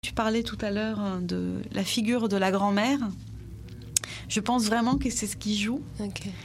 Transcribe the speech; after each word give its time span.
Tu 0.00 0.12
parlais 0.12 0.42
tout 0.44 0.58
à 0.60 0.70
l'heure 0.70 1.00
hein, 1.00 1.20
de 1.20 1.60
la 1.72 1.82
figure 1.82 2.28
de 2.28 2.36
la 2.36 2.50
grand-mère. 2.52 2.98
Je 4.28 4.40
pense 4.40 4.64
vraiment 4.66 4.96
que 4.96 5.10
c'est 5.10 5.26
ce 5.26 5.36
qui 5.36 5.58
joue. 5.58 5.80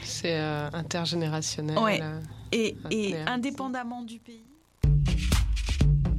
C'est 0.04 0.40
euh, 0.40 0.70
intergénérationnel. 0.74 1.78
Ouais. 1.78 2.00
euh, 2.02 2.20
Et, 2.52 3.16
indépendamment 3.28 4.02
du 4.02 4.18
pays. 4.20 4.44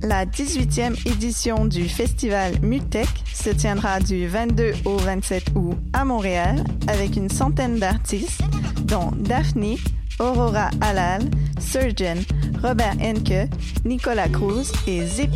La 0.03 0.27
18e 0.27 0.95
édition 1.09 1.65
du 1.65 1.89
festival 1.89 2.61
Mutech 2.61 3.09
se 3.33 3.51
tiendra 3.51 3.99
du 4.01 4.29
22 4.29 4.75
au 4.85 4.97
27 4.99 5.45
août 5.57 5.77
à 5.93 6.05
Montréal 6.05 6.63
avec 6.87 7.17
une 7.17 7.31
centaine 7.31 7.79
d'artistes, 7.81 8.43
dont 8.85 9.11
Daphne, 9.17 9.77
Aurora 10.21 10.71
Halal, 10.83 11.23
Surgeon, 11.59 12.19
Robert 12.63 12.97
Henke, 13.01 13.49
Nicolas 13.85 14.29
Cruz 14.29 14.71
et 14.87 15.05
Zip. 15.07 15.31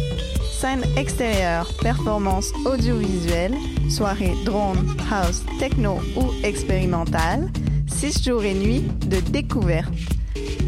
Scène 0.61 0.83
extérieure, 0.97 1.69
performance 1.81 2.53
audiovisuelle, 2.67 3.55
soirée 3.89 4.33
drone, 4.45 4.97
house, 5.09 5.45
techno 5.61 6.01
ou 6.17 6.33
expérimentale, 6.43 7.49
6 7.87 8.25
jours 8.25 8.43
et 8.43 8.55
nuits 8.55 8.83
de 9.07 9.21
découverte. 9.31 9.93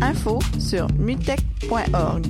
Info 0.00 0.38
sur 0.60 0.86
mutech.org. 0.96 2.24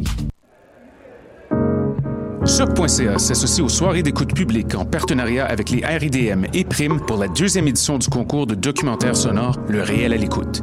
Choc.ca 2.46 3.18
s'associe 3.18 3.62
aux 3.62 3.68
soirées 3.68 4.02
d'écoute 4.02 4.34
publique 4.34 4.74
en 4.74 4.87
partenariat 4.87 5.45
avec 5.45 5.68
les 5.68 5.84
RIDM 5.84 6.46
et 6.54 6.65
Prime 6.65 6.98
pour 6.98 7.18
la 7.18 7.29
deuxième 7.29 7.68
édition 7.68 7.98
du 7.98 8.09
concours 8.09 8.46
de 8.46 8.54
documentaire 8.54 9.15
sonore 9.15 9.56
Le 9.68 9.82
réel 9.82 10.15
à 10.15 10.16
l'écoute. 10.16 10.62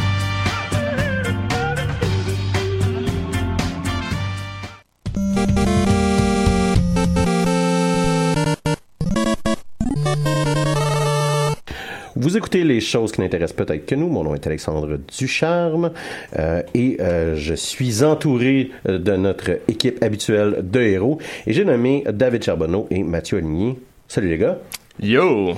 Vous 12.31 12.37
écoutez 12.37 12.63
les 12.63 12.79
choses 12.79 13.11
qui 13.11 13.19
n'intéressent 13.19 13.57
peut-être 13.57 13.85
que 13.85 13.93
nous. 13.93 14.07
Mon 14.07 14.23
nom 14.23 14.33
est 14.33 14.47
Alexandre 14.47 14.97
Ducharme 15.19 15.91
euh, 16.39 16.63
et 16.73 16.95
euh, 17.01 17.35
je 17.35 17.53
suis 17.53 18.05
entouré 18.05 18.71
euh, 18.87 18.99
de 18.99 19.17
notre 19.17 19.59
équipe 19.67 20.01
habituelle 20.01 20.59
de 20.63 20.79
héros 20.79 21.19
et 21.45 21.51
j'ai 21.51 21.65
nommé 21.65 22.05
David 22.09 22.41
Charbonneau 22.41 22.87
et 22.89 23.03
Mathieu 23.03 23.39
Aligny. 23.39 23.77
Salut 24.07 24.29
les 24.29 24.37
gars. 24.37 24.59
Yo! 25.01 25.57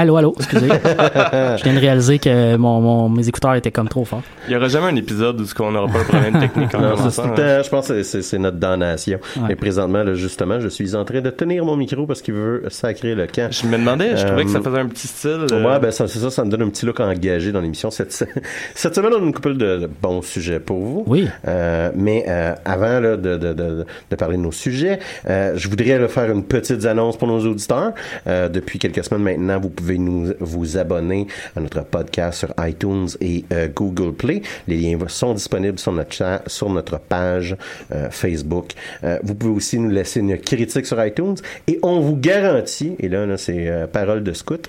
Allô, 0.00 0.16
allô, 0.16 0.32
excusez. 0.38 0.68
je 0.68 1.64
viens 1.64 1.74
de 1.74 1.80
réaliser 1.80 2.18
que 2.20 2.56
mon, 2.56 2.80
mon- 2.80 3.08
mes 3.08 3.26
écouteurs 3.28 3.54
étaient 3.56 3.72
comme 3.72 3.88
trop 3.88 4.04
forts. 4.04 4.22
Il 4.46 4.52
y 4.52 4.56
aura 4.56 4.68
jamais 4.68 4.86
un 4.86 4.94
épisode 4.96 5.40
où 5.40 5.44
on 5.62 5.72
n'aura 5.72 5.92
pas 5.92 5.98
de 5.98 6.04
problème 6.04 6.38
technique 6.38 6.72
en 6.74 6.80
Non, 6.80 7.10
ça, 7.10 7.22
hein. 7.24 7.28
temps- 7.30 7.62
je 7.64 7.68
pense 7.68 7.88
que 7.88 8.02
c'est- 8.04 8.38
notre 8.38 8.58
damnation. 8.58 9.18
Ouais. 9.38 9.52
Et 9.52 9.56
présentement, 9.56 10.04
là, 10.04 10.14
justement, 10.14 10.60
je 10.60 10.68
suis 10.68 10.94
en 10.94 11.04
train 11.04 11.20
de 11.20 11.30
tenir 11.30 11.64
mon 11.64 11.74
micro 11.76 12.06
parce 12.06 12.22
qu'il 12.22 12.34
veut 12.34 12.62
sacrer 12.68 13.16
le 13.16 13.26
camp. 13.26 13.48
Je 13.50 13.66
me 13.66 13.76
demandais, 13.76 14.16
je 14.16 14.24
trouvais 14.24 14.44
que 14.44 14.50
ça 14.50 14.58
Euh, 14.58 14.62
faisait 14.62 14.78
un 14.78 14.86
petit 14.86 15.08
style. 15.08 15.46
euh, 15.50 15.64
Ouais, 15.66 15.80
ben 15.80 15.90
c'est 15.90 16.06
ça, 16.06 16.30
ça 16.30 16.44
me 16.44 16.50
donne 16.50 16.62
un 16.62 16.68
petit 16.68 16.86
look 16.86 17.00
engagé 17.00 17.50
dans 17.50 17.60
l'émission. 17.60 17.90
Cette, 17.90 18.12
cette 18.76 18.94
semaine, 18.94 19.12
on 19.18 19.22
a 19.22 19.26
une 19.26 19.34
couple 19.34 19.54
de, 19.56 19.78
de 19.78 19.90
bons 20.00 20.22
sujets 20.22 20.60
pour 20.60 20.78
vous. 20.78 21.04
Oui. 21.08 21.26
Euh, 21.48 21.90
mais 21.96 22.24
euh, 22.28 22.54
avant 22.64 23.00
là, 23.00 23.16
de, 23.16 23.36
de, 23.36 23.52
de, 23.52 23.84
de 24.10 24.16
parler 24.16 24.36
de 24.36 24.42
nos 24.42 24.52
sujets, 24.52 25.00
euh, 25.28 25.54
je 25.56 25.68
voudrais 25.68 25.98
là, 25.98 26.06
faire 26.06 26.30
une 26.30 26.44
petite 26.44 26.84
annonce 26.84 27.16
pour 27.16 27.26
nos 27.26 27.40
auditeurs. 27.44 27.92
Euh, 28.28 28.48
depuis 28.48 28.78
quelques 28.78 29.02
semaines 29.04 29.24
maintenant, 29.24 29.58
vous 29.58 29.70
pouvez 29.70 29.87
nous 29.96 30.32
vous 30.40 30.76
abonner 30.76 31.26
à 31.56 31.60
notre 31.60 31.82
podcast 31.84 32.40
sur 32.40 32.54
iTunes 32.58 33.08
et 33.20 33.44
euh, 33.52 33.68
Google 33.74 34.12
Play. 34.12 34.42
Les 34.66 34.76
liens 34.76 34.98
sont 35.08 35.34
disponibles 35.34 35.78
sur 35.78 35.92
notre 35.92 36.12
chat, 36.12 36.42
sur 36.46 36.68
notre 36.68 36.98
page 36.98 37.56
euh, 37.92 38.10
Facebook. 38.10 38.72
Euh, 39.04 39.18
vous 39.22 39.34
pouvez 39.34 39.52
aussi 39.52 39.78
nous 39.78 39.90
laisser 39.90 40.20
une 40.20 40.36
critique 40.38 40.86
sur 40.86 41.02
iTunes 41.04 41.36
et 41.66 41.78
on 41.82 42.00
vous 42.00 42.16
garantit, 42.16 42.96
et 42.98 43.08
là, 43.08 43.36
c'est 43.36 43.88
parole 43.92 44.22
de 44.22 44.32
scout, 44.32 44.68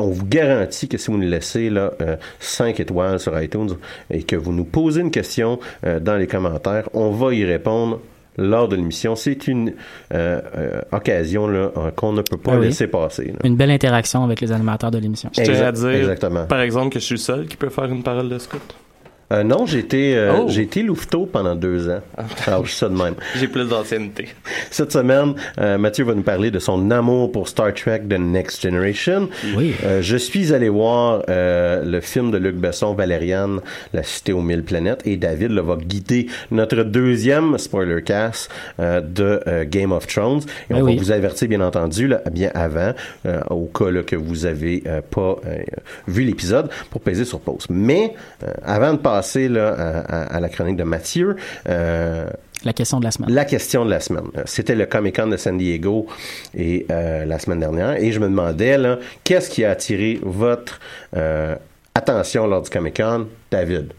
on 0.00 0.10
vous 0.10 0.26
garantit 0.26 0.88
que 0.88 0.96
si 0.96 1.10
vous 1.10 1.18
nous 1.18 1.28
laissez 1.28 1.70
là, 1.70 1.92
euh, 2.00 2.16
5 2.38 2.78
étoiles 2.78 3.18
sur 3.18 3.40
iTunes 3.40 3.70
et 4.10 4.22
que 4.22 4.36
vous 4.36 4.52
nous 4.52 4.64
posez 4.64 5.00
une 5.00 5.10
question 5.10 5.58
dans 5.82 6.16
les 6.16 6.28
commentaires, 6.28 6.88
on 6.94 7.10
va 7.10 7.34
y 7.34 7.44
répondre 7.44 8.00
lors 8.38 8.68
de 8.68 8.76
l'émission. 8.76 9.16
C'est 9.16 9.48
une 9.48 9.74
euh, 10.14 10.40
euh, 10.56 10.80
occasion 10.92 11.48
là, 11.48 11.70
euh, 11.76 11.90
qu'on 11.94 12.12
ne 12.12 12.22
peut 12.22 12.36
pas 12.38 12.52
Ah 12.54 12.58
oui. 12.58 12.66
laisser 12.66 12.86
passer. 12.86 13.26
là. 13.26 13.38
Une 13.44 13.56
belle 13.56 13.70
interaction 13.70 14.24
avec 14.24 14.40
les 14.40 14.52
animateurs 14.52 14.90
de 14.90 14.98
l'émission. 14.98 15.28
Je 15.36 15.42
tiens 15.42 15.60
à 15.66 15.72
dire, 15.72 15.88
exactement. 15.88 16.46
par 16.46 16.60
exemple, 16.60 16.90
que 16.94 17.00
je 17.00 17.04
suis 17.04 17.14
le 17.14 17.20
seul 17.20 17.46
qui 17.46 17.56
peut 17.56 17.68
faire 17.68 17.86
une 17.86 18.02
parole 18.02 18.28
de 18.28 18.38
scout. 18.38 18.62
Euh, 19.30 19.42
non, 19.42 19.66
j'ai 19.66 19.80
été, 19.80 20.16
euh, 20.16 20.32
Oh. 20.38 20.48
été 20.48 20.82
louveteau 20.82 21.26
pendant 21.26 21.54
deux 21.54 21.90
ans. 21.90 22.00
Alors, 22.46 22.64
je 22.64 22.70
suis 22.70 22.78
ça 22.78 22.88
de 22.88 22.94
même. 22.94 23.14
J'ai 23.36 23.48
plus 23.48 23.68
d'ancienneté. 23.68 24.28
Cette 24.70 24.90
semaine, 24.92 25.34
euh, 25.60 25.76
Mathieu 25.76 26.04
va 26.04 26.14
nous 26.14 26.22
parler 26.22 26.50
de 26.50 26.58
son 26.58 26.90
amour 26.90 27.30
pour 27.30 27.46
Star 27.46 27.74
Trek 27.74 28.04
The 28.08 28.18
Next 28.18 28.62
Generation. 28.62 29.28
Oui. 29.54 29.74
Euh, 29.84 30.00
je 30.00 30.16
suis 30.16 30.54
allé 30.54 30.70
voir 30.70 31.22
le 31.28 32.00
film 32.00 32.30
de 32.30 32.38
Luc 32.38 32.56
Besson, 32.56 32.94
Valériane, 32.94 33.60
La 33.92 34.02
Cité 34.02 34.32
aux 34.32 34.40
mille 34.40 34.62
planètes, 34.62 35.02
et 35.04 35.16
David 35.18 35.50
là, 35.50 35.60
va 35.62 35.76
guider 35.76 36.28
notre 36.50 36.82
deuxième 36.82 37.58
spoiler 37.58 38.02
cast 38.02 38.50
de 38.78 39.64
Game 39.64 39.92
of 39.92 40.06
Thrones. 40.06 40.40
Et 40.70 40.74
Ben 40.74 40.82
on 40.82 40.84
oui. 40.86 40.96
va 40.96 41.02
vous 41.02 41.12
avertir 41.12 41.48
bien 41.48 41.60
entendu 41.60 42.08
là, 42.08 42.22
bien 42.32 42.50
avant, 42.54 42.92
au 43.50 43.66
cas 43.66 43.90
là, 43.90 44.02
que 44.02 44.16
vous 44.16 44.46
avez 44.46 44.82
pas 45.10 45.36
vu 46.06 46.22
l'épisode, 46.22 46.70
pour 46.90 47.00
peser 47.02 47.24
sur 47.24 47.40
pause. 47.40 47.66
Mais 47.68 48.14
avant 48.64 48.92
de 48.94 48.98
passer 49.18 49.48
là, 49.48 50.04
à, 50.08 50.38
la 50.38 50.48
chronique 50.48 50.76
de 50.76 50.84
Mathieu, 50.84 51.34
euh, 51.68 52.30
La 52.64 52.72
question 52.72 53.00
de 53.00 53.04
la 53.04 53.10
semaine. 53.10 53.34
la 53.34 53.44
question 53.44 53.84
de 53.84 53.90
la 53.90 53.98
semaine. 53.98 54.28
C'était 54.44 54.76
le 54.76 54.86
Comic 54.86 55.16
Con 55.16 55.26
de 55.26 55.36
San 55.36 55.58
Diego 55.58 56.06
et 56.54 56.86
euh, 56.90 57.24
la 57.24 57.38
semaine 57.40 57.58
dernière, 57.58 57.96
et 58.00 58.12
je 58.12 58.20
me 58.20 58.28
demandais 58.28 58.78
là, 58.78 58.98
qu'est-ce 59.24 59.50
qui 59.50 59.64
a 59.64 59.70
attiré 59.72 60.20
votre 60.22 60.78
euh, 61.16 61.56
attention 61.96 62.46
lors 62.46 62.62
du 62.62 62.70
Comic 62.70 62.96
Con, 62.98 63.26
David? 63.50 63.92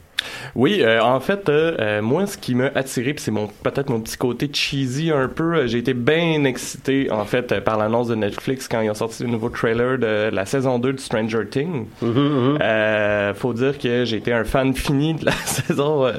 Oui, 0.56 0.82
euh, 0.82 1.02
en 1.02 1.20
fait, 1.20 1.50
euh, 1.50 1.76
euh, 1.80 2.02
moi, 2.02 2.26
ce 2.28 2.38
qui 2.38 2.56
m'a 2.56 2.72
attiré, 2.76 3.14
puis 3.14 3.24
c'est 3.24 3.32
mon 3.32 3.48
peut-être 3.48 3.90
mon 3.90 4.00
petit 4.00 4.18
côté 4.18 4.50
cheesy 4.52 5.12
un 5.12 5.28
peu, 5.28 5.56
euh, 5.56 5.68
j'ai 5.68 5.80
été 5.80 5.94
bien 5.94 6.44
excité, 6.44 7.10
en 7.12 7.26
fait, 7.26 7.52
euh, 7.52 7.62
par 7.62 7.78
l'annonce 7.78 8.08
de 8.08 8.16
Netflix 8.16 8.68
quand 8.68 8.82
ils 8.82 8.90
ont 8.90 8.96
sorti 8.96 9.24
le 9.24 9.30
nouveau 9.30 9.50
trailer 9.50 9.98
de 9.98 10.30
la 10.34 10.46
saison 10.46 10.80
2 10.80 10.94
de 10.94 11.00
Stranger 11.00 11.48
Things. 11.50 11.88
Euh, 12.04 13.34
faut 13.34 13.54
dire 13.54 13.78
que 13.78 14.06
j'ai 14.06 14.18
été 14.18 14.34
un 14.34 14.44
fan 14.44 14.74
fini 14.74 15.14
de 15.14 15.26
la 15.26 15.32
saison. 15.46 16.12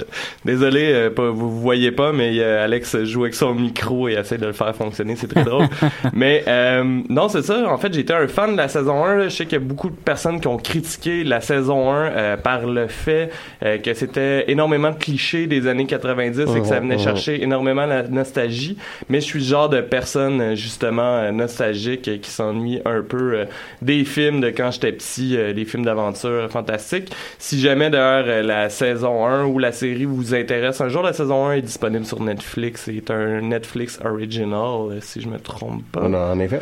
désolé, 0.45 0.93
euh, 0.93 1.11
pas, 1.11 1.31
vous, 1.31 1.61
voyez 1.61 1.93
pas, 1.93 2.13
mais 2.13 2.41
Alex 2.43 3.05
joue 3.05 3.23
avec 3.23 3.35
son 3.35 3.55
micro 3.55 4.09
et 4.09 4.15
essaie 4.15 4.39
de 4.39 4.47
le 4.47 4.53
faire 4.53 4.75
fonctionner, 4.75 5.17
c'est 5.17 5.29
très 5.29 5.45
drôle. 5.45 5.67
mais 6.13 6.45
euh, 6.47 7.03
non, 7.09 7.29
c'est 7.29 7.43
ça, 7.43 7.71
en 7.71 7.79
fait, 7.79 7.97
été 7.97 8.13
un 8.13 8.27
fan 8.29 8.53
de 8.53 8.57
la 8.57 8.69
saison 8.69 9.05
1. 9.05 9.17
là. 9.17 9.25
Je 9.25 9.37
sais 9.37 9.45
qu'il 9.45 9.55
y 9.55 9.63
a 9.63 9.65
beaucoup 9.65 9.91
de 9.91 9.95
personnes 9.95 10.41
qui 10.41 10.49
ont 10.49 10.57
critiqué 10.57 11.25
la 11.25 11.41
saison 11.41 11.93
1 11.93 11.97
euh, 11.97 12.37
par 12.37 12.67
le 12.67 12.87
fait 12.89 13.31
euh, 13.63 13.79
que 13.93 13.99
c'était 13.99 14.51
énormément 14.51 14.91
de 14.91 14.97
clichés 14.97 15.47
des 15.47 15.67
années 15.67 15.87
90 15.87 16.41
et 16.57 16.61
que 16.61 16.67
ça 16.67 16.81
venait 16.81 16.95
Mhm, 16.95 17.01
mhm. 17.01 17.05
chercher 17.05 17.43
énormément 17.43 17.87
la 17.87 18.03
nostalgie. 18.05 18.77
Mais 19.09 19.21
je 19.21 19.27
suis 19.27 19.39
le 19.41 19.45
genre 19.45 19.69
de 19.69 19.81
personne, 19.81 20.41
euh, 20.41 20.55
justement, 20.55 21.17
euh, 21.19 21.31
nostalgique 21.31 22.09
euh, 22.09 22.19
qui 22.19 22.31
s'ennuie 22.31 22.81
un 22.85 23.03
peu 23.03 23.47
des 23.83 24.05
films 24.05 24.41
de 24.41 24.49
quand 24.51 24.71
j'étais 24.71 24.93
petit, 24.93 25.37
des 25.55 25.65
films 25.65 25.85
d'aventure 25.85 26.51
fantastiques. 26.51 27.11
Si 27.39 27.61
jamais, 27.61 27.91
d'ailleurs, 27.91 28.43
la 28.43 28.69
saison 28.71 29.27
1 29.27 29.45
ou 29.47 29.59
la 29.59 29.73
série 29.73 30.05
vous 30.05 30.35
intéresse, 30.35 30.81
un 30.81 30.89
jour, 30.89 31.03
la 31.03 31.13
saison 31.13 31.47
1 31.47 31.55
est 31.55 31.63
disponible 31.63 32.05
sur 32.05 32.21
Netflix. 32.21 32.83
C'est 32.85 33.11
un 33.11 33.41
Netflix 33.41 33.99
original, 34.05 34.99
si 35.01 35.21
je 35.21 35.29
me 35.29 35.39
trompe 35.39 35.83
pas. 35.93 36.03
En, 36.03 36.15
en 36.15 36.39
effet. 36.41 36.61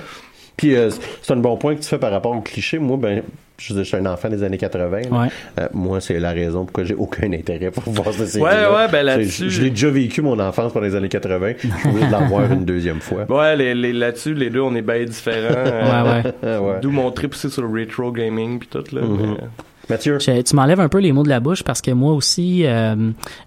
Puis 0.56 0.74
euh, 0.76 0.90
c'est 1.22 1.32
un 1.32 1.36
bon 1.36 1.56
point 1.56 1.74
que 1.76 1.80
tu 1.80 1.88
fais 1.88 1.98
par 1.98 2.10
rapport 2.10 2.32
au 2.36 2.40
cliché. 2.40 2.78
Moi, 2.78 2.96
ben, 2.96 3.22
je, 3.60 3.82
suis 3.82 3.96
un 3.96 4.06
enfant 4.06 4.28
des 4.28 4.42
années 4.42 4.56
80. 4.58 5.00
là. 5.10 5.18
Ouais. 5.22 5.26
Euh, 5.60 5.68
moi, 5.74 6.00
c'est 6.00 6.18
la 6.20 6.30
raison 6.30 6.64
pourquoi 6.64 6.84
j'ai 6.84 6.94
aucun 6.94 7.32
intérêt 7.32 7.70
pour 7.70 7.82
voir 7.92 8.12
cette 8.14 8.28
série. 8.28 8.44
Ouais, 8.44 8.50
ouais, 8.50 8.88
ben 8.90 9.02
là-dessus- 9.04 9.44
Je, 9.44 9.48
je 9.48 9.62
l'ai 9.62 9.70
déjà 9.70 9.90
vécu, 9.90 10.22
mon 10.22 10.38
enfance, 10.38 10.72
pendant 10.72 10.86
les 10.86 10.94
années 10.94 11.08
80. 11.08 11.52
Je 11.58 11.66
suis 11.68 11.88
obligé 11.88 12.06
de 12.06 12.12
l'en 12.12 12.26
voir 12.26 12.50
une 12.52 12.64
deuxième 12.64 13.00
fois. 13.00 13.24
Ouais, 13.28 13.56
les, 13.56 13.74
les- 13.74 13.92
là-dessus, 13.92 14.34
les 14.34 14.50
deux, 14.50 14.60
on 14.60 14.74
est 14.74 14.82
bien 14.82 15.04
différents. 15.04 15.54
euh, 15.56 16.22
Ouais, 16.22 16.32
ouais. 16.42 16.56
Ouais. 16.58 16.80
D'où 16.80 16.90
mon 16.90 17.10
trip 17.10 17.32
aussi 17.34 17.50
sur 17.50 17.62
le 17.62 17.80
retro 17.80 18.12
gaming 18.12 18.58
puis 18.58 18.68
tout, 18.68 18.84
là. 18.94 19.02
Mhm. 19.02 19.18
mais- 19.38 19.44
Mathieu? 19.90 20.18
Je- 20.18 20.42
tu 20.42 20.54
m'enlèves 20.56 20.80
un 20.80 20.88
peu 20.88 20.98
les 20.98 21.12
mots 21.12 21.22
de 21.22 21.28
la 21.28 21.40
bouche 21.40 21.62
parce 21.62 21.80
que 21.80 21.90
moi 21.90 22.12
aussi, 22.12 22.64
euh, 22.66 22.94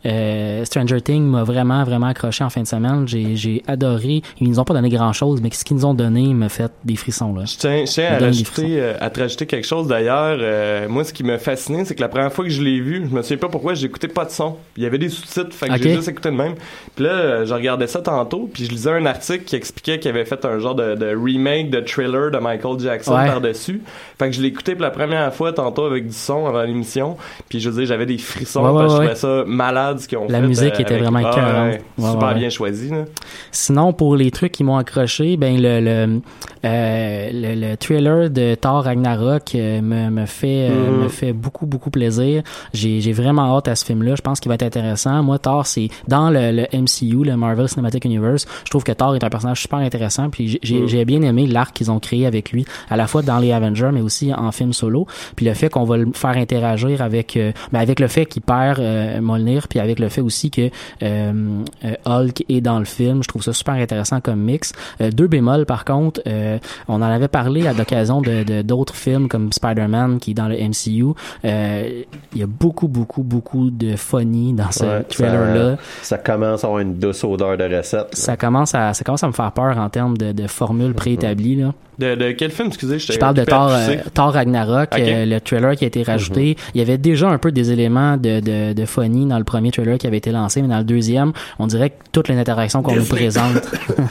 euh, 0.05 0.65
Stranger 0.65 1.01
Things 1.01 1.23
m'a 1.23 1.43
vraiment, 1.43 1.83
vraiment 1.83 2.07
accroché 2.07 2.43
en 2.43 2.49
fin 2.49 2.61
de 2.61 2.67
semaine. 2.67 3.07
J'ai, 3.07 3.35
j'ai 3.35 3.63
adoré. 3.67 4.21
Ils 4.39 4.47
nous 4.49 4.59
ont 4.59 4.63
pas 4.63 4.73
donné 4.73 4.89
grand 4.89 5.13
chose, 5.13 5.39
mais 5.41 5.49
ce 5.51 5.63
qu'ils 5.63 5.77
nous 5.77 5.85
ont 5.85 5.93
donné 5.93 6.33
me 6.33 6.47
fait 6.47 6.71
des 6.83 6.95
frissons, 6.95 7.33
là. 7.33 7.45
Je 7.45 7.57
tiens, 7.57 7.83
je 7.85 7.91
tiens 7.91 8.07
à, 8.07 8.19
donne 8.19 8.31
des 8.31 8.37
rajouter, 8.37 8.79
euh, 8.81 8.93
à 8.99 9.09
te 9.09 9.19
rajouter 9.19 9.45
quelque 9.45 9.67
chose 9.67 9.87
d'ailleurs. 9.87 10.37
Euh, 10.41 10.87
moi, 10.89 11.03
ce 11.03 11.13
qui 11.13 11.23
m'a 11.23 11.37
fasciné, 11.37 11.85
c'est 11.85 11.95
que 11.95 12.01
la 12.01 12.09
première 12.09 12.31
fois 12.33 12.45
que 12.45 12.51
je 12.51 12.61
l'ai 12.61 12.79
vu, 12.79 13.05
je 13.09 13.15
me 13.15 13.21
souviens 13.21 13.37
pas 13.37 13.49
pourquoi, 13.49 13.73
j'écoutais 13.73 14.07
pas 14.07 14.25
de 14.25 14.31
son. 14.31 14.57
Il 14.77 14.83
y 14.83 14.85
avait 14.85 14.97
des 14.97 15.09
sous-titres, 15.09 15.53
fait 15.53 15.67
que 15.67 15.77
j'ai 15.77 15.95
juste 15.95 16.07
écouté 16.07 16.29
de 16.31 16.35
même. 16.35 16.53
Puis 16.95 17.05
là, 17.05 17.45
je 17.45 17.53
regardais 17.53 17.87
ça 17.87 18.01
tantôt, 18.01 18.49
puis 18.51 18.65
je 18.65 18.69
lisais 18.71 18.91
un 18.91 19.05
article 19.05 19.43
qui 19.45 19.55
expliquait 19.55 19.99
qu'il 19.99 20.09
avait 20.09 20.25
fait 20.25 20.43
un 20.45 20.59
genre 20.59 20.75
de, 20.75 20.95
de 20.95 21.15
remake 21.15 21.69
de 21.69 21.81
thriller 21.81 22.31
de 22.31 22.37
Michael 22.37 22.79
Jackson 22.79 23.11
Ouais. 23.11 23.25
par-dessus. 23.27 23.81
Fait 24.17 24.27
que 24.29 24.31
je 24.35 24.41
l'ai 24.41 24.47
écouté 24.47 24.73
pour 24.73 24.83
la 24.83 24.91
première 24.91 25.33
fois 25.33 25.51
tantôt 25.53 25.83
avec 25.85 26.07
du 26.07 26.13
son 26.13 26.30
avant 26.47 26.63
l'émission. 26.63 27.17
Puis 27.49 27.59
je 27.59 27.69
veux 27.69 27.77
dire, 27.77 27.85
j'avais 27.87 28.05
des 28.05 28.17
frissons 28.17 28.61
Ouais, 28.63 28.69
ouais, 28.71 28.73
parce 28.79 28.85
que 28.85 28.89
je 29.03 29.05
trouvais 29.07 29.15
ça 29.15 29.43
malade 29.47 29.99
ce 29.99 30.07
qu'ils 30.07 30.17
ont 30.17 30.27
La 30.29 30.39
fait. 30.41 30.47
musique 30.47 30.73
euh, 30.75 30.79
était 30.79 30.93
avec- 30.95 31.03
vraiment 31.03 31.21
Ah, 31.25 32.11
super 32.11 32.33
bien 32.35 32.43
ouais. 32.43 32.49
choisi. 32.49 32.89
Là. 32.89 33.05
Sinon, 33.51 33.93
pour 33.93 34.15
les 34.15 34.31
trucs 34.31 34.51
qui 34.51 34.63
m'ont 34.63 34.77
accroché, 34.77 35.37
ben 35.37 35.59
le 35.61 35.79
le, 35.81 36.21
euh, 36.65 37.29
le, 37.33 37.69
le 37.69 37.77
thriller 37.77 38.29
de 38.29 38.55
Thor 38.55 38.83
Ragnarok 38.83 39.55
euh, 39.55 39.81
me, 39.81 40.09
me 40.09 40.25
fait 40.25 40.69
Mhm. 40.69 41.03
me 41.03 41.07
fait 41.09 41.33
beaucoup 41.33 41.65
beaucoup 41.65 41.89
plaisir. 41.89 42.43
J'ai 42.73 43.11
vraiment 43.13 43.57
hâte 43.57 43.67
à 43.67 43.75
ce 43.75 43.85
film-là. 43.85 44.15
Je 44.15 44.21
pense 44.21 44.39
qu'il 44.39 44.49
va 44.49 44.55
être 44.55 44.63
intéressant. 44.63 45.21
Moi, 45.23 45.39
Thor, 45.39 45.65
c'est 45.65 45.89
dans 46.07 46.29
le, 46.29 46.51
le 46.51 46.65
MCU, 46.73 47.23
le 47.23 47.35
Marvel 47.35 47.67
Cinematic 47.67 48.05
Universe. 48.05 48.45
Je 48.65 48.69
trouve 48.69 48.83
que 48.83 48.91
Thor 48.91 49.15
est 49.15 49.23
un 49.23 49.29
personnage 49.29 49.61
super 49.61 49.79
intéressant. 49.79 50.29
Puis 50.29 50.59
j'ai- 50.61 50.81
Mhm. 50.81 50.87
j'ai 50.87 51.05
bien 51.05 51.21
aimé 51.23 51.47
l'arc 51.47 51.73
qu'ils 51.75 51.91
ont 51.91 51.99
créé 51.99 52.25
avec 52.25 52.51
lui, 52.51 52.65
à 52.89 52.97
la 52.97 53.07
fois 53.07 53.21
dans 53.21 53.39
les 53.39 53.51
Avengers, 53.51 53.89
mais 53.93 54.01
aussi 54.01 54.33
en 54.33 54.51
film 54.51 54.73
solo. 54.73 55.07
Puis 55.35 55.45
le 55.45 55.53
fait 55.53 55.69
qu'on 55.69 55.83
va 55.83 55.97
le 55.97 56.11
faire 56.21 56.37
interagir 56.37 57.01
avec 57.01 57.35
euh, 57.37 57.51
ben 57.71 57.79
avec 57.79 57.99
le 57.99 58.07
fait 58.07 58.25
qu'il 58.25 58.41
perd 58.41 58.79
euh, 58.79 59.19
Mjolnir, 59.21 59.67
puis 59.67 59.79
avec 59.79 59.99
le 59.99 60.09
fait 60.09 60.21
aussi 60.21 60.51
que 60.51 60.69
euh, 61.03 61.63
Hulk 62.05 62.43
est 62.49 62.61
dans 62.61 62.79
le 62.79 62.85
film. 62.85 63.23
Je 63.23 63.27
trouve 63.27 63.43
ça 63.43 63.53
super 63.53 63.73
intéressant 63.75 64.21
comme 64.21 64.39
mix. 64.39 64.71
Euh, 65.01 65.09
deux 65.11 65.27
bémols, 65.27 65.65
par 65.65 65.85
contre, 65.85 66.21
euh, 66.27 66.57
on 66.87 66.95
en 66.95 67.01
avait 67.01 67.27
parlé 67.27 67.67
à 67.67 67.73
l'occasion 67.73 68.21
de 68.21 68.61
d'autres 68.61 68.95
films 68.95 69.27
comme 69.27 69.51
Spider-Man 69.51 70.19
qui 70.19 70.31
est 70.31 70.33
dans 70.35 70.47
le 70.47 70.55
MCU. 70.55 71.13
Euh, 71.45 72.03
Il 72.33 72.39
y 72.39 72.43
a 72.43 72.47
beaucoup, 72.47 72.87
beaucoup, 72.87 73.23
beaucoup 73.23 73.69
de 73.71 73.95
funny 73.95 74.53
dans 74.53 74.71
ce 74.71 74.83
Ouais, 74.85 75.03
trailer-là. 75.03 75.77
Ça, 76.01 76.15
ça 76.15 76.17
commence 76.17 76.63
à 76.63 76.67
avoir 76.67 76.81
une 76.81 76.95
douce 76.95 77.23
odeur 77.23 77.57
de 77.57 77.63
recette. 77.75 78.15
Ça 78.15 78.37
commence 78.37 78.75
à 78.75 78.93
ça 78.93 79.03
commence 79.03 79.23
à 79.23 79.27
me 79.27 79.33
faire 79.33 79.51
peur 79.51 79.77
en 79.77 79.89
termes 79.89 80.17
de, 80.17 80.31
de 80.31 80.47
formules 80.47 80.93
préétablies. 80.93 81.55
Là. 81.55 81.73
De, 81.99 82.15
de 82.15 82.31
quel 82.31 82.49
film, 82.51 82.69
excusez, 82.69 82.97
Je 82.97 83.17
parle 83.19 83.35
de 83.35 83.43
Thor, 83.43 83.71
Thor 84.13 84.33
Ragnarok, 84.33 84.89
Ok. 84.93 84.99
euh, 84.99 85.25
le 85.25 85.39
trailer 85.39 85.75
qui 85.75 85.83
a 85.83 85.87
été 85.87 86.01
rajouté. 86.11 86.57
Il 86.73 86.79
y 86.79 86.81
avait 86.81 86.97
déjà 86.97 87.29
un 87.29 87.37
peu 87.37 87.51
des 87.51 87.71
éléments 87.71 88.17
de, 88.17 88.39
de, 88.39 88.73
de 88.73 88.85
funny 88.85 89.25
dans 89.25 89.37
le 89.37 89.43
premier 89.43 89.71
trailer 89.71 89.97
qui 89.97 90.07
avait 90.07 90.17
été 90.17 90.31
lancé, 90.31 90.61
mais 90.61 90.67
dans 90.67 90.77
le 90.79 90.83
deuxième, 90.83 91.31
on 91.59 91.67
dirait 91.67 91.91
que 91.91 91.95
toutes 92.11 92.27
les 92.29 92.37
interactions 92.37 92.81
qu'on 92.81 92.95
nous 92.95 93.05
présente, 93.05 93.61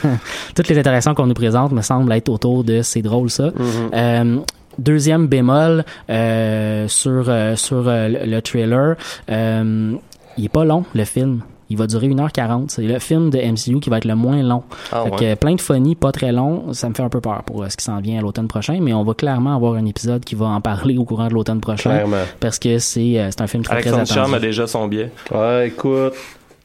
toutes 0.55 0.69
les 0.69 0.79
interactions 0.79 1.15
qu'on 1.15 1.27
nous 1.27 1.35
présente 1.35 1.73
me 1.73 1.83
semblent 1.83 2.13
être 2.13 2.29
autour 2.29 2.65
de 2.65 2.83
c'est 2.83 3.03
drôle 3.03 3.31
ça. 3.31 3.51
Euh, 3.95 4.39
Deuxième 4.79 5.27
bémol 5.27 5.85
euh, 6.09 6.89
sur 6.89 7.25
euh, 7.29 7.55
sur 7.57 7.87
euh, 7.89 8.09
le, 8.09 8.31
le 8.31 8.41
trailer, 8.41 8.95
euh, 9.31 9.93
il 10.39 10.45
est 10.45 10.49
pas 10.49 10.65
long 10.65 10.85
le 10.95 11.05
film. 11.05 11.43
Il 11.71 11.77
va 11.77 11.87
durer 11.87 12.09
1h40. 12.09 12.65
C'est 12.69 12.83
le 12.83 12.99
film 12.99 13.31
de 13.31 13.39
MCU 13.39 13.81
qui 13.81 13.89
va 13.91 13.99
être 13.99 14.05
le 14.05 14.17
moins 14.17 14.43
long. 14.43 14.63
Ah, 14.93 15.05
Fait 15.05 15.11
ouais. 15.11 15.17
que 15.17 15.35
plein 15.37 15.55
de 15.55 15.61
funny, 15.61 15.95
pas 15.95 16.13
très 16.13 16.33
long. 16.33 16.73
Ça 16.73 16.89
me 16.89 16.95
fait 16.95 17.03
un 17.03 17.09
peu 17.09 17.21
peur 17.21 17.43
pour 17.45 17.63
euh, 17.63 17.69
ce 17.69 17.77
qui 17.77 17.85
s'en 17.85 18.01
vient 18.01 18.19
à 18.19 18.23
l'automne 18.23 18.49
prochain, 18.49 18.79
mais 18.81 18.93
on 18.93 19.05
va 19.05 19.15
clairement 19.15 19.55
avoir 19.55 19.75
un 19.75 19.87
épisode 19.87 20.25
qui 20.25 20.35
va 20.35 20.47
en 20.47 20.61
parler 20.61 20.99
au 20.99 21.05
courant 21.05 21.29
de 21.29 21.35
l'automne 21.35 21.61
prochain. 21.61 21.91
Clairement. 21.91 22.25
Parce 22.41 22.59
que 22.59 22.79
c'est 22.79 23.19
euh, 23.21 23.29
c'est 23.31 23.41
un 23.41 23.47
film 23.47 23.63
très, 23.63 23.81
très 23.81 23.91
Alexandre 23.91 24.09
Charme 24.13 24.35
a 24.35 24.37
attendu. 24.37 24.47
déjà 24.49 24.67
son 24.67 24.89
billet. 24.89 25.11
Ouais, 25.33 25.69
écoute, 25.69 26.13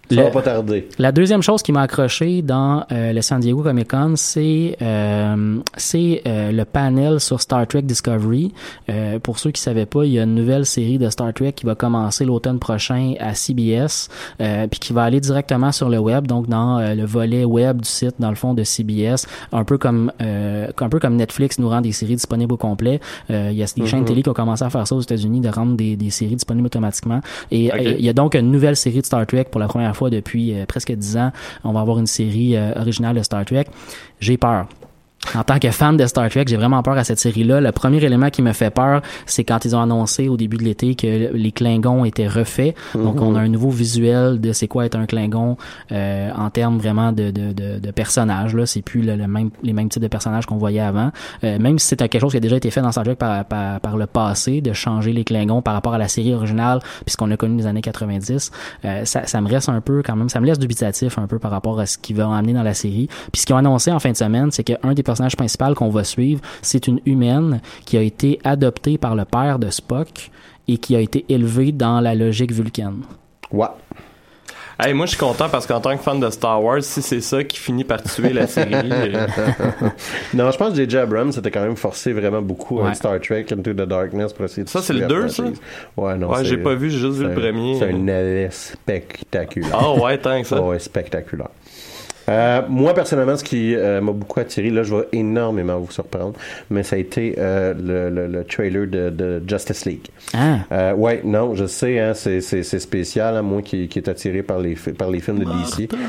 ça 0.09 0.15
Le- 0.15 0.23
va 0.23 0.29
pas 0.31 0.41
tarder. 0.41 0.87
La 0.99 1.11
deuxième 1.11 1.41
chose 1.41 1.61
qui 1.63 1.71
m'a 1.71 1.81
accroché 1.81 2.41
dans 2.41 2.85
euh, 2.91 3.13
le 3.13 3.21
San 3.21 3.39
Diego 3.39 3.61
Comic 3.63 3.89
Con, 3.89 4.13
c'est 4.15 4.77
euh, 4.81 5.57
c'est 5.77 6.21
euh, 6.27 6.51
le 6.51 6.65
panel 6.65 7.19
sur 7.19 7.41
Star 7.41 7.65
Trek 7.67 7.83
Discovery. 7.83 8.53
Euh, 8.89 9.19
pour 9.19 9.39
ceux 9.39 9.51
qui 9.51 9.61
savaient 9.61 9.85
pas, 9.85 10.05
il 10.05 10.11
y 10.13 10.19
a 10.19 10.23
une 10.23 10.35
nouvelle 10.35 10.65
série 10.65 10.97
de 10.97 11.09
Star 11.09 11.33
Trek 11.33 11.53
qui 11.53 11.65
va 11.65 11.75
commencer 11.75 12.25
l'automne 12.25 12.59
prochain 12.59 13.13
à 13.19 13.33
CBS, 13.33 14.09
euh, 14.41 14.67
puis 14.67 14.79
qui 14.79 14.93
va 14.93 15.03
aller 15.03 15.19
directement 15.19 15.71
sur 15.71 15.89
le 15.89 15.97
web, 15.99 16.27
donc 16.27 16.47
dans 16.47 16.77
euh, 16.79 16.93
le 16.95 17.05
volet 17.05 17.45
web 17.45 17.81
du 17.81 17.89
site, 17.89 18.15
dans 18.19 18.29
le 18.29 18.35
fond 18.35 18.53
de 18.53 18.63
CBS, 18.63 19.27
un 19.51 19.63
peu 19.63 19.77
comme 19.77 20.11
euh, 20.21 20.67
un 20.79 20.89
peu 20.89 20.99
comme 20.99 21.15
Netflix 21.15 21.57
nous 21.59 21.69
rend 21.69 21.81
des 21.81 21.91
séries 21.91 22.15
disponibles 22.15 22.53
au 22.53 22.57
complet. 22.57 22.99
Euh, 23.31 23.49
il 23.51 23.57
y 23.57 23.63
a 23.63 23.65
des 23.75 23.85
chaînes 23.87 24.05
télé 24.05 24.21
qui 24.23 24.29
ont 24.29 24.33
commencé 24.33 24.63
à 24.63 24.69
faire 24.69 24.85
ça 24.87 24.95
aux 24.95 25.01
États-Unis, 25.01 25.41
de 25.41 25.49
rendre 25.49 25.75
des, 25.75 25.95
des 25.95 26.09
séries 26.11 26.35
disponibles 26.35 26.67
automatiquement. 26.67 27.21
Et 27.51 27.71
il 27.97 28.05
y 28.05 28.09
a 28.09 28.13
donc 28.13 28.35
une 28.35 28.51
nouvelle 28.51 28.75
série 28.75 29.01
de 29.01 29.05
Star 29.05 29.25
Trek 29.25 29.45
pour 29.51 29.59
la 29.59 29.67
première 29.67 29.94
fois 29.95 30.09
depuis 30.09 30.53
euh, 30.53 30.65
presque 30.65 30.91
dix 30.91 31.17
ans. 31.17 31.31
On 31.63 31.73
va 31.73 31.81
avoir 31.81 31.97
une 31.99 32.07
série 32.07 32.55
euh, 32.55 32.73
originale 32.75 33.15
de 33.15 33.23
Star 33.23 33.45
Trek. 33.45 33.65
J'ai 34.19 34.37
peur. 34.37 34.67
En 35.33 35.43
tant 35.43 35.59
que 35.59 35.71
fan 35.71 35.97
de 35.97 36.05
Star 36.05 36.29
Trek, 36.29 36.45
j'ai 36.47 36.57
vraiment 36.57 36.81
peur 36.83 36.97
à 36.97 37.03
cette 37.03 37.19
série-là. 37.19 37.61
Le 37.61 37.71
premier 37.71 38.03
élément 38.03 38.29
qui 38.29 38.41
me 38.41 38.53
fait 38.53 38.69
peur, 38.69 39.01
c'est 39.25 39.43
quand 39.43 39.65
ils 39.65 39.75
ont 39.75 39.81
annoncé 39.81 40.27
au 40.27 40.37
début 40.37 40.57
de 40.57 40.63
l'été 40.63 40.95
que 40.95 41.33
les 41.33 41.51
Klingons 41.51 42.05
étaient 42.05 42.27
refaits. 42.27 42.75
Donc, 42.93 43.21
on 43.21 43.35
a 43.35 43.39
un 43.39 43.47
nouveau 43.47 43.69
visuel 43.69 44.39
de 44.39 44.53
c'est 44.53 44.67
quoi 44.67 44.85
être 44.85 44.95
un 44.95 45.05
Klingon 45.05 45.57
euh, 45.91 46.29
en 46.35 46.49
termes 46.49 46.77
vraiment 46.77 47.11
de, 47.11 47.31
de, 47.31 47.53
de, 47.53 47.79
de 47.79 47.91
personnages. 47.91 48.53
Là, 48.55 48.65
c'est 48.65 48.81
plus 48.81 49.01
le, 49.01 49.15
le 49.15 49.27
même, 49.27 49.49
les 49.63 49.73
mêmes 49.73 49.89
types 49.89 50.01
de 50.01 50.07
personnages 50.07 50.45
qu'on 50.45 50.57
voyait 50.57 50.79
avant. 50.79 51.11
Euh, 51.43 51.57
même 51.59 51.79
si 51.79 51.87
c'était 51.87 52.07
quelque 52.09 52.21
chose 52.21 52.31
qui 52.31 52.37
a 52.37 52.41
déjà 52.41 52.57
été 52.57 52.69
fait 52.71 52.81
dans 52.81 52.91
Star 52.91 53.03
Trek 53.03 53.15
par, 53.15 53.45
par, 53.45 53.79
par 53.79 53.97
le 53.97 54.05
passé, 54.05 54.61
de 54.61 54.73
changer 54.73 55.13
les 55.13 55.23
Klingons 55.23 55.61
par 55.61 55.73
rapport 55.73 55.93
à 55.93 55.97
la 55.97 56.07
série 56.07 56.33
originale, 56.33 56.79
puisqu'on 57.05 57.31
a 57.31 57.37
connu 57.37 57.57
les 57.57 57.67
années 57.67 57.81
90, 57.81 58.51
euh, 58.85 59.05
ça, 59.05 59.25
ça 59.25 59.41
me 59.41 59.47
reste 59.47 59.69
un 59.69 59.81
peu 59.81 60.03
quand 60.03 60.15
même, 60.15 60.29
ça 60.29 60.39
me 60.39 60.45
laisse 60.45 60.59
dubitatif 60.59 61.17
un 61.17 61.27
peu 61.27 61.39
par 61.39 61.51
rapport 61.51 61.79
à 61.79 61.85
ce 61.85 61.97
qu'ils 61.97 62.15
vont 62.15 62.31
amener 62.31 62.53
dans 62.53 62.63
la 62.63 62.73
série. 62.73 63.07
Puis 63.31 63.41
ce 63.41 63.45
qu'ils 63.45 63.55
ont 63.55 63.59
annoncé 63.59 63.91
en 63.91 63.99
fin 63.99 64.11
de 64.11 64.17
semaine, 64.17 64.51
c'est 64.51 64.63
qu'un 64.63 64.93
des 64.93 65.03
personnages 65.03 65.14
principaux 65.35 65.73
qu'on 65.75 65.89
va 65.89 66.03
suivre, 66.03 66.41
c'est 66.61 66.87
une 66.87 66.99
humaine 67.05 67.61
qui 67.85 67.97
a 67.97 68.01
été 68.01 68.39
adoptée 68.43 68.97
par 68.97 69.15
le 69.15 69.25
père 69.25 69.59
de 69.59 69.69
Spock 69.69 70.31
et 70.67 70.77
qui 70.77 70.95
a 70.95 70.99
été 70.99 71.25
élevée 71.29 71.71
dans 71.71 71.99
la 72.01 72.15
logique 72.15 72.51
vulcaine. 72.51 73.01
Ouais. 73.51 73.67
Hey, 74.77 74.93
moi, 74.93 75.05
je 75.05 75.11
suis 75.11 75.19
content 75.19 75.47
parce 75.47 75.65
qu'en 75.65 75.79
tant 75.79 75.95
que 75.95 76.03
fan 76.03 76.19
de 76.19 76.29
Star 76.29 76.61
Wars, 76.61 76.83
si 76.83 77.01
c'est 77.01 77.21
ça 77.21 77.45
qui 77.45 77.57
finit 77.57 77.85
par 77.85 78.03
tuer 78.03 78.33
la 78.33 78.45
série, 78.45 78.73
euh, 78.91 79.27
Non, 80.33 80.51
je 80.51 80.57
pense 80.57 80.71
que 80.71 80.75
J.J. 80.75 80.97
Abrams 80.97 81.31
s'était 81.31 81.49
quand 81.49 81.61
même 81.63 81.77
forcé 81.77 82.11
vraiment 82.11 82.41
beaucoup 82.41 82.79
Ouais. 82.79 82.83
avec 82.87 82.95
Star 82.97 83.17
Trek 83.21 83.45
Into 83.53 83.71
the 83.71 83.87
Darkness 83.87 84.33
pour 84.33 84.43
essayer 84.43 84.63
de 84.65 84.69
Ça, 84.69 84.81
c'est 84.81 84.91
le 84.91 84.99
tuer 84.99 85.07
la 85.07 85.21
deux, 85.21 85.29
ça? 85.29 85.43
franchise. 85.43 85.61
Ouais, 85.95 86.17
non. 86.17 86.29
ouais, 86.29 86.43
j'ai 86.43 86.57
pas 86.57 86.75
vu, 86.75 86.89
j'ai 86.89 86.97
juste 86.99 87.19
vu 87.19 87.23
le 87.23 87.33
premier. 87.33 87.79
C'est 87.79 87.89
un 87.89 87.97
navet 87.97 88.49
spectaculaire. 88.51 89.71
Ah 89.73 89.93
ouais, 89.93 90.17
tant 90.17 90.41
que 90.41 90.47
ça. 90.47 90.61
Ouais, 90.61 90.77
spectaculaire. 90.79 91.49
Euh, 92.29 92.61
moi, 92.67 92.93
personnellement, 92.93 93.37
ce 93.37 93.43
qui 93.43 93.75
euh, 93.75 94.01
m'a 94.01 94.11
beaucoup 94.11 94.39
attiré, 94.39 94.69
là, 94.69 94.83
je 94.83 94.95
vais 94.95 95.07
énormément 95.11 95.77
vous 95.77 95.91
surprendre, 95.91 96.33
mais 96.69 96.83
ça 96.83 96.95
a 96.95 96.99
été 96.99 97.35
euh, 97.37 97.73
le, 97.73 98.09
le, 98.09 98.27
le 98.27 98.43
trailer 98.43 98.87
de, 98.87 99.09
de 99.09 99.43
Justice 99.47 99.85
League. 99.85 100.07
Ah. 100.33 100.59
Euh, 100.71 100.93
ouais, 100.93 101.21
non, 101.23 101.55
je 101.55 101.65
sais, 101.65 101.99
hein, 101.99 102.13
c'est, 102.13 102.41
c'est, 102.41 102.63
c'est 102.63 102.79
spécial, 102.79 103.35
hein, 103.35 103.41
moi 103.41 103.61
qui, 103.61 103.87
qui 103.87 103.99
est 103.99 104.09
attiré 104.09 104.43
par 104.43 104.59
les, 104.59 104.75
par 104.97 105.09
les 105.09 105.19
films 105.19 105.39
de 105.39 105.45
DC. 105.45 105.89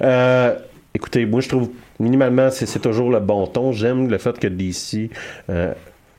Euh, 0.00 0.54
écoutez, 0.94 1.26
moi, 1.26 1.40
je 1.40 1.48
trouve, 1.48 1.68
minimalement, 1.98 2.50
c'est, 2.50 2.66
c'est 2.66 2.78
toujours 2.78 3.10
le 3.10 3.20
bon 3.20 3.46
ton. 3.46 3.72
J'aime 3.72 4.08
le 4.08 4.18
fait 4.18 4.38
que 4.38 4.46
DC 4.46 5.10
euh, 5.50 5.72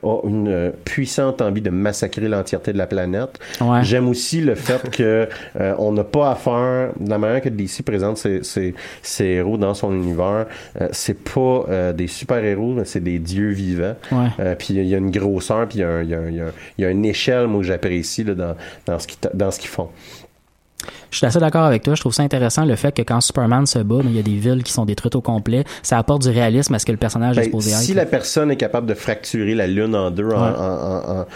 a 0.06 0.20
une 0.28 0.48
euh, 0.48 0.70
puissante 0.84 1.40
envie 1.42 1.60
de 1.60 1.70
massacrer 1.70 2.28
l'entièreté 2.28 2.72
de 2.72 2.78
la 2.78 2.86
planète. 2.86 3.38
Ouais. 3.60 3.82
J'aime 3.82 4.08
aussi 4.08 4.40
le 4.40 4.54
fait 4.54 4.90
que 4.90 5.28
euh, 5.60 5.74
on 5.78 5.92
n'a 5.92 6.04
pas 6.04 6.30
à 6.30 6.34
faire 6.34 6.90
de 6.98 7.10
la 7.10 7.18
manière 7.18 7.40
que 7.42 7.48
DC 7.48 7.82
présente 7.84 8.16
ses, 8.18 8.42
ses- 8.42 8.74
ses 9.02 9.24
héros 9.24 9.56
dans 9.58 9.74
son 9.74 9.92
univers. 9.92 10.46
euh, 10.80 10.88
c'est 10.92 11.22
pas 11.22 11.64
euh, 11.68 11.92
des 11.92 12.06
super 12.06 12.42
héros, 12.44 12.72
mais 12.74 12.84
c'est 12.84 13.00
des 13.02 13.18
dieux 13.18 13.50
vivants. 13.50 13.96
Puis 14.58 14.74
il 14.74 14.82
y 14.86 14.94
a 14.94 14.98
une 14.98 15.10
grosseur, 15.10 15.66
puis 15.68 15.78
il 15.78 15.82
y 15.82 15.84
a, 15.84 16.02
y 16.02 16.34
y 16.78 16.82
y 16.82 16.84
une 16.90 17.04
échelle, 17.04 17.46
moi, 17.46 17.60
que 17.60 17.66
j'apprécie 17.66 18.24
dans 18.24 19.00
ce 19.50 19.58
qu'ils 19.58 19.68
font. 19.70 19.88
Je 21.10 21.16
suis 21.18 21.26
assez 21.26 21.38
d'accord 21.38 21.64
avec 21.64 21.82
toi. 21.82 21.94
Je 21.94 22.00
trouve 22.00 22.12
ça 22.14 22.22
intéressant 22.22 22.64
le 22.64 22.76
fait 22.76 22.94
que 22.94 23.02
quand 23.02 23.20
Superman 23.20 23.66
se 23.66 23.78
bat, 23.78 23.96
ben, 23.98 24.06
il 24.10 24.16
y 24.16 24.18
a 24.18 24.22
des 24.22 24.36
villes 24.36 24.62
qui 24.62 24.72
sont 24.72 24.84
détruites 24.84 25.14
au 25.16 25.20
complet. 25.20 25.64
Ça 25.82 25.98
apporte 25.98 26.22
du 26.22 26.30
réalisme 26.30 26.74
à 26.74 26.78
ce 26.78 26.86
que 26.86 26.92
le 26.92 26.98
personnage 26.98 27.36
est 27.36 27.40
Ben, 27.40 27.44
supposé 27.46 27.70
si 27.72 27.92
être. 27.92 27.96
la 27.96 28.06
personne 28.06 28.50
est 28.50 28.56
capable 28.56 28.86
de 28.86 28.94
fracturer 28.94 29.54
la 29.54 29.66
lune 29.66 29.94
en 29.94 30.10
deux, 30.10 30.26
en- 30.26 30.28
Ouais. 30.30 30.56
en- 30.58 30.62
en- 30.62 31.20
en- 31.20 31.26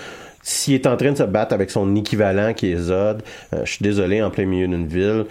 s'il 0.42 0.74
est 0.74 0.86
en 0.86 0.96
train 0.96 1.12
de 1.12 1.18
se 1.18 1.22
battre 1.22 1.52
avec 1.52 1.70
son 1.70 1.94
équivalent 1.96 2.54
qui 2.54 2.72
est 2.72 2.76
Zod, 2.78 3.22
euh, 3.52 3.60
je 3.64 3.72
suis 3.72 3.82
désolé, 3.82 4.22
en 4.22 4.30
plein 4.30 4.46
milieu 4.46 4.66
d'une 4.66 4.86
ville, 4.86 5.26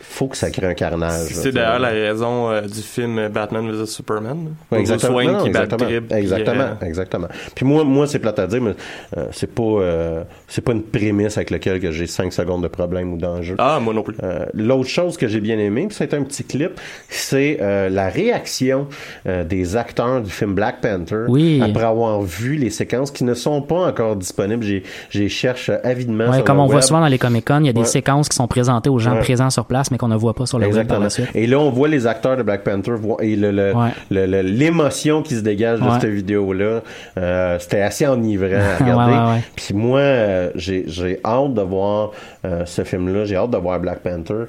faut 0.00 0.28
que 0.28 0.36
ça 0.36 0.50
crée 0.50 0.66
un 0.66 0.74
carnage. 0.74 1.28
C'est 1.32 1.52
d'ailleurs 1.52 1.78
la 1.78 1.90
raison 1.90 2.50
euh, 2.50 2.62
du 2.62 2.80
film 2.80 3.28
Batman 3.28 3.70
vs 3.70 3.86
Superman. 3.86 4.54
Ouais, 4.72 4.80
exactement. 4.80 5.12
Bruce 5.12 5.24
Wayne 5.26 5.32
Non, 5.32 5.38
non, 5.38 5.44
qui 5.44 5.50
bat 5.50 5.62
exactement. 5.64 5.88
trip, 5.90 6.08
puis, 6.08 6.18
exactement, 6.18 6.62
euh, 6.62 6.86
exactement. 6.86 7.28
Puis 7.54 7.64
moi, 7.66 7.84
moi, 7.84 8.06
c'est 8.06 8.18
plate 8.18 8.38
à 8.38 8.46
dire, 8.46 8.60
mais 8.62 8.74
euh, 9.16 9.26
c'est 9.32 9.54
pas, 9.54 9.62
euh, 9.62 10.22
c'est 10.48 10.62
pas 10.62 10.72
une 10.72 10.82
prémisse 10.82 11.36
avec 11.36 11.50
laquelle 11.50 11.80
que 11.80 11.90
j'ai 11.92 12.06
5 12.06 12.32
secondes 12.32 12.62
de 12.62 12.68
problème 12.68 13.12
ou 13.12 13.16
d'enjeu. 13.18 13.54
Ah, 13.58 13.78
moi 13.80 13.94
non 13.94 14.02
plus. 14.02 14.16
Euh, 14.22 14.46
L'autre 14.54 14.88
chose 14.88 15.16
que 15.16 15.28
j'ai 15.28 15.40
bien 15.40 15.58
aimé, 15.58 15.86
puis 15.88 15.96
c'est 15.96 16.14
un 16.14 16.22
petit 16.22 16.44
clip, 16.44 16.80
c'est 17.08 17.58
euh, 17.60 17.88
la 17.88 18.08
réaction 18.08 18.88
euh, 19.26 19.44
des 19.44 19.76
acteurs 19.76 20.20
du 20.22 20.30
film 20.30 20.54
Black 20.54 20.80
Panther 20.80 21.24
Oui. 21.28 21.60
après 21.62 21.84
avoir 21.84 22.20
vu 22.22 22.56
les 22.56 22.70
séquences 22.70 23.10
qui 23.10 23.24
ne 23.24 23.34
sont 23.34 23.62
pas 23.62 23.86
encore 23.88 24.16
disponibles. 24.16 24.64
J'ai, 24.64 24.82
j'ai 25.10 25.28
cherche 25.28 25.70
avidement. 25.84 26.28
Ouais, 26.28 26.36
sur 26.36 26.44
comme 26.44 26.56
le 26.56 26.62
on 26.62 26.66
voit 26.66 26.82
souvent 26.82 27.00
dans 27.00 27.06
les 27.06 27.18
Comic 27.18 27.46
Con, 27.46 27.60
il 27.60 27.66
y 27.66 27.68
a 27.68 27.72
des 27.72 27.80
Ouais. 27.80 27.86
séquences 27.86 28.28
qui 28.28 28.36
sont 28.36 28.46
présentées 28.48 28.90
aux 28.90 28.98
gens 28.98 29.14
Ouais. 29.14 29.20
présents 29.20 29.50
sur 29.50 29.64
place, 29.64 29.89
mais 29.90 29.98
qu'on 29.98 30.08
ne 30.08 30.16
voit 30.16 30.34
pas 30.34 30.46
sur 30.46 30.58
le 30.58 30.66
web 30.66 30.72
par 30.74 30.80
Exactement. 30.98 31.04
la 31.04 31.10
suite. 31.10 31.28
Et 31.34 31.46
là, 31.46 31.58
on 31.58 31.70
voit 31.70 31.88
les 31.88 32.06
acteurs 32.06 32.36
de 32.36 32.42
Black 32.42 32.62
Panther 32.64 32.92
et 33.20 33.36
le, 33.36 33.50
le- 33.50 33.72
Ouais. 33.74 34.42
l'émotion 34.42 35.22
qui 35.22 35.34
se 35.34 35.40
dégage 35.40 35.80
de 35.80 35.84
Ouais. 35.84 36.00
cette 36.00 36.10
vidéo-là. 36.10 36.82
Euh, 37.18 37.58
c'était 37.58 37.80
assez 37.82 38.06
enivrant 38.06 38.48
à 38.54 38.76
regarder. 38.84 39.40
Puis 39.56 39.74
moi, 39.74 40.00
euh, 40.00 40.50
j'ai, 40.54 40.84
j'ai 40.86 41.20
hâte 41.24 41.54
de 41.54 41.62
voir 41.62 42.10
euh, 42.44 42.64
ce 42.66 42.82
film-là. 42.84 43.24
J'ai 43.24 43.36
hâte 43.36 43.50
de 43.50 43.56
voir 43.58 43.80
Black 43.80 44.00
Panther 44.00 44.44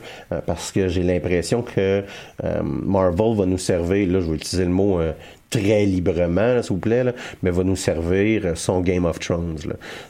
parce 0.46 0.72
que 0.72 0.88
j'ai 0.88 1.04
l'impression 1.04 1.62
que 1.62 2.04
Marvel 2.64 3.36
va 3.38 3.46
nous 3.46 3.58
servir, 3.58 4.08
là, 4.12 4.20
je 4.22 4.26
vais 4.30 4.36
utiliser 4.36 4.66
le 4.66 4.72
mot 4.72 5.00
très 5.51 5.86
librement, 5.86 6.62
s'il 6.63 6.74
vous 6.74 6.79
plaît, 6.79 7.03
là, 7.03 7.12
mais 7.43 7.51
va 7.51 7.63
nous 7.63 7.75
servir 7.75 8.41
euh, 8.46 8.55
son 8.55 8.81
Game 8.81 9.05
of 9.05 9.20
Thrones. 9.20 9.58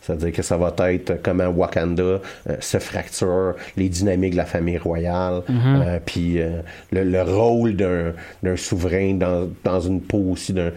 C'est-à-dire 0.02 0.32
que 0.32 0.42
ça 0.44 0.56
va 0.56 0.74
être 0.92 1.22
comment 1.22 1.48
Wakanda 1.48 2.04
euh, 2.04 2.22
se 2.62 2.78
fracture, 2.80 3.56
les 3.76 3.90
dynamiques 3.90 4.32
de 4.34 4.38
la 4.38 4.46
famille 4.46 4.78
royale, 4.78 5.42
Mhm. 5.50 5.84
euh, 5.86 6.00
puis 6.06 6.40
euh, 6.40 6.62
le, 6.92 7.04
le 7.04 7.22
rôle 7.24 7.76
d'un, 7.76 8.14
souverain 8.56 9.16
dans, 9.16 9.50
dans 9.64 9.82
une 9.82 10.00
peau 10.02 10.24
aussi 10.32 10.54
d'un, 10.54 10.72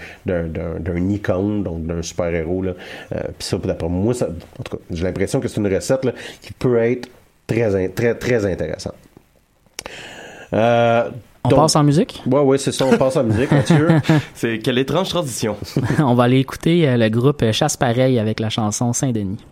icône, 1.11 1.63
donc 1.63 1.87
d'un 1.87 2.03
super-héros. 2.03 2.65
Puis 3.11 3.21
ça, 3.41 3.59
d'après 3.59 3.89
moi, 3.89 4.15
ça, 4.15 4.29
en 4.59 4.63
tout 4.63 4.77
cas, 4.79 4.83
j'ai 4.91 5.05
l'impression 5.05 5.41
que 5.41 5.49
c'est 5.49 5.61
une 5.61 5.73
recette 5.73 6.05
là, 6.05 6.13
qui 6.41 6.53
peut 6.55 6.79
être 6.79 7.09
très, 7.47 7.89
très, 7.91 8.15
très 8.15 8.47
intéressante. 8.51 8.95
On 11.47 11.51
donc- 11.51 11.59
passe 11.61 11.77
en 11.77 11.85
musique? 11.85 12.23
Ouais, 12.27 12.41
ouais, 12.41 12.57
c'est 12.59 12.73
ça, 12.73 12.87
on 12.87 12.97
passe 12.97 13.17
en 13.17 13.25
musique, 13.25 13.53
Mathieu. 13.53 13.89
C'est 14.35 14.59
quelle 14.61 14.79
étrange 14.79 15.11
tradition. 15.11 15.57
on 15.99 16.15
va 16.15 16.25
aller 16.25 16.39
écouter 16.39 16.89
euh, 16.89 16.97
le 16.97 17.09
groupe 17.11 17.45
Chasse 17.53 17.77
Pareil 17.77 18.19
avec 18.19 18.41
la 18.41 18.49
chanson 18.49 18.95
Saint-Denis. 18.95 19.45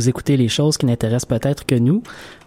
Vous 0.00 0.08
écoutez 0.08 0.38
les 0.38 0.48
choses 0.48 0.78
qui 0.78 0.86
n'intéressent 0.86 1.26
peut-être 1.28 1.66
que 1.66 1.74
nous. 1.74 2.02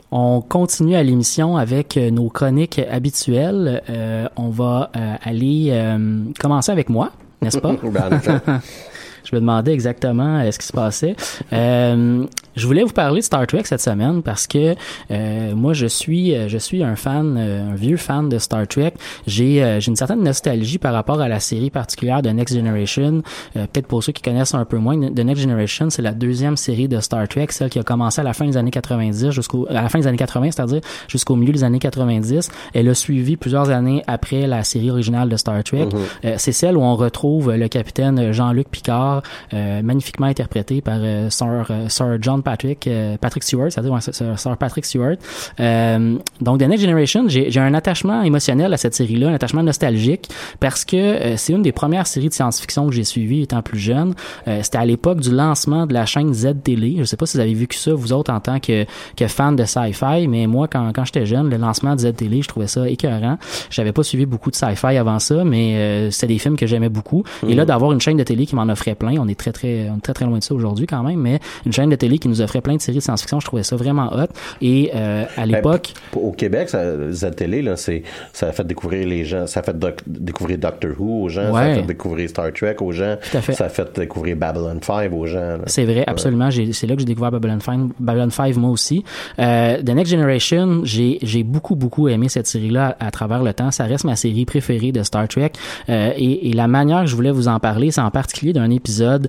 On 0.10 0.42
continue 0.42 0.96
à 0.96 1.04
l'émission 1.04 1.56
avec 1.56 1.98
euh, 1.98 2.10
nos 2.10 2.28
chroniques 2.30 2.82
habituelles. 2.90 3.84
Euh, 3.92 4.28
on 4.36 4.50
va 4.50 4.90
euh, 4.96 5.16
aller 5.22 5.68
euh, 5.70 6.24
commencer 6.40 6.72
avec 6.72 6.90
moi, 6.90 7.12
n'est-ce 7.44 7.60
pas? 7.60 7.76
Ben. 7.84 8.60
je 9.24 9.36
me 9.36 9.42
demandais 9.42 9.74
exactement 9.74 10.40
euh, 10.40 10.52
ce 10.52 10.60
qui 10.60 10.68
se 10.68 10.74
passait. 10.74 11.16
Euh, 11.52 12.26
je 12.56 12.68
voulais 12.68 12.84
vous 12.84 12.94
parler 12.94 13.20
de 13.22 13.26
Star 13.26 13.48
Trek 13.48 13.64
cette 13.66 13.82
semaine 13.82 14.22
parce 14.22 14.46
que 14.48 14.76
euh, 15.12 15.56
moi 15.56 15.74
je 15.74 15.88
suis 15.88 16.36
euh, 16.36 16.48
je 16.48 16.58
suis 16.58 16.84
un 16.84 16.96
fan 16.96 17.38
un 17.38 17.76
vieux 17.76 17.98
fan 17.98 18.30
de 18.30 18.38
Star 18.38 18.68
Trek. 18.68 18.94
J'ai 19.28 19.64
euh, 19.64 19.80
j'ai 19.80 19.90
une 19.90 19.96
certaine 19.96 20.24
nostalgie 20.24 20.78
par 20.78 20.94
rapport 20.94 21.20
à 21.22 21.28
la 21.28 21.40
série 21.40 21.70
particulière 21.70 22.22
de 22.22 22.30
Next 22.30 22.56
Generation. 22.56 23.22
Euh, 23.56 23.66
Peut-être 23.74 23.88
pour 23.88 24.04
ceux 24.04 24.12
qui 24.12 24.22
connaissent 24.22 24.54
un 24.54 24.66
peu 24.66 24.78
moins, 24.78 25.00
The 25.00 25.20
Next 25.20 25.42
Generation 25.42 25.90
c'est 25.90 26.02
la 26.02 26.12
deuxième 26.12 26.58
série 26.58 26.88
de 26.88 27.00
Star 27.00 27.28
Trek, 27.28 27.48
celle 27.50 27.70
qui 27.70 27.80
a 27.80 27.84
commencé 27.84 28.22
à 28.22 28.24
la 28.24 28.34
fin 28.34 28.46
des 28.46 28.58
années 28.58 28.72
90 28.72 29.32
jusqu'au 29.32 29.66
à 29.70 29.74
la 29.74 29.90
fin 29.90 30.00
des 30.00 30.08
années 30.08 30.18
80, 30.18 30.52
c'est-à-dire 30.52 30.82
jusqu'au 31.08 31.36
milieu 31.36 31.54
des 31.54 31.64
années 31.64 31.80
90. 31.80 32.50
Elle 32.74 32.90
a 32.90 32.94
suivi 32.94 33.36
plusieurs 33.38 33.70
années 33.70 34.04
après 34.08 34.46
la 34.48 34.64
série 34.64 34.92
originale 34.92 35.30
de 35.30 35.38
Star 35.38 35.64
Trek. 35.64 35.88
Euh, 36.26 36.36
c'est 36.38 36.52
celle 36.52 36.78
où 36.78 36.82
on 36.82 36.96
retrouve 36.96 37.54
le 37.54 37.68
capitaine 37.68 38.32
Jean-Luc 38.32 38.68
Picard, 38.70 39.13
euh, 39.54 39.82
magnifiquement 39.82 40.28
interprété 40.28 40.82
par 40.82 41.00
euh, 41.00 41.30
Sir, 41.30 41.68
euh, 41.70 41.90
Sir 41.90 42.18
John 42.22 42.42
Patrick, 42.44 42.90
Patrick 43.22 43.44
Stewart, 43.44 43.72
c'est-à-dire 43.72 44.02
Sir, 44.02 44.40
Sir 44.40 44.58
Patrick 44.58 44.86
Stewart. 44.86 45.16
Donc, 45.60 46.60
The 46.60 46.64
Next 46.64 46.84
Generation, 46.84 47.26
j'ai 47.28 47.60
un 47.60 47.74
attachement 47.74 48.22
émotionnel 48.24 48.74
à 48.74 48.78
cette 48.78 48.96
série-là, 48.96 49.30
un 49.30 49.34
attachement 49.34 49.64
nostalgique, 49.64 50.30
parce 50.60 50.86
que 50.86 51.36
c'est 51.38 51.54
une 51.54 51.62
des 51.62 51.72
premières 51.72 52.08
séries 52.08 52.30
de 52.30 52.34
science-fiction 52.34 52.88
que 52.88 52.94
j'ai 52.94 53.04
suivies 53.04 53.44
étant 53.44 53.62
plus 53.62 53.80
jeune. 53.80 54.14
C'était 54.46 54.78
à 54.78 54.86
l'époque 54.86 55.20
du 55.20 55.32
lancement 55.32 55.86
de 55.86 55.94
la 55.94 56.06
chaîne 56.06 56.34
Z 56.34 56.56
Télé. 56.64 56.96
Je 57.00 57.04
sais 57.04 57.18
pas 57.18 57.26
si 57.26 57.38
vous 57.38 57.42
avez 57.42 57.54
vu 57.54 57.68
que 57.68 57.76
ça, 57.76 57.94
vous 57.94 58.14
autres, 58.14 58.32
en 58.32 58.40
tant 58.40 58.60
que, 58.60 58.86
que 59.16 59.28
fan 59.28 59.56
de 59.56 59.66
sci-fi, 59.66 60.28
mais 60.28 60.48
moi, 60.48 60.68
quand, 60.68 60.92
quand 60.94 61.06
j'étais 61.06 61.26
jeune, 61.26 61.50
le 61.50 61.58
lancement 61.58 61.96
de 61.96 62.02
Z 62.02 62.14
Télé, 62.16 62.42
je 62.42 62.48
trouvais 62.48 62.68
ça 62.68 62.88
écœurant. 62.88 63.38
J'avais 63.70 63.92
pas 63.92 64.04
suivi 64.04 64.26
beaucoup 64.26 64.52
de 64.52 64.56
sci-fi 64.56 64.98
avant 64.98 65.20
ça, 65.20 65.44
mais 65.44 65.76
euh, 65.76 66.12
c'était 66.12 66.28
des 66.28 66.40
films 66.40 66.58
que 66.58 66.68
j'aimais 66.68 66.90
beaucoup. 66.90 67.24
Et 67.48 67.56
là, 67.56 67.66
d'avoir 67.66 67.92
une 67.92 68.02
chaîne 68.02 68.18
de 68.18 68.24
télé 68.24 68.46
qui 68.46 68.56
m'en 68.56 68.70
offrait 68.70 68.96
plein, 69.04 69.20
on 69.22 69.28
est 69.28 69.38
très, 69.40 69.52
très, 69.52 69.90
on 69.90 69.98
est 69.98 70.02
très, 70.02 70.14
très 70.14 70.26
loin 70.26 70.38
de 70.40 70.44
ça 70.44 70.54
aujourd'hui 70.54 70.88
quand 70.88 71.04
même, 71.04 71.20
mais 71.20 71.40
une 71.66 71.74
chaîne 71.74 71.90
de 71.90 71.96
télé 71.96 72.18
qui 72.20 72.28
nous 72.28 72.42
offrait 72.42 72.62
plein 72.62 72.76
de 72.76 72.82
séries 72.82 72.98
de 72.98 73.04
science-fiction, 73.04 73.40
je 73.40 73.46
trouvais 73.46 73.64
ça 73.64 73.76
vraiment 73.76 74.12
hot. 74.14 74.28
Et 74.62 74.92
euh, 74.96 75.26
à 75.38 75.46
l'époque, 75.46 75.94
Ben, 76.14 76.22
Au 76.22 76.32
Québec, 76.32 76.70
ça, 76.70 76.84
là, 76.84 77.76
c'est, 77.78 78.04
ça 78.32 78.48
a 78.48 78.52
fait 78.52 78.66
découvrir 78.66 79.08
les 79.08 79.26
gens, 79.26 79.48
ça 79.48 79.60
a 79.60 79.64
fait 79.64 79.78
doc- 79.78 80.02
découvrir 80.08 80.58
Doctor 80.58 80.92
Who 81.00 81.24
aux 81.24 81.30
gens, 81.30 81.54
ça 81.54 81.60
a 81.60 81.76
fait 81.76 81.82
découvrir 81.84 82.30
Star 82.30 82.52
Trek 82.54 82.76
aux 82.82 82.92
gens, 82.92 83.16
Tout 83.32 83.38
à 83.38 83.42
fait. 83.42 83.54
ça 83.54 83.66
a 83.66 83.70
fait 83.70 84.00
découvrir 84.00 84.36
Babylon 84.38 84.80
5 84.82 85.12
aux 85.14 85.26
gens. 85.26 85.40
là. 85.40 85.60
C'est 85.68 85.86
vrai, 85.86 86.04
absolument. 86.08 86.50
C'est 86.52 86.88
là 86.88 86.94
que 86.96 87.00
j'ai 87.00 87.06
découvert 87.06 87.32
Babylon 87.32 87.60
5, 87.60 87.90
Babylon 88.00 88.30
5 88.30 88.56
moi 88.58 88.70
aussi. 88.72 89.04
Euh, 89.40 89.82
The 89.82 89.90
Next 89.90 90.12
Generation, 90.12 90.82
j'ai 90.84 91.20
j'ai 91.22 91.44
beaucoup, 91.44 91.76
beaucoup 91.76 92.08
aimé 92.08 92.30
cette 92.30 92.48
série-là 92.48 92.96
à, 93.00 93.08
à 93.08 93.12
travers 93.12 93.44
le 93.44 93.54
temps. 93.54 93.72
Ça 93.72 93.86
reste 93.86 94.04
ma 94.06 94.16
série 94.16 94.46
préférée 94.46 94.92
de 94.92 95.04
Star 95.04 95.28
Trek. 95.28 95.52
Euh, 95.90 96.12
et, 96.18 96.50
et 96.50 96.54
la 96.54 96.68
manière 96.68 97.02
que 97.02 97.08
je 97.08 97.16
voulais 97.16 97.32
vous 97.32 97.48
en 97.48 97.60
parler, 97.60 97.92
c'est 97.92 98.02
en 98.02 98.12
particulier 98.12 98.54
d'un 98.54 98.70
épisode. 98.70 98.93
Euh, 99.02 99.28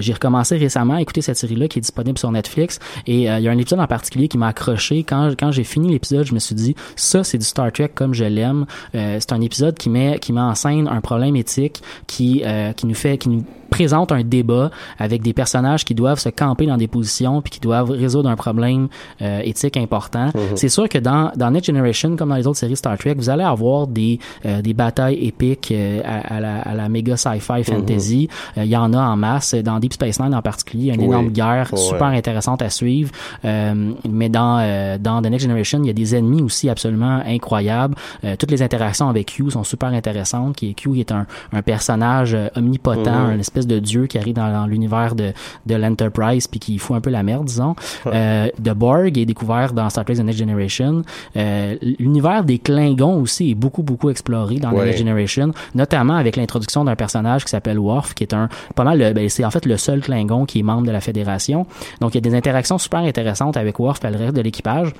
j'ai 0.00 0.12
recommencé 0.12 0.56
récemment 0.56 0.94
à 0.94 1.02
écouter 1.02 1.22
cette 1.22 1.36
série-là 1.36 1.68
qui 1.68 1.78
est 1.78 1.82
disponible 1.82 2.18
sur 2.18 2.30
Netflix. 2.30 2.78
Et 3.06 3.30
euh, 3.30 3.38
il 3.38 3.44
y 3.44 3.48
a 3.48 3.50
un 3.50 3.58
épisode 3.58 3.80
en 3.80 3.86
particulier 3.86 4.28
qui 4.28 4.38
m'a 4.38 4.48
accroché. 4.48 5.04
Quand, 5.04 5.30
quand 5.38 5.52
j'ai 5.52 5.64
fini 5.64 5.90
l'épisode, 5.90 6.26
je 6.26 6.34
me 6.34 6.38
suis 6.38 6.54
dit, 6.54 6.74
ça, 6.96 7.24
c'est 7.24 7.38
du 7.38 7.44
Star 7.44 7.72
Trek 7.72 7.90
comme 7.94 8.14
je 8.14 8.24
l'aime. 8.24 8.66
Euh, 8.94 9.18
c'est 9.20 9.32
un 9.32 9.40
épisode 9.40 9.76
qui 9.76 9.90
met, 9.90 10.18
qui 10.18 10.32
met 10.32 10.40
en 10.40 10.54
scène 10.54 10.88
un 10.88 11.00
problème 11.00 11.36
éthique 11.36 11.82
qui, 12.06 12.42
qui 12.76 12.86
nous 12.86 12.94
fait, 12.94 13.18
qui 13.18 13.28
nous 13.28 13.44
présente 13.70 14.12
un 14.12 14.22
débat 14.22 14.70
avec 14.98 15.22
des 15.22 15.32
personnages 15.32 15.84
qui 15.84 15.94
doivent 15.94 16.18
se 16.18 16.28
camper 16.28 16.66
dans 16.66 16.76
des 16.76 16.88
positions 16.88 17.40
puis 17.42 17.50
qui 17.50 17.60
doivent 17.60 17.90
résoudre 17.90 18.28
un 18.28 18.36
problème 18.36 18.88
euh, 19.22 19.40
éthique 19.44 19.76
important. 19.76 20.30
C'est 20.54 20.68
sûr 20.68 20.88
que 20.88 20.98
dans, 20.98 21.32
dans 21.36 21.50
Next 21.50 21.66
Generation, 21.66 22.16
comme 22.16 22.28
dans 22.30 22.36
les 22.36 22.46
autres 22.46 22.58
séries 22.58 22.76
Star 22.76 22.96
Trek, 22.98 23.14
vous 23.16 23.30
allez 23.30 23.44
avoir 23.44 23.86
des, 23.86 24.18
euh, 24.44 24.62
des 24.62 24.74
batailles 24.74 25.18
épiques 25.26 25.70
euh, 25.72 26.00
à, 26.04 26.36
à 26.36 26.40
la, 26.40 26.60
à 26.60 26.74
la 26.74 26.88
méga 26.88 27.16
sci-fi 27.16 27.64
fantasy. 27.64 28.28
Euh, 28.58 28.64
Il 28.64 28.70
y 28.70 28.76
en 28.76 28.92
a 28.92 28.98
en 28.98 29.16
masse. 29.16 29.54
Dans 29.54 29.78
Deep 29.78 29.92
Space 29.94 30.20
Nine 30.20 30.34
en 30.34 30.42
particulier, 30.42 30.84
il 30.84 30.86
y 30.88 30.90
a 30.90 30.94
une 30.94 31.00
Oui. 31.00 31.06
énorme 31.06 31.28
guerre 31.30 31.70
super 31.76 32.08
intéressante 32.08 32.62
à 32.62 32.70
suivre. 32.70 33.10
Euh, 33.44 33.92
mais 34.08 34.28
dans, 34.28 34.58
euh, 34.60 34.98
dans 34.98 35.22
The 35.22 35.26
Next 35.30 35.46
Generation, 35.46 35.80
il 35.82 35.86
y 35.86 35.90
a 35.90 35.94
des 35.94 36.14
ennemis 36.14 36.42
aussi 36.42 36.68
absolument 36.68 37.20
incroyables. 37.26 37.94
Euh, 38.24 38.36
toutes 38.38 38.50
les 38.50 38.62
interactions 38.62 39.08
avec 39.08 39.26
Q 39.34 39.50
sont 39.50 39.64
super 39.64 39.88
intéressantes. 39.90 40.56
Q 40.56 41.00
est 41.00 41.12
un, 41.12 41.26
un 41.52 41.62
personnage 41.62 42.36
omnipotent, 42.56 43.06
un 43.10 43.38
espèce 43.38 43.55
de 43.64 43.78
dieu 43.78 44.06
qui 44.06 44.18
arrive 44.18 44.34
dans, 44.34 44.52
dans 44.52 44.66
l'univers 44.66 45.14
de, 45.14 45.32
de 45.66 45.74
l'Enterprise 45.74 46.46
puis 46.46 46.60
qui 46.60 46.78
fout 46.78 46.96
un 46.96 47.00
peu 47.00 47.10
la 47.10 47.22
merde, 47.22 47.44
disons. 47.46 47.74
Euh, 48.06 48.48
The 48.62 48.70
Borg 48.74 49.16
est 49.16 49.24
découvert 49.26 49.72
dans 49.72 49.88
Star 49.88 50.04
Trek 50.04 50.16
The 50.16 50.20
Next 50.20 50.38
Generation. 50.38 51.02
Euh, 51.36 51.76
l'univers 51.98 52.44
des 52.44 52.58
Klingons 52.58 53.20
aussi 53.20 53.52
est 53.52 53.54
beaucoup, 53.54 53.82
beaucoup 53.82 54.10
exploré 54.10 54.56
dans 54.56 54.70
The. 54.70 54.74
Next 54.86 54.98
Generation, 54.98 55.52
notamment 55.74 56.16
avec 56.16 56.36
l'introduction 56.36 56.84
d'un 56.84 56.96
personnage 56.96 57.44
qui 57.44 57.50
s'appelle 57.50 57.78
Worf, 57.78 58.14
qui 58.14 58.24
est 58.24 58.34
un 58.34 58.48
pas 58.74 58.84
mal, 58.84 58.98
le- 58.98 59.12
ben, 59.12 59.28
c'est 59.28 59.44
en 59.44 59.50
fait 59.50 59.64
le 59.66 59.76
seul 59.76 60.00
Klingon 60.00 60.44
qui 60.46 60.58
est 60.58 60.62
membre 60.62 60.86
de 60.86 60.92
la 60.92 61.00
Fédération. 61.00 61.66
Donc 62.00 62.14
il 62.14 62.16
y 62.16 62.18
a 62.18 62.20
des 62.30 62.34
interactions 62.36 62.78
super 62.78 63.00
intéressantes 63.00 63.56
avec 63.56 63.78
Worf 63.78 64.04
et 64.04 64.10
le 64.10 64.16
reste 64.18 64.34
de 64.36 64.40
l'équipage. 64.42 64.92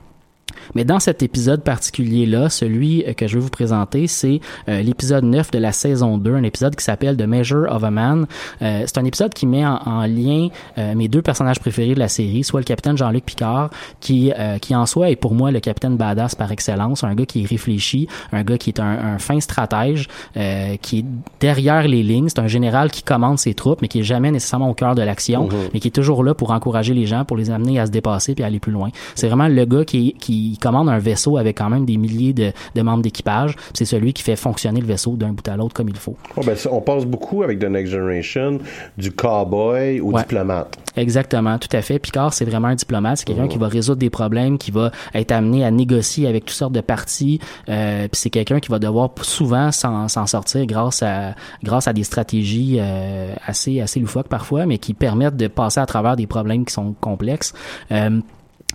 Mais 0.75 0.85
dans 0.85 1.01
cet 1.01 1.23
épisode 1.23 1.63
particulier-là, 1.63 2.49
celui 2.49 3.05
euh, 3.07 3.13
que 3.15 3.27
je 3.27 3.35
vais 3.35 3.41
vous 3.41 3.51
présenter, 3.51 4.07
c'est 4.07 4.41
euh, 4.69 4.83
l'épisode 4.83 5.25
9 5.25 5.51
de 5.51 5.59
la 5.59 5.73
saison 5.73 6.19
2, 6.19 6.35
un 6.35 6.43
épisode 6.43 6.77
qui 6.77 6.85
s'appelle 6.85 7.17
The 7.17 7.23
Measure 7.23 7.67
of 7.71 7.85
a 7.85 7.91
Man. 7.91 8.27
Euh, 8.63 8.83
c'est 8.87 8.99
un 8.99 9.05
épisode 9.05 9.35
qui 9.35 9.47
met 9.47 9.65
en, 9.65 9.81
en 9.85 10.07
lien 10.07 10.49
euh, 10.79 10.95
mes 10.95 11.09
deux 11.09 11.23
personnages 11.23 11.61
préférés 11.61 11.95
de 11.95 11.99
la 11.99 12.09
série, 12.09 12.45
soit 12.45 12.61
le 12.61 12.65
capitaine 12.65 12.97
Jean-Luc 12.97 13.25
Picard, 13.25 13.71
qui, 14.01 14.33
qui 14.61 14.75
en 14.75 14.87
soi 14.87 15.11
est 15.11 15.17
pour 15.17 15.35
moi 15.35 15.51
le 15.51 15.61
capitaine 15.61 15.97
badass 15.97 16.35
par 16.35 16.53
excellence, 16.53 17.05
un 17.05 17.15
gars 17.15 17.27
qui 17.27 17.43
est 17.43 17.47
réfléchi, 17.47 18.09
un 18.33 18.43
gars 18.43 18.59
qui 18.59 18.71
est 18.71 18.81
un, 18.81 18.85
un 18.85 19.19
fin 19.19 19.41
stratège, 19.41 20.09
qui 20.35 20.99
est 20.99 21.05
derrière 21.41 21.87
les 21.89 22.03
lignes. 22.03 22.29
C'est 22.29 22.39
un 22.39 22.47
général 22.47 22.91
qui 22.91 23.03
commande 23.03 23.39
ses 23.39 23.55
troupes, 23.55 23.83
mais 23.83 23.89
qui 23.89 24.01
est 24.01 24.05
jamais 24.05 24.31
nécessairement 24.31 24.71
au 24.71 24.75
cœur 24.75 24.95
de 24.95 25.03
l'action, 25.03 25.49
mais 25.73 25.81
qui 25.81 25.89
est 25.89 25.93
toujours 25.93 26.23
là 26.25 26.35
pour 26.35 26.51
encourager 26.51 26.95
les 26.95 27.07
gens, 27.07 27.25
pour 27.25 27.37
les 27.37 27.51
amener 27.51 27.79
à 27.79 27.87
se 27.87 27.91
dépasser 27.91 28.35
puis 28.35 28.45
à 28.45 28.49
aller 28.49 28.61
plus 28.61 28.73
loin. 28.73 28.91
C'est 29.15 29.29
vraiment 29.29 29.49
le 29.49 29.65
gars 29.65 29.85
qui, 29.85 30.15
qui 30.15 30.36
commande 30.61 30.89
un 30.89 30.99
vaisseau 30.99 31.37
avec 31.37 31.59
quand 31.59 31.71
même 31.71 31.85
des 31.85 31.97
milliers 31.97 32.33
de, 32.33 32.53
de 32.75 32.83
membres 32.83 33.03
d'équipage. 33.03 33.55
C'est 33.75 33.85
celui 33.85 34.13
qui 34.13 34.23
fait 34.23 34.37
fonctionner 34.37 34.81
le 34.81 34.87
vaisseau 34.87 35.17
d'un 35.17 35.33
bout 35.33 35.47
à 35.49 35.57
l'autre 35.57 35.75
comme 35.75 35.89
il 35.89 35.97
faut. 35.97 36.17
Oh, 36.37 36.41
ben, 36.45 36.57
on 36.71 36.81
passe 36.81 37.05
beaucoup 37.05 37.43
avec 37.43 37.59
The 37.59 37.65
Next 37.65 37.93
Generation 37.93 38.59
du 38.99 39.13
cowboy 39.13 40.01
au 40.01 40.13
Ouais. 40.13 40.23
diplomate. 40.23 40.79
Exactement, 40.97 41.59
tout 41.59 41.69
à 41.77 41.83
fait. 41.83 41.99
Picard, 41.99 42.33
c'est 42.33 42.47
vraiment 42.47 42.69
un 42.69 42.75
diplomate. 42.75 43.19
C'est 43.19 43.27
quelqu'un 43.27 43.49
qui 43.49 43.59
va 43.59 43.69
résoudre 43.69 43.99
des 43.99 44.09
problèmes, 44.09 44.57
qui 44.57 44.71
va 44.71 44.91
être 45.13 45.31
amené 45.33 45.63
à 45.65 45.71
négocier 45.71 46.27
avec 46.27 46.47
toutes 46.47 46.57
sortes 46.57 46.73
de 46.73 46.81
parties. 46.81 47.39
Euh, 47.69 48.09
puis 48.09 48.19
c'est 48.19 48.31
quelqu'un 48.31 48.61
qui 48.61 48.71
va 48.71 48.79
devoir 48.79 49.11
souvent 49.21 49.71
s'en 49.73 50.09
s'en 50.09 50.27
sortir 50.27 50.65
grâce 50.65 51.03
à 51.03 51.35
grâce 51.63 51.87
à 51.87 51.93
des 51.93 52.05
stratégies 52.05 52.79
euh, 52.81 53.35
assez 53.47 53.81
assez 53.83 54.01
loufoques 54.01 54.29
parfois, 54.29 54.65
mais 54.65 54.79
qui 54.79 54.95
permettent 54.95 55.37
de 55.37 55.49
passer 55.49 55.81
à 55.81 55.87
travers 55.87 56.17
des 56.17 56.27
problèmes 56.27 56.65
qui 56.65 56.73
sont 56.73 56.95
complexes. 57.01 57.53
Euh, 57.93 58.21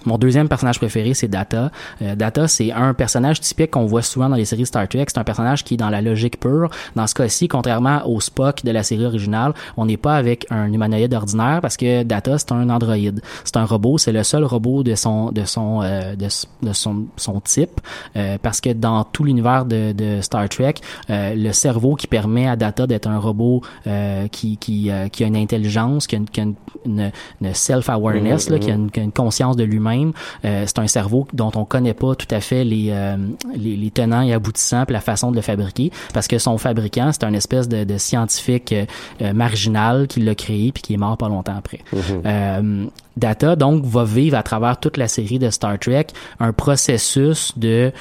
mon 0.05 0.17
deuxième 0.17 0.47
personnage 0.49 0.77
préféré, 0.79 1.13
c'est 1.13 1.27
Data. 1.27 1.71
Euh, 2.01 2.15
Data, 2.15 2.47
c'est 2.47 2.71
un 2.71 2.93
personnage 2.93 3.39
typique 3.39 3.71
qu'on 3.71 3.85
voit 3.85 4.01
souvent 4.01 4.29
dans 4.29 4.35
les 4.35 4.45
séries 4.45 4.65
Star 4.65 4.87
Trek. 4.87 5.05
C'est 5.07 5.17
un 5.19 5.23
personnage 5.23 5.63
qui 5.63 5.75
est 5.75 5.77
dans 5.77 5.89
la 5.89 6.01
logique 6.01 6.39
pure. 6.39 6.69
Dans 6.95 7.07
ce 7.07 7.13
cas-ci, 7.15 7.47
contrairement 7.47 8.01
au 8.07 8.19
Spock 8.19 8.63
de 8.63 8.71
la 8.71 8.83
série 8.83 9.05
originale, 9.05 9.53
on 9.77 9.85
n'est 9.85 9.97
pas 9.97 10.15
avec 10.15 10.45
un 10.49 10.71
humanoïde 10.71 11.13
ordinaire 11.13 11.59
parce 11.61 11.77
que 11.77 12.03
Data, 12.03 12.37
c'est 12.37 12.51
un 12.51 12.69
androïde. 12.69 13.21
C'est 13.43 13.57
un 13.57 13.65
robot. 13.65 13.97
C'est 13.97 14.11
le 14.11 14.23
seul 14.23 14.43
robot 14.43 14.83
de 14.83 14.95
son 14.95 15.31
de 15.31 15.45
son 15.45 15.81
euh, 15.83 16.15
de, 16.15 16.27
son, 16.73 17.05
son 17.17 17.39
type 17.41 17.79
euh, 18.15 18.37
parce 18.41 18.61
que 18.61 18.71
dans 18.73 19.03
tout 19.03 19.23
l'univers 19.23 19.65
de, 19.65 19.91
de 19.91 20.21
Star 20.21 20.47
Trek, 20.49 20.75
euh, 21.09 21.33
le 21.35 21.51
cerveau 21.53 21.95
qui 21.95 22.07
permet 22.07 22.47
à 22.47 22.55
Data 22.55 22.87
d'être 22.87 23.07
un 23.07 23.17
robot 23.19 23.61
euh, 23.87 24.27
qui 24.27 24.57
qui, 24.57 24.89
euh, 24.91 25.07
qui 25.07 25.23
a 25.23 25.27
une 25.27 25.35
intelligence, 25.37 26.07
qui 26.07 26.15
a 26.15 26.19
une, 26.19 26.25
une- 26.85 27.11
une, 27.41 27.53
self-awareness, 27.53 28.45
qui, 28.59 28.71
a 28.71 28.73
une, 28.75 28.91
qui 28.91 28.99
a 28.99 29.03
une 29.03 29.11
conscience 29.11 29.55
de 29.55 29.63
Euh, 30.45 30.63
c'est 30.65 30.79
un 30.79 30.87
cerveau 30.87 31.27
dont 31.33 31.51
on 31.55 31.65
connaît 31.65 31.93
pas 31.93 32.15
tout 32.15 32.27
à 32.31 32.39
fait 32.41 32.63
les, 32.63 32.87
euh, 32.91 33.17
les, 33.55 33.75
les 33.75 33.91
tenants 33.91 34.21
et 34.21 34.33
aboutissants 34.33 34.85
puis 34.85 34.93
la 34.93 35.01
façon 35.01 35.31
de 35.31 35.35
le 35.35 35.41
fabriquer 35.41 35.91
parce 36.13 36.27
que 36.27 36.37
son 36.37 36.57
fabricant, 36.57 37.11
c'est 37.11 37.23
un 37.23 37.33
espèce 37.33 37.67
de, 37.67 37.83
de 37.83 37.97
scientifique 37.97 38.73
euh, 39.21 39.33
marginal 39.33 40.07
qui 40.07 40.19
l'a 40.21 40.35
créé 40.35 40.71
puis 40.71 40.81
qui 40.81 40.93
est 40.93 40.97
mort 40.97 41.17
pas 41.17 41.29
longtemps 41.29 41.55
après. 41.57 41.79
Euh, 42.25 42.85
Data, 43.17 43.57
donc, 43.57 43.83
va 43.83 44.05
vivre 44.05 44.37
à 44.37 44.41
travers 44.43 44.79
toute 44.79 44.95
la 44.95 45.09
série 45.09 45.37
de 45.37 45.49
Star 45.49 45.77
Trek 45.77 46.07
un 46.39 46.53
processus 46.53 47.51
de 47.57 47.91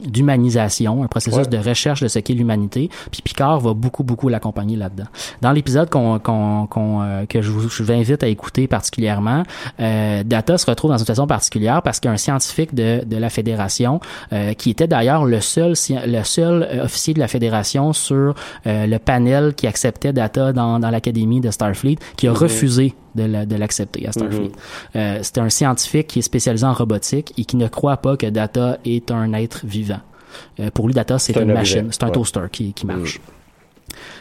d'humanisation, 0.00 1.02
un 1.02 1.08
processus 1.08 1.38
Ouais. 1.40 1.46
de 1.46 1.58
recherche 1.58 2.00
de 2.02 2.08
ce 2.08 2.18
qu'est 2.18 2.32
l'humanité. 2.34 2.88
Puis 3.10 3.20
Picard 3.22 3.60
va 3.60 3.74
beaucoup, 3.74 4.02
beaucoup 4.04 4.28
l'accompagner 4.28 4.76
là-dedans. 4.76 5.04
Dans 5.42 5.52
l'épisode 5.52 5.90
qu'on, 5.90 6.18
qu'on, 6.18 6.66
qu'on, 6.66 7.26
que 7.28 7.42
je 7.42 7.50
vous, 7.50 7.68
je 7.68 7.82
vous 7.82 7.92
invite 7.92 8.22
à 8.22 8.28
écouter 8.28 8.66
particulièrement, 8.66 9.42
Data 9.78 10.56
se 10.58 10.66
retrouve 10.66 10.77
dans 10.86 10.94
une 10.94 10.98
situation 11.00 11.26
particulière 11.26 11.82
parce 11.82 11.98
qu'il 11.98 12.08
y 12.08 12.10
a 12.10 12.14
un 12.14 12.18
scientifique 12.18 12.72
de, 12.74 13.02
de 13.04 13.16
la 13.16 13.30
Fédération 13.30 13.98
euh, 14.32 14.52
qui 14.52 14.70
était 14.70 14.86
d'ailleurs 14.86 15.24
le 15.24 15.40
seul, 15.40 15.72
le 16.06 16.22
seul 16.22 16.62
euh, 16.70 16.84
officier 16.84 17.14
de 17.14 17.18
la 17.18 17.26
Fédération 17.26 17.92
sur 17.92 18.34
euh, 18.68 18.86
le 18.86 18.98
panel 19.00 19.54
qui 19.54 19.66
acceptait 19.66 20.12
Data 20.12 20.52
dans, 20.52 20.78
dans 20.78 20.90
l'académie 20.90 21.40
de 21.40 21.50
Starfleet, 21.50 21.96
qui 22.16 22.28
a 22.28 22.32
refusé 22.32 22.94
de, 23.16 23.24
la- 23.24 23.46
de 23.46 23.56
l'accepter 23.56 24.06
à 24.06 24.12
Starfleet. 24.12 24.52
Euh, 24.94 25.18
c'est 25.22 25.38
un 25.38 25.48
scientifique 25.48 26.06
qui 26.06 26.20
est 26.20 26.22
spécialisé 26.22 26.64
en 26.66 26.74
robotique 26.74 27.32
et 27.38 27.44
qui 27.44 27.56
ne 27.56 27.66
croit 27.66 27.96
pas 27.96 28.16
que 28.16 28.26
Data 28.26 28.78
est 28.84 29.10
un 29.10 29.32
être 29.32 29.62
vivant. 29.64 30.00
Euh, 30.60 30.70
pour 30.70 30.86
lui, 30.86 30.94
Data, 30.94 31.18
c'est 31.18 31.32
C'est 31.32 31.40
un 31.40 31.42
une 31.44 31.54
machine, 31.54 31.88
c'est 31.90 32.04
un 32.04 32.08
ouais. 32.08 32.12
toaster 32.12 32.42
qui, 32.52 32.72
qui 32.74 32.86
marche. 32.86 33.18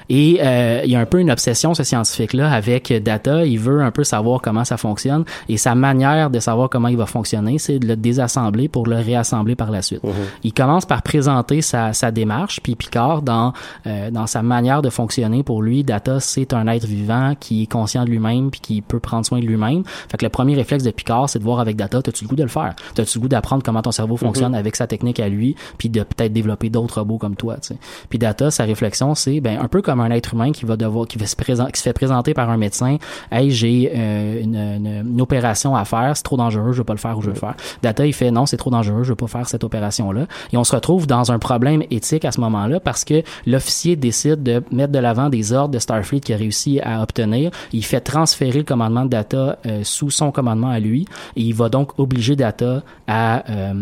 Et 0.10 0.40
euh, 0.42 0.82
il 0.86 0.92
y 0.92 0.96
a 0.96 1.00
un 1.00 1.06
peu 1.06 1.20
une 1.20 1.32
obsession, 1.32 1.74
ce 1.74 1.84
scientifique-là, 1.84 2.52
avec 2.52 2.92
Data. 3.04 3.46
Il 3.46 3.60
veut 3.60 3.82
un 3.82 3.92
peu 3.92 4.04
savoir 4.04 4.42
comment 4.42 4.64
ça 4.64 4.78
fonctionne. 4.78 5.26
Et 5.50 5.58
sa 5.58 5.76
manière 5.76 6.30
de 6.30 6.40
savoir 6.40 6.70
comment 6.70 6.88
il 6.88 6.98
va 6.98 7.06
fonctionner, 7.06 7.58
c'est 7.58 7.80
de 7.80 7.88
le 7.88 7.96
désassembler 7.96 8.68
pour 8.68 8.88
le 8.88 8.98
réassembler 8.98 9.56
par 9.56 9.72
la 9.72 9.82
suite. 9.82 10.02
Il 10.44 10.54
commence 10.54 10.86
par 10.86 11.02
présenter 11.02 11.62
sa, 11.62 11.94
sa 11.94 12.12
démarche, 12.12 12.62
puis 12.62 12.76
Picard, 12.76 13.22
dans, 13.22 13.54
euh, 13.86 14.12
dans 14.12 14.28
sa 14.28 14.44
manière 14.44 14.82
de 14.82 14.90
fonctionner, 14.90 15.44
pour 15.44 15.62
lui, 15.62 15.84
Data, 15.84 16.20
c'est 16.20 16.54
un 16.54 16.68
être 16.68 16.86
vivant 16.86 17.34
qui 17.40 17.64
est 17.64 17.72
conscient 17.72 18.06
de 18.06 18.10
lui-même, 18.10 18.52
puis 18.52 18.60
qui 18.60 18.82
peut 18.82 19.00
prendre 19.00 19.26
soin 19.26 19.40
de 19.40 19.46
lui-même. 19.46 19.84
Fait 20.10 20.18
que 20.18 20.26
le 20.26 20.30
premier 20.30 20.56
réflexe 20.56 20.84
de 20.84 20.92
Picard, 20.92 21.30
c'est 21.30 21.40
de 21.40 21.44
voir 21.44 21.60
avec 21.60 21.76
Data, 21.76 22.02
t'as-tu 22.02 22.24
le 22.24 22.30
goût 22.30 22.36
de 22.36 22.44
le 22.44 22.50
faire? 22.50 22.76
T'as-tu 22.96 23.18
le 23.18 23.24
goût 23.24 23.28
d'apprendre 23.28 23.64
comment 23.64 23.82
ton 23.82 23.92
cerveau 23.92 24.18
fonctionne 24.18 24.56
avec 24.56 24.76
sa 24.76 24.88
technique 24.88 25.20
à 25.20 25.30
lui, 25.30 25.56
puis 25.78 25.90
de 25.90 26.04
peut-être 26.04 26.34
développer 26.34 26.70
d'autres 26.70 27.00
robots 27.00 27.18
comme 27.18 27.36
toi, 27.36 27.56
tu 27.56 27.70
sais? 27.70 27.78
Puis 28.10 28.20
Data, 28.20 28.52
sa 28.52 28.64
réflexion, 28.64 29.16
c'est 29.16 29.40
ben 29.40 29.60
un 29.60 29.68
peu 29.68 29.82
comme 29.82 29.97
un 30.02 30.12
être 30.12 30.34
humain 30.34 30.52
qui 30.52 30.66
va 30.66 30.76
devoir, 30.78 31.08
qui 31.08 31.18
va 31.18 31.26
se 31.26 31.36
présenter, 31.36 31.72
qui 31.72 31.80
se 31.80 31.84
fait 31.84 31.94
présenter 31.94 32.34
par 32.34 32.50
un 32.50 32.58
médecin, 32.58 32.98
hey, 33.32 33.52
j'ai 33.52 33.92
euh, 33.96 34.42
une, 34.42 34.56
une- 34.56 35.08
une 35.12 35.22
opération 35.22 35.76
à 35.76 35.86
faire, 35.86 36.16
c'est 36.16 36.24
trop 36.24 36.38
dangereux, 36.38 36.72
je 36.74 36.78
veux 36.80 36.84
pas 36.84 36.94
le 36.94 37.00
faire 37.00 37.18
ou 37.18 37.22
je 37.22 37.28
veux 37.28 37.34
le 37.34 37.40
faire. 37.40 37.56
Data, 37.82 38.06
il 38.06 38.14
fait 38.14 38.32
non, 38.32 38.46
c'est 38.46 38.58
trop 38.58 38.70
dangereux, 38.72 39.04
je 39.04 39.10
veux 39.10 39.16
pas 39.16 39.28
faire 39.28 39.48
cette 39.48 39.64
opération-là. 39.64 40.28
Et 40.54 40.58
on 40.58 40.64
se 40.64 40.76
retrouve 40.76 41.08
dans 41.08 41.32
un 41.32 41.40
problème 41.40 41.84
éthique 41.92 42.26
à 42.26 42.32
ce 42.32 42.40
moment-là 42.42 42.80
parce 42.80 43.04
que 43.04 43.24
l'officier 43.46 43.96
décide 43.96 44.44
de 44.44 44.64
mettre 44.72 44.92
de 44.92 45.00
l'avant 45.00 45.30
des 45.30 45.54
ordres 45.54 45.74
de 45.74 45.80
Starfleet 45.80 46.20
qu'il 46.22 46.36
a 46.36 46.38
réussi 46.38 46.80
à 46.82 47.02
obtenir. 47.02 47.52
Il 47.74 47.84
fait 47.86 48.02
transférer 48.02 48.60
le 48.60 48.64
commandement 48.64 49.04
de 49.06 49.10
Data 49.10 49.58
euh, 49.66 49.82
sous 49.84 50.10
son 50.10 50.32
commandement 50.32 50.70
à 50.70 50.80
lui 50.80 51.06
et 51.36 51.42
il 51.42 51.54
va 51.54 51.70
donc 51.70 51.98
obliger 52.00 52.36
Data 52.36 52.84
à 53.08 53.44
euh, 53.52 53.74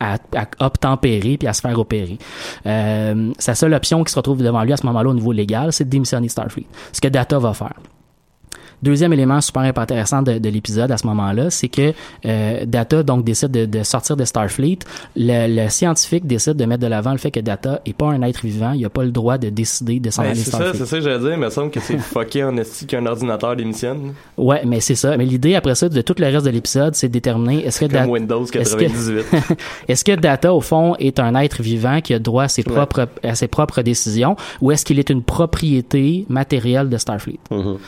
à, 0.00 0.16
à 0.34 0.66
obtempérer 0.66 1.36
puis 1.36 1.48
à 1.48 1.52
se 1.52 1.60
faire 1.60 1.78
opérer. 1.78 2.18
Euh, 2.66 3.32
sa 3.38 3.54
seule 3.54 3.74
option 3.74 4.04
qui 4.04 4.12
se 4.12 4.18
retrouve 4.18 4.42
devant 4.42 4.62
lui 4.62 4.72
à 4.72 4.76
ce 4.76 4.86
moment-là 4.86 5.10
au 5.10 5.14
niveau 5.14 5.32
légal, 5.32 5.72
c'est 5.72 5.84
de 5.84 5.90
démissionner 5.90 6.28
Starfleet. 6.28 6.66
Ce 6.92 7.00
que 7.00 7.08
Data 7.08 7.38
va 7.38 7.54
faire. 7.54 7.74
Deuxième 8.82 9.12
élément 9.12 9.40
super 9.40 9.62
intéressant 9.62 10.22
de, 10.22 10.38
de 10.38 10.48
l'épisode 10.48 10.90
à 10.90 10.96
ce 10.96 11.06
moment-là, 11.06 11.50
c'est 11.50 11.68
que 11.68 11.92
euh, 12.26 12.64
Data 12.66 13.02
donc 13.02 13.24
décide 13.24 13.50
de, 13.50 13.64
de 13.66 13.82
sortir 13.82 14.16
de 14.16 14.24
Starfleet. 14.24 14.78
Le, 15.16 15.62
le 15.64 15.68
scientifique 15.70 16.26
décide 16.26 16.54
de 16.54 16.64
mettre 16.64 16.82
de 16.82 16.86
l'avant 16.86 17.12
le 17.12 17.18
fait 17.18 17.30
que 17.30 17.40
Data 17.40 17.80
est 17.86 17.92
pas 17.92 18.06
un 18.06 18.22
être 18.22 18.42
vivant, 18.44 18.72
il 18.72 18.84
a 18.84 18.90
pas 18.90 19.04
le 19.04 19.10
droit 19.10 19.38
de 19.38 19.48
décider 19.48 20.00
de 20.00 20.10
s'en 20.10 20.22
Ben, 20.22 20.30
aller 20.30 20.38
c'est 20.40 20.50
ça, 20.50 20.72
c'est 20.74 20.86
ça 20.86 20.96
que 20.98 21.02
j'allais 21.02 21.18
dire, 21.18 21.28
mais 21.30 21.34
il 21.34 21.40
me 21.40 21.50
semble 21.50 21.70
que 21.70 21.80
c'est 21.80 21.98
fucké 21.98 22.44
en 22.44 22.56
esti 22.56 22.86
qu'un 22.86 23.06
ordinateur 23.06 23.56
démissionne. 23.56 24.12
Ouais, 24.36 24.62
mais 24.66 24.80
c'est 24.80 24.94
ça. 24.94 25.16
Mais 25.16 25.24
l'idée 25.24 25.54
après 25.54 25.74
ça 25.74 25.88
de 25.88 26.00
tout 26.02 26.14
le 26.18 26.26
reste 26.26 26.44
de 26.46 26.50
l'épisode, 26.50 26.94
c'est 26.94 27.08
de 27.08 27.12
déterminer 27.12 27.64
est-ce 27.64 27.80
que 27.80 27.84
Comme 27.86 27.92
Data 27.94 28.08
Windows 28.10 28.44
est-ce 28.44 28.76
que- 28.76 28.84
98. 28.84 29.24
Est-ce 29.88 30.04
que 30.04 30.12
Data, 30.16 30.52
au 30.54 30.60
fond, 30.60 30.94
est 30.98 31.18
un 31.20 31.34
être 31.36 31.62
vivant 31.62 32.00
qui 32.00 32.14
a 32.14 32.18
droit 32.18 32.44
à 32.44 32.48
ses, 32.48 32.62
propres, 32.62 33.08
à 33.22 33.34
ses 33.34 33.48
propres 33.48 33.82
décisions 33.82 34.36
ou 34.60 34.72
est-ce 34.72 34.84
qu'il 34.84 34.98
est 34.98 35.10
une 35.10 35.22
propriété 35.22 36.26
matérielle 36.28 36.88
de 36.88 36.96
Starfleet? 36.96 37.38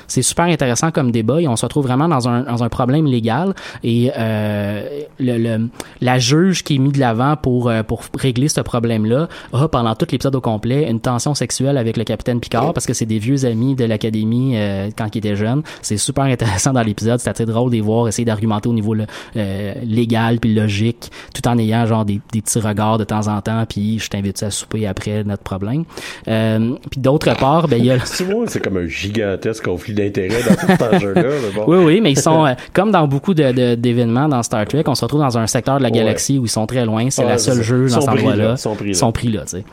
C'est 0.07 0.23
super 0.23 0.45
intéressant 0.47 0.76
comme 0.93 1.11
débat 1.11 1.41
et 1.41 1.49
on 1.49 1.57
se 1.57 1.65
retrouve 1.65 1.87
vraiment 1.87 2.09
dans 2.09 2.29
un, 2.29 2.43
dans 2.43 2.63
un 2.63 2.69
problème 2.69 3.07
légal 3.07 3.55
et 3.85 4.11
euh, 4.17 5.01
le, 5.19 5.39
le- 5.39 5.69
la 6.01 6.19
juge 6.19 6.63
qui 6.65 6.77
est 6.77 6.79
mise 6.79 6.93
de 6.93 7.01
l'avant 7.01 7.37
pour, 7.37 7.69
euh, 7.69 7.83
pour 7.83 8.03
régler 8.19 8.49
ce 8.49 8.61
problème-là 8.61 9.29
a, 9.53 9.69
pendant 9.69 9.95
tout 9.95 10.07
l'épisode 10.11 10.35
au 10.37 10.41
complet, 10.41 10.89
une 10.91 11.01
tension 11.01 11.35
sexuelle 11.35 11.79
avec 11.79 11.97
le 11.97 12.05
capitaine 12.05 12.41
Picard 12.41 12.73
parce 12.75 12.87
que 12.87 12.93
c'est 12.95 13.07
des 13.07 13.19
vieux 13.19 13.45
amis 13.45 13.75
de 13.75 13.85
l'académie 13.85 14.53
euh, 14.57 14.91
quand 14.97 15.15
il 15.15 15.19
était 15.19 15.37
jeune. 15.37 15.63
C'est 15.83 15.97
super 15.97 16.25
intéressant 16.25 16.73
dans 16.73 16.83
l'épisode. 16.83 17.19
C'est 17.21 17.31
assez 17.31 17.47
drôle 17.47 17.71
de 17.73 17.81
voir 17.81 18.09
essayer 18.09 18.25
d'argumenter 18.25 18.69
au 18.69 18.73
niveau 18.73 18.95
là, 18.95 19.07
euh, 19.37 19.75
légal 19.85 20.39
puis 20.39 20.55
logique 20.55 21.11
tout 21.35 21.47
en 21.49 21.59
ayant 21.59 21.87
genre 21.87 22.05
des, 22.05 22.21
des 22.33 22.43
petits 22.43 22.59
regards 22.61 22.99
de 22.99 23.05
temps 23.05 23.29
en 23.29 23.41
temps 23.41 23.65
puis 23.69 23.99
je 23.99 24.09
t'invite 24.09 24.43
à 24.43 24.51
souper 24.51 24.87
après 24.87 25.25
notre 25.25 25.43
problème. 25.43 25.85
Euh, 26.29 26.75
puis 26.91 27.01
d'autre 27.01 27.35
part, 27.37 27.69
ben 27.69 27.79
il 27.79 27.87
y 27.87 27.91
a 27.91 27.99
c'est 28.05 28.61
comme 28.63 28.77
un 28.79 28.87
gigantesque 28.87 29.65
conflit 29.65 29.95
d'intérêts 29.95 30.43
dans 30.43 30.66
cet 30.67 30.83
enjeu-là. 30.83 31.23
mais 31.23 31.51
bon. 31.55 31.65
oui, 31.67 31.79
oui, 31.85 32.01
mais 32.01 32.13
ils 32.13 32.19
sont 32.19 32.47
euh, 32.47 32.55
comme 32.73 32.91
dans 32.91 33.07
beaucoup 33.07 33.35
d'événements 33.35 34.29
dans 34.29 34.43
Star 34.43 34.65
Trek, 34.67 34.85
on 34.87 34.95
se 34.95 35.05
retrouve 35.05 35.21
dans 35.21 35.39
un 35.39 35.47
secteur 35.47 35.79
de 35.79 35.83
la 35.83 35.89
Ouais. 35.91 35.95
galaxie 35.99 36.39
où 36.39 36.45
ils 36.45 36.49
sont 36.51 36.67
très 36.67 36.85
loin. 36.85 37.09
C'est 37.11 37.23
Ouais, 37.23 37.29
la 37.31 37.39
seule 37.39 37.63
jeu 37.63 37.89
dans 37.89 37.95
sont 37.97 38.01
cet 38.03 38.11
pris 38.11 38.23
là, 38.25 38.31
endroit-là. 38.33 38.57
sont 38.57 38.75
pris 38.75 38.89
là. 38.89 38.95
Sont 38.95 39.13
pris 39.13 39.29
là, 39.29 39.41
tu 39.43 39.49
sais. 39.59 39.65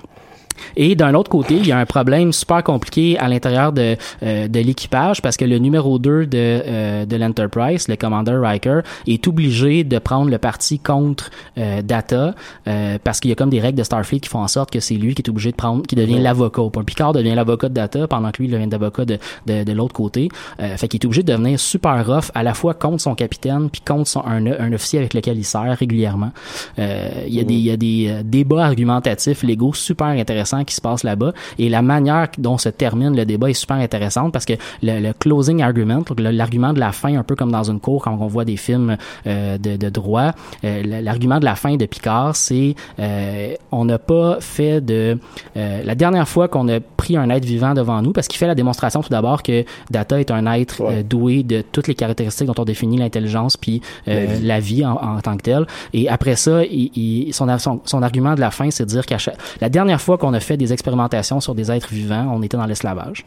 Et 0.76 0.96
d'un 0.96 1.14
autre 1.14 1.30
côté, 1.30 1.56
il 1.56 1.68
y 1.68 1.72
a 1.72 1.78
un 1.78 1.86
problème 1.86 2.32
super 2.34 2.64
compliqué 2.64 3.18
à 3.20 3.28
l'intérieur 3.28 3.72
de, 3.74 3.96
euh, 4.24 4.48
de 4.48 4.60
l'équipage 4.60 5.22
parce 5.22 5.38
que 5.38 5.46
le 5.46 5.58
numéro 5.60 6.00
2 6.00 6.26
de, 6.26 6.38
euh, 6.38 7.06
de 7.06 7.16
l'Enterprise, 7.16 7.88
le 7.88 7.96
commandeur 7.96 8.42
Riker, 8.42 8.82
est 9.08 9.28
obligé 9.28 9.84
de 9.84 10.00
prendre 10.00 10.30
le 10.30 10.38
parti 10.38 10.80
contre 10.80 11.30
euh, 11.58 11.82
Data 11.82 12.34
euh, 12.68 12.98
parce 13.04 13.20
qu'il 13.20 13.30
y 13.30 13.32
a 13.32 13.36
comme 13.36 13.50
des 13.50 13.60
règles 13.60 13.78
de 13.78 13.84
Starfleet 13.84 14.20
qui 14.20 14.30
font 14.30 14.40
en 14.40 14.48
sorte 14.48 14.72
que 14.72 14.80
c'est 14.80 14.96
lui 14.96 15.14
qui 15.16 15.22
est 15.22 15.30
obligé 15.30 15.52
de 15.52 15.56
prendre, 15.56 15.84
qui 15.86 15.96
devient 15.96 16.16
Ouais. 16.16 16.22
l'avocat. 16.22 16.62
Picard 16.86 17.14
devient 17.14 17.34
l'avocat 17.36 17.70
de 17.70 17.74
Data 17.74 18.08
pendant 18.08 18.32
que 18.32 18.38
lui 18.42 18.48
il 18.48 18.52
devient 18.52 18.68
l'avocat 18.70 19.06
de, 19.06 19.18
de, 19.48 19.64
de 19.64 19.72
l'autre 19.72 19.94
côté. 19.94 20.30
Euh, 20.62 20.76
fait 20.78 20.88
qu'il 20.88 21.00
est 21.02 21.06
obligé 21.06 21.24
de 21.24 21.32
devenir 21.32 21.60
super 21.60 22.06
rough 22.06 22.30
à 22.36 22.44
la 22.44 22.54
fois 22.54 22.74
contre 22.74 23.02
son 23.02 23.16
capitaine 23.16 23.70
puis 23.70 23.82
contre 23.82 24.08
son, 24.08 24.24
un, 24.26 24.46
un 24.46 24.74
officier 24.74 25.00
avec 25.00 25.14
lequel 25.14 25.38
il 25.38 25.44
sert 25.44 25.76
régulièrement. 25.78 26.32
Euh, 26.80 27.10
Il 27.28 27.34
y 27.34 27.40
a 27.40 27.44
des, 27.44 27.54
il 27.54 27.62
y 27.62 27.72
a 27.72 27.78
des 27.78 28.22
débats 28.24 28.66
argumentatifs 28.66 29.44
légaux 29.44 29.74
super 29.74 30.08
intéressants 30.08 30.63
qui 30.64 30.76
se 30.76 30.82
passent 30.82 31.04
là-bas 31.04 31.34
et 31.60 31.70
la 31.70 31.82
manière 31.82 32.28
dont 32.38 32.58
se 32.58 32.70
termine 32.70 33.16
le 33.16 33.26
débat 33.26 33.50
est 33.50 33.54
super 33.54 33.78
intéressante 33.78 34.32
parce 34.34 34.46
que 34.46 34.54
le, 34.82 35.00
le 35.00 35.14
closing 35.14 35.62
argument, 35.62 36.02
l'argument 36.18 36.74
de 36.74 36.80
la 36.80 36.92
fin, 36.92 37.16
un 37.18 37.24
peu 37.24 37.36
comme 37.36 37.52
dans 37.52 37.64
une 37.70 37.80
cour 37.80 38.04
quand 38.04 38.18
on 38.20 38.28
voit 38.28 38.46
des 38.46 38.58
films 38.58 38.98
euh, 39.28 39.58
de, 39.58 39.78
de 39.78 39.90
droit, 39.90 40.32
euh, 40.64 41.02
l'argument 41.02 41.40
de 41.40 41.46
la 41.46 41.56
fin 41.56 41.76
de 41.76 41.86
Picard, 41.86 42.36
c'est 42.36 42.76
euh, 43.00 43.54
on 43.72 43.86
n'a 43.86 44.00
pas 44.00 44.38
fait 44.40 44.82
de 44.82 45.18
euh, 45.58 45.82
la 45.84 45.96
dernière 45.96 46.28
fois 46.28 46.48
qu'on 46.48 46.68
a 46.70 46.80
pris 46.80 47.18
un 47.18 47.30
être 47.30 47.46
vivant 47.46 47.74
devant 47.74 48.02
nous 48.02 48.12
parce 48.14 48.28
qu'il 48.28 48.38
fait 48.38 48.48
la 48.48 48.56
démonstration 48.56 49.02
tout 49.02 49.10
d'abord 49.10 49.44
que 49.44 49.66
Data 49.92 50.20
est 50.20 50.32
un 50.32 50.46
être 50.54 51.04
doué 51.04 51.44
de 51.44 51.62
toutes 51.72 51.88
les 51.88 51.96
caractéristiques 51.96 52.48
dont 52.48 52.56
on 52.58 52.66
définit 52.66 52.98
l'intelligence 52.98 53.58
puis 53.58 53.82
La 54.06 54.26
vie. 54.26 54.46
la 54.46 54.60
vie 54.60 54.86
en, 54.86 54.94
en 54.94 55.20
tant 55.22 55.36
que 55.38 55.42
telle. 55.44 55.66
Et 55.94 56.10
après 56.10 56.36
ça, 56.36 56.64
il, 56.64 56.92
il- 56.96 57.34
son, 57.34 57.48
son, 57.58 57.82
son 57.86 58.02
argument 58.04 58.36
de 58.36 58.40
la 58.42 58.52
fin, 58.52 58.70
c'est 58.72 58.86
de 58.86 58.90
dire 58.90 59.06
qu'à 59.06 59.18
chaque- 59.18 59.38
la 59.62 59.70
dernière 59.70 60.00
fois 60.02 60.18
qu'on 60.18 60.34
a 60.34 60.40
fait 60.40 60.53
des 60.58 60.74
expérimentations 60.74 61.40
sur 61.40 61.56
des 61.56 61.72
êtres 61.72 61.90
vivants, 61.90 62.32
on 62.34 62.42
était 62.42 62.58
dans 62.58 62.66
l'esclavage. 62.66 63.26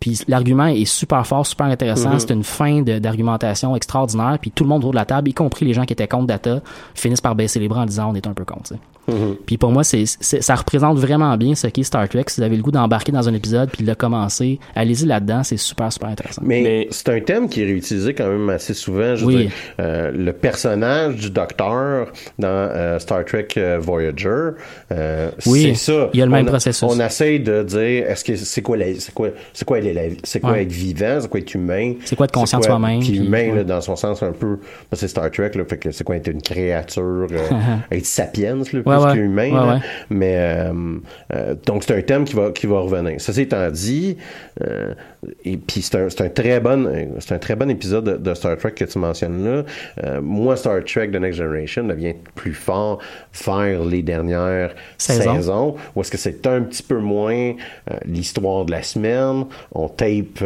Puis 0.00 0.18
l'argument 0.28 0.66
est 0.66 0.86
super 0.86 1.26
fort, 1.26 1.46
super 1.46 1.66
intéressant. 1.66 2.10
Mhm. 2.10 2.20
C'est 2.20 2.32
une 2.32 2.42
fin 2.42 2.80
d'argumentation 2.80 3.76
extraordinaire. 3.76 4.38
Puis 4.40 4.50
tout 4.50 4.64
le 4.64 4.70
monde 4.70 4.78
autour 4.78 4.92
de 4.92 4.96
la 4.96 5.04
table, 5.04 5.28
y 5.28 5.34
compris 5.34 5.66
les 5.66 5.74
gens 5.74 5.84
qui 5.84 5.92
étaient 5.92 6.08
contre 6.08 6.26
Data, 6.26 6.60
finissent 6.94 7.20
par 7.20 7.34
baisser 7.34 7.60
les 7.60 7.68
bras 7.68 7.82
en 7.82 7.86
disant 7.86 8.10
on 8.10 8.14
est 8.14 8.26
un 8.26 8.32
peu 8.32 8.46
contre. 8.46 8.72
Mhm. 9.10 9.36
Puis 9.46 9.56
pour 9.58 9.70
moi, 9.72 9.84
c'est, 9.84 10.04
c'est- 10.06 10.40
ça 10.40 10.54
représente 10.54 10.98
vraiment 10.98 11.36
bien 11.36 11.54
ce 11.54 11.66
qu'est 11.66 11.82
Star 11.82 12.08
Trek. 12.08 12.24
Si 12.28 12.40
vous 12.40 12.46
avez 12.46 12.56
le 12.56 12.62
goût 12.62 12.70
d'embarquer 12.70 13.12
dans 13.12 13.28
un 13.28 13.34
épisode 13.34 13.70
puis 13.70 13.82
de 13.84 13.88
le 13.88 13.94
commencer, 13.94 14.58
allez-y 14.74 15.06
là-dedans. 15.06 15.42
C'est 15.42 15.56
super, 15.56 15.92
super 15.92 16.08
intéressant. 16.10 16.42
Mais, 16.44 16.88
c'est 16.90 17.08
un 17.08 17.20
thème 17.20 17.48
qui 17.48 17.62
est 17.62 17.66
réutilisé 17.66 18.14
quand 18.14 18.28
même 18.28 18.48
assez 18.50 18.74
souvent. 18.74 19.14
Je 19.16 19.22
veux 19.24 19.26
Oui. 19.26 19.36
dire, 19.46 19.50
euh, 19.80 20.10
le 20.12 20.32
personnage 20.32 21.16
du 21.16 21.30
docteur 21.30 22.08
dans 22.38 22.48
euh, 22.48 22.98
Star 22.98 23.24
Trek 23.24 23.48
euh, 23.56 23.78
Voyager, 23.80 24.50
euh, 24.92 25.30
Oui, 25.46 25.72
c'est 25.74 25.92
ça. 25.92 26.10
il 26.12 26.18
y 26.20 26.22
a 26.22 26.26
le 26.26 26.30
même 26.32 26.44
on 26.46 26.48
processus. 26.50 26.82
On 26.82 26.98
essaye 27.00 27.40
de 27.40 27.62
dire, 27.62 28.08
est-ce 28.10 28.24
que 28.24 28.36
c'est 28.36 28.62
quoi, 28.62 28.76
la- 28.76 28.94
c'est 28.98 29.12
quoi, 29.14 29.28
c'est 29.52 29.64
quoi, 29.64 29.80
la- 29.80 30.00
c'est 30.24 30.40
quoi 30.40 30.52
Ouais. 30.52 30.62
être 30.62 30.72
vivant, 30.72 31.18
c'est 31.20 31.28
quoi 31.28 31.40
être 31.40 31.54
humain, 31.54 31.94
C'est 32.04 32.16
quoi 32.16 32.24
être 32.24 32.32
conscient 32.32 32.58
de 32.58 32.64
soi-même, 32.64 33.00
Puis 33.00 33.16
humain 33.18 33.50
ouais. 33.50 33.56
là, 33.56 33.64
dans 33.64 33.80
son 33.80 33.96
sens 33.96 34.22
un 34.22 34.32
peu, 34.32 34.56
ben, 34.56 34.94
c'est 34.94 35.08
Star 35.08 35.30
Trek 35.30 35.50
là, 35.54 35.64
fait 35.64 35.78
que 35.78 35.90
c'est 35.90 36.04
quoi 36.04 36.16
être 36.16 36.28
une 36.28 36.42
créature, 36.42 37.26
euh, 37.30 37.38
être 37.90 38.06
sapiens 38.06 38.58
plus 38.64 38.78
Ouais, 38.80 38.96
ouais. 39.04 39.26
Ouais, 39.26 39.50
ouais. 39.50 39.78
Mais 40.10 40.36
euh, 40.36 40.72
euh, 41.34 41.54
donc 41.66 41.84
c'est 41.84 41.96
un 41.96 42.02
thème 42.02 42.24
qui 42.24 42.34
va 42.34 42.50
qui 42.50 42.66
va 42.66 42.80
revenir. 42.80 43.20
Ceci 43.20 43.42
étant 43.42 43.70
dit, 43.70 44.16
euh, 44.62 44.94
et 45.44 45.56
puis 45.56 45.82
c'est 45.82 45.96
un, 45.96 46.08
c'est 46.08 46.22
un 46.22 46.28
très 46.28 46.60
bon 46.60 46.90
c'est 47.18 47.34
un 47.34 47.38
très 47.38 47.56
bon 47.56 47.70
épisode 47.70 48.04
de, 48.04 48.16
de 48.16 48.34
Star 48.34 48.56
Trek 48.56 48.72
que 48.72 48.84
tu 48.84 48.98
mentionnes 48.98 49.44
là. 49.44 50.20
Moi 50.20 50.56
Star 50.56 50.82
Trek 50.84 51.08
The 51.08 51.16
Next 51.16 51.38
Generation 51.38 51.84
devient 51.84 52.14
plus 52.34 52.54
fort 52.54 52.98
vers 53.46 53.84
les 53.84 54.02
dernières 54.02 54.74
Saisons. 54.98 55.34
saisons, 55.34 55.76
où 55.94 56.00
est-ce 56.00 56.10
que 56.10 56.18
c'est 56.18 56.46
un 56.46 56.62
petit 56.62 56.82
peu 56.82 56.98
moins 56.98 57.54
l'histoire 58.04 58.64
de 58.64 58.70
la 58.72 58.82
semaine. 58.82 59.44
On 59.72 59.88
tape 59.88 60.44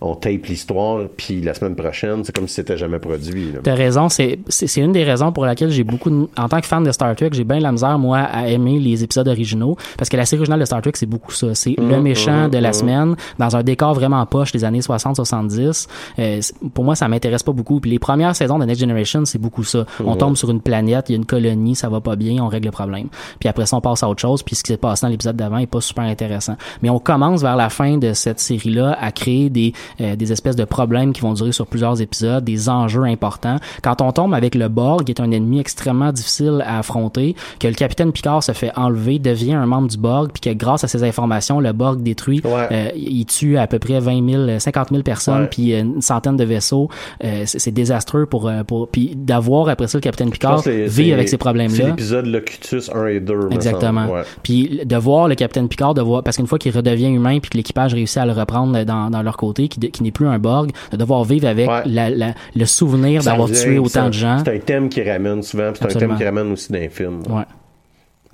on 0.00 0.14
tape 0.14 0.46
l'histoire 0.46 1.06
puis 1.16 1.40
la 1.40 1.54
semaine 1.54 1.74
prochaine 1.74 2.24
c'est 2.24 2.34
comme 2.34 2.48
si 2.48 2.54
c'était 2.54 2.76
jamais 2.76 2.98
produit. 2.98 3.52
T'as 3.62 3.74
raison, 3.74 4.08
c'est 4.08 4.38
une 4.76 4.92
des 4.92 5.04
raisons 5.04 5.32
pour 5.32 5.46
laquelle 5.46 5.70
j'ai 5.70 5.84
beaucoup 5.84 6.10
de, 6.10 6.28
en 6.36 6.48
tant 6.48 6.60
que 6.60 6.66
fan 6.66 6.84
de 6.84 6.92
Star 6.92 7.14
Trek, 7.16 7.30
j'ai 7.32 7.44
bien 7.44 7.60
la 7.60 7.72
misère 7.72 7.81
moi 7.98 8.18
à 8.18 8.48
aimer 8.48 8.78
les 8.78 9.04
épisodes 9.04 9.28
originaux 9.28 9.76
parce 9.96 10.08
que 10.08 10.16
la 10.16 10.24
série 10.24 10.40
originale 10.40 10.60
de 10.60 10.64
Star 10.64 10.82
Trek 10.82 10.92
c'est 10.94 11.06
beaucoup 11.06 11.32
ça, 11.32 11.54
c'est 11.54 11.74
le 11.78 11.92
Mhm, 11.96 12.02
méchant 12.02 12.48
de 12.48 12.58
la 12.58 12.68
mhm. 12.68 12.74
semaine 12.74 13.16
dans 13.38 13.56
un 13.56 13.62
décor 13.62 13.94
vraiment 13.94 14.24
poche 14.26 14.52
des 14.52 14.64
années 14.64 14.80
60-70. 14.80 15.88
Euh, 16.18 16.40
pour 16.74 16.84
moi 16.84 16.94
ça 16.94 17.08
m'intéresse 17.08 17.42
pas 17.42 17.52
beaucoup. 17.52 17.80
Puis 17.80 17.90
les 17.90 17.98
premières 17.98 18.36
saisons 18.36 18.58
de 18.58 18.64
Next 18.64 18.80
Generation 18.80 19.24
c'est 19.24 19.38
beaucoup 19.38 19.64
ça. 19.64 19.84
On 20.04 20.16
tombe 20.16 20.36
sur 20.36 20.50
une 20.50 20.60
planète, 20.60 21.08
il 21.08 21.12
y 21.12 21.14
a 21.14 21.18
une 21.18 21.26
colonie, 21.26 21.74
ça 21.74 21.88
va 21.88 22.00
pas 22.00 22.16
bien, 22.16 22.42
on 22.42 22.48
règle 22.48 22.66
le 22.66 22.72
problème. 22.72 23.08
Puis 23.38 23.48
après 23.48 23.66
ça 23.66 23.76
on 23.76 23.80
passe 23.80 24.02
à 24.02 24.08
autre 24.08 24.20
chose. 24.20 24.42
Puis 24.42 24.56
ce 24.56 24.62
qui 24.62 24.72
s'est 24.72 24.78
passé 24.78 25.06
dans 25.06 25.10
l'épisode 25.10 25.36
d'avant 25.36 25.58
est 25.58 25.66
pas 25.66 25.80
super 25.80 26.04
intéressant. 26.04 26.56
Mais 26.82 26.90
on 26.90 26.98
commence 26.98 27.42
vers 27.42 27.56
la 27.56 27.68
fin 27.68 27.98
de 27.98 28.12
cette 28.12 28.40
série 28.40 28.70
là 28.70 28.96
à 29.00 29.12
créer 29.12 29.50
des 29.50 29.72
euh, 30.00 30.16
des 30.16 30.32
espèces 30.32 30.56
de 30.56 30.64
problèmes 30.64 31.12
qui 31.12 31.20
vont 31.20 31.32
durer 31.32 31.52
sur 31.52 31.66
plusieurs 31.66 32.00
épisodes, 32.00 32.44
des 32.44 32.68
enjeux 32.68 33.04
importants. 33.04 33.56
Quand 33.82 34.00
on 34.00 34.12
tombe 34.12 34.34
avec 34.34 34.54
le 34.54 34.68
Borg, 34.68 35.04
qui 35.04 35.12
est 35.12 35.20
un 35.20 35.30
ennemi 35.30 35.58
extrêmement 35.60 36.12
difficile 36.12 36.62
à 36.66 36.78
affronter, 36.78 37.34
que 37.62 37.68
le 37.68 37.74
capitaine 37.74 38.12
Picard 38.12 38.42
se 38.42 38.52
fait 38.52 38.72
enlever, 38.76 39.18
devient 39.18 39.54
un 39.54 39.66
membre 39.66 39.88
du 39.88 39.96
Borg, 39.96 40.30
puis 40.32 40.40
que 40.40 40.56
grâce 40.56 40.82
à 40.84 40.88
ces 40.88 41.04
informations, 41.04 41.60
le 41.60 41.72
Borg 41.72 42.02
détruit, 42.02 42.42
euh, 42.44 42.88
il 42.96 43.24
tue 43.26 43.56
à 43.56 43.66
peu 43.66 43.78
près 43.78 44.00
20 44.00 44.28
000, 44.48 44.58
50 44.58 44.88
000 44.90 45.02
personnes, 45.02 45.48
puis 45.50 45.72
une 45.78 46.00
centaine 46.02 46.36
de 46.36 46.44
vaisseaux. 46.44 46.88
Euh, 47.24 47.42
c'est 47.46 47.58
c'est 47.62 47.70
désastreux 47.70 48.26
pour, 48.26 48.48
euh, 48.48 48.64
pour 48.64 48.88
puis 48.88 49.12
d'avoir 49.16 49.68
après 49.68 49.86
ça 49.86 49.96
le 49.98 50.02
capitaine 50.02 50.30
Picard 50.30 50.60
c'est- 50.60 50.86
vit 50.86 51.06
c'est- 51.06 51.12
avec 51.12 51.28
ces 51.28 51.32
C'est 51.32 51.38
problèmes-là. 51.38 51.86
l'épisode 51.86 52.26
Locutus 52.26 52.90
1 52.92 53.06
et 53.06 53.20
2. 53.20 53.36
me 53.48 53.52
Exactement. 53.54 54.08
Puis 54.42 54.80
de 54.84 54.96
voir 54.96 55.28
le 55.28 55.36
capitaine 55.36 55.68
Picard, 55.68 55.94
de 55.94 56.02
voir 56.02 56.22
parce 56.24 56.36
qu'une 56.38 56.48
fois 56.48 56.58
qu'il 56.58 56.74
redevient 56.76 57.08
humain, 57.10 57.38
puis 57.38 57.50
que 57.50 57.56
l'équipage 57.56 57.94
réussit 57.94 58.18
à 58.18 58.26
le 58.26 58.32
reprendre 58.32 58.82
dans, 58.84 59.10
dans 59.10 59.22
leur 59.22 59.36
côté, 59.36 59.68
qui, 59.68 59.78
qui 59.78 60.02
n'est 60.02 60.10
plus 60.10 60.26
un 60.26 60.38
Borg, 60.40 60.70
de 60.90 60.96
devoir 60.96 61.22
vivre 61.24 61.46
avec 61.46 61.68
la, 61.86 62.10
la- 62.10 62.34
le 62.56 62.66
souvenir 62.66 63.22
d'avoir 63.22 63.46
tué 63.48 63.54
c'est 63.54 63.78
autant 63.78 64.08
de 64.08 64.12
gens. 64.14 64.38
C'est 64.44 64.56
un 64.56 64.58
thème 64.58 64.88
qui 64.88 65.02
ramène 65.08 65.42
souvent, 65.42 65.70
c'est 65.74 65.84
un 65.84 65.88
thème 65.98 66.16
qui 66.16 66.24
ramène 66.24 66.50
aussi 66.52 66.72
dans 66.72 66.78
les 66.78 66.88
films. 66.88 67.20
Ouais. 67.28 67.42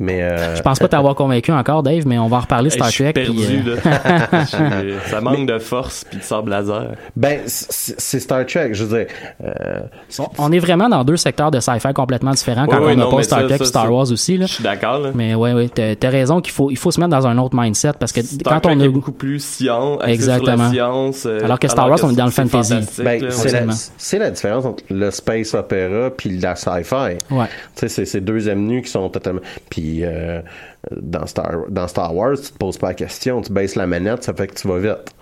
Mais 0.01 0.23
euh, 0.23 0.55
Je 0.57 0.63
pense 0.63 0.79
pas 0.79 0.87
t'avoir 0.89 1.15
convaincu 1.17 1.51
encore, 1.53 1.83
Dave, 1.83 2.07
mais 2.07 2.19
on 2.19 2.29
va 2.29 2.37
en 2.37 2.41
reparler 2.41 2.71
Star 2.71 2.87
Hey, 2.87 2.91
je 2.93 2.95
suis 2.95 3.05
Trek. 3.05 3.13
perdu, 3.15 3.39
puis, 3.63 3.71
euh, 3.71 3.77
là. 3.85 4.45
Ça 5.07 5.21
manque 5.21 5.47
de 5.47 5.59
force 5.59 6.05
puis 6.09 6.19
de 6.19 6.23
sable 6.23 6.51
laser. 6.51 6.93
Ben, 7.17 7.41
c'est 7.47 8.21
Star 8.21 8.47
Trek, 8.47 8.71
je 8.75 8.85
veux 8.85 8.99
dire. 8.99 9.07
euh, 9.45 9.81
on 10.39 10.53
est 10.53 10.59
vraiment 10.59 10.89
dans 10.89 11.03
deux 11.05 11.17
secteurs 11.17 11.51
de 11.51 11.61
sci-fi 11.61 11.93
complètement 11.93 12.31
différents 12.33 12.67
quand 12.67 12.79
Ouais, 12.81 12.93
on 12.93 12.97
n'a 12.97 13.07
pas 13.07 13.23
Star 13.23 13.41
ça, 13.41 13.47
Trek 13.47 13.57
et 13.61 13.65
Star 13.65 13.93
Wars 13.93 14.11
aussi. 14.13 14.37
Là. 14.39 14.47
Je 14.47 14.55
suis 14.55 14.65
d'accord. 14.65 15.01
là. 15.01 15.11
Mais 15.15 15.35
ouais, 15.35 15.53
ouais, 15.53 15.69
t'as 15.69 16.09
raison 16.11 16.41
qu'il 16.41 16.53
faut, 16.53 16.71
il 16.71 16.77
faut 16.79 16.91
se 16.91 17.01
mettre 17.01 17.11
dans 17.11 17.27
un 17.27 17.37
autre 17.39 17.57
mindset 17.57 17.93
parce 17.99 18.13
que 18.13 18.23
Star 18.23 18.55
quand 18.55 18.61
Trek 18.61 18.75
on 18.77 18.81
a 18.81 18.85
est 18.85 18.89
beaucoup 18.89 19.13
plus 19.13 19.41
science, 19.45 19.99
sur 20.01 20.09
Exactement. 20.09 20.65
la 20.65 20.71
science. 20.71 21.27
euh, 21.27 21.41
Alors 21.45 21.59
que 21.59 21.67
Star 21.69 21.89
Wars, 21.91 21.99
on 22.05 22.11
est 22.11 22.17
dans 22.17 22.25
le 22.25 22.31
fantasy. 22.31 22.75
Ben, 22.99 23.21
la, 23.21 23.31
c'est 23.97 24.19
la 24.19 24.31
différence 24.31 24.65
entre 24.65 24.85
le 24.91 25.11
space 25.11 25.55
opéra 25.55 26.11
puis 26.17 26.39
la 26.39 26.55
sci-fi. 26.55 26.95
Ouais. 27.31 27.47
Tu 27.47 27.81
sais, 27.81 27.89
c'est 27.89 28.05
ces 28.05 28.21
deux 28.21 28.49
avenues 28.49 28.83
qui 28.83 28.91
sont 28.91 29.09
totalement. 29.09 29.41
Puis 29.71 29.88
euh, 30.03 30.41
dans 31.01 31.27
Star 31.27 31.65
dans 31.69 31.89
Star 31.89 32.15
Wars, 32.15 32.37
tu 32.37 32.53
te 32.53 32.59
poses 32.59 32.79
pas 32.79 32.89
la 32.89 32.95
question, 32.95 33.41
tu 33.43 33.53
baisses 33.53 33.77
la 33.77 33.87
manette, 33.87 34.23
ça 34.25 34.33
fait 34.35 34.47
que 34.47 34.55
tu 34.55 34.69
vas 34.69 34.79
vite. 34.79 35.15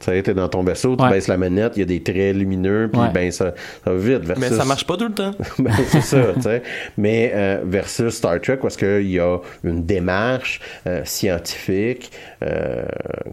Tu 0.00 0.06
sais, 0.06 0.22
t'es 0.22 0.32
dans 0.32 0.48
ton 0.48 0.62
vaisseau, 0.62 0.96
tu 0.96 1.02
Ouais. 1.02 1.10
baisses 1.10 1.26
la 1.26 1.36
manette, 1.36 1.72
il 1.76 1.80
y 1.80 1.82
a 1.82 1.86
des 1.86 2.02
traits 2.02 2.36
lumineux, 2.36 2.88
puis 2.90 3.00
Ouais. 3.02 3.08
ben 3.12 3.30
ça, 3.32 3.52
ça 3.84 3.92
va 3.92 3.96
vite. 3.98 4.22
Mais 4.38 4.48
ça 4.48 4.64
marche 4.64 4.86
pas 4.86 4.96
tout 4.96 5.08
le 5.08 5.12
temps. 5.14 5.32
Ben, 5.58 5.72
c'est 5.88 6.00
ça, 6.00 6.22
tu 6.34 6.42
sais. 6.42 6.62
Mais 6.96 7.32
euh, 7.34 7.62
versus 7.64 8.14
Star 8.14 8.40
Trek, 8.40 8.58
parce 8.62 8.76
qu'il 8.76 9.10
y 9.10 9.18
a 9.18 9.38
une 9.64 9.84
démarche 9.84 10.60
euh, 10.86 11.02
scientifique 11.04 12.12
euh, 12.44 12.84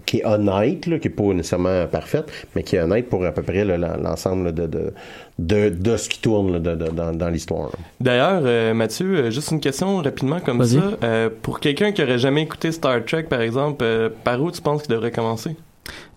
qui 0.08 0.18
est 0.22 0.26
honnête, 0.26 0.88
là, 0.88 0.98
qui 0.98 1.08
est 1.08 1.12
pas 1.12 1.24
nécessairement 1.34 1.86
parfaite, 1.88 2.26
mais 2.56 2.64
qui 2.64 2.76
est 2.76 2.80
honnête 2.82 3.10
pour 3.10 3.24
à 3.26 3.32
peu 3.32 3.44
près 3.44 3.64
l'ensemble 3.64 4.52
de, 4.54 4.66
de, 4.66 4.94
de, 5.38 5.70
de 5.70 5.98
ce 5.98 6.08
qui 6.08 6.20
tourne 6.20 6.54
là, 6.54 6.60
de- 6.60 6.76
de- 6.76 6.92
dans, 6.92 7.12
dans 7.14 7.30
l'histoire. 7.30 7.70
D'ailleurs, 8.00 8.42
euh, 8.46 8.74
Mathieu, 8.74 9.16
euh, 9.18 9.32
juste 9.32 9.52
une 9.52 9.60
question 9.60 9.98
rapidement 10.02 10.40
comme 10.40 10.64
ça. 10.64 10.80
Euh, 11.04 11.30
pour 11.42 11.60
quelqu'un 11.60 11.92
qui 11.92 12.02
aurait 12.02 12.20
jamais 12.20 12.44
écouté 12.44 12.72
Star 12.72 13.04
Trek, 13.06 13.24
par 13.24 13.42
exemple, 13.42 13.84
euh, 13.84 14.10
par 14.24 14.42
où 14.42 14.50
tu 14.52 14.62
penses 14.62 14.84
qu'il 14.84 14.92
devrait 14.96 15.12
commencer? 15.12 15.56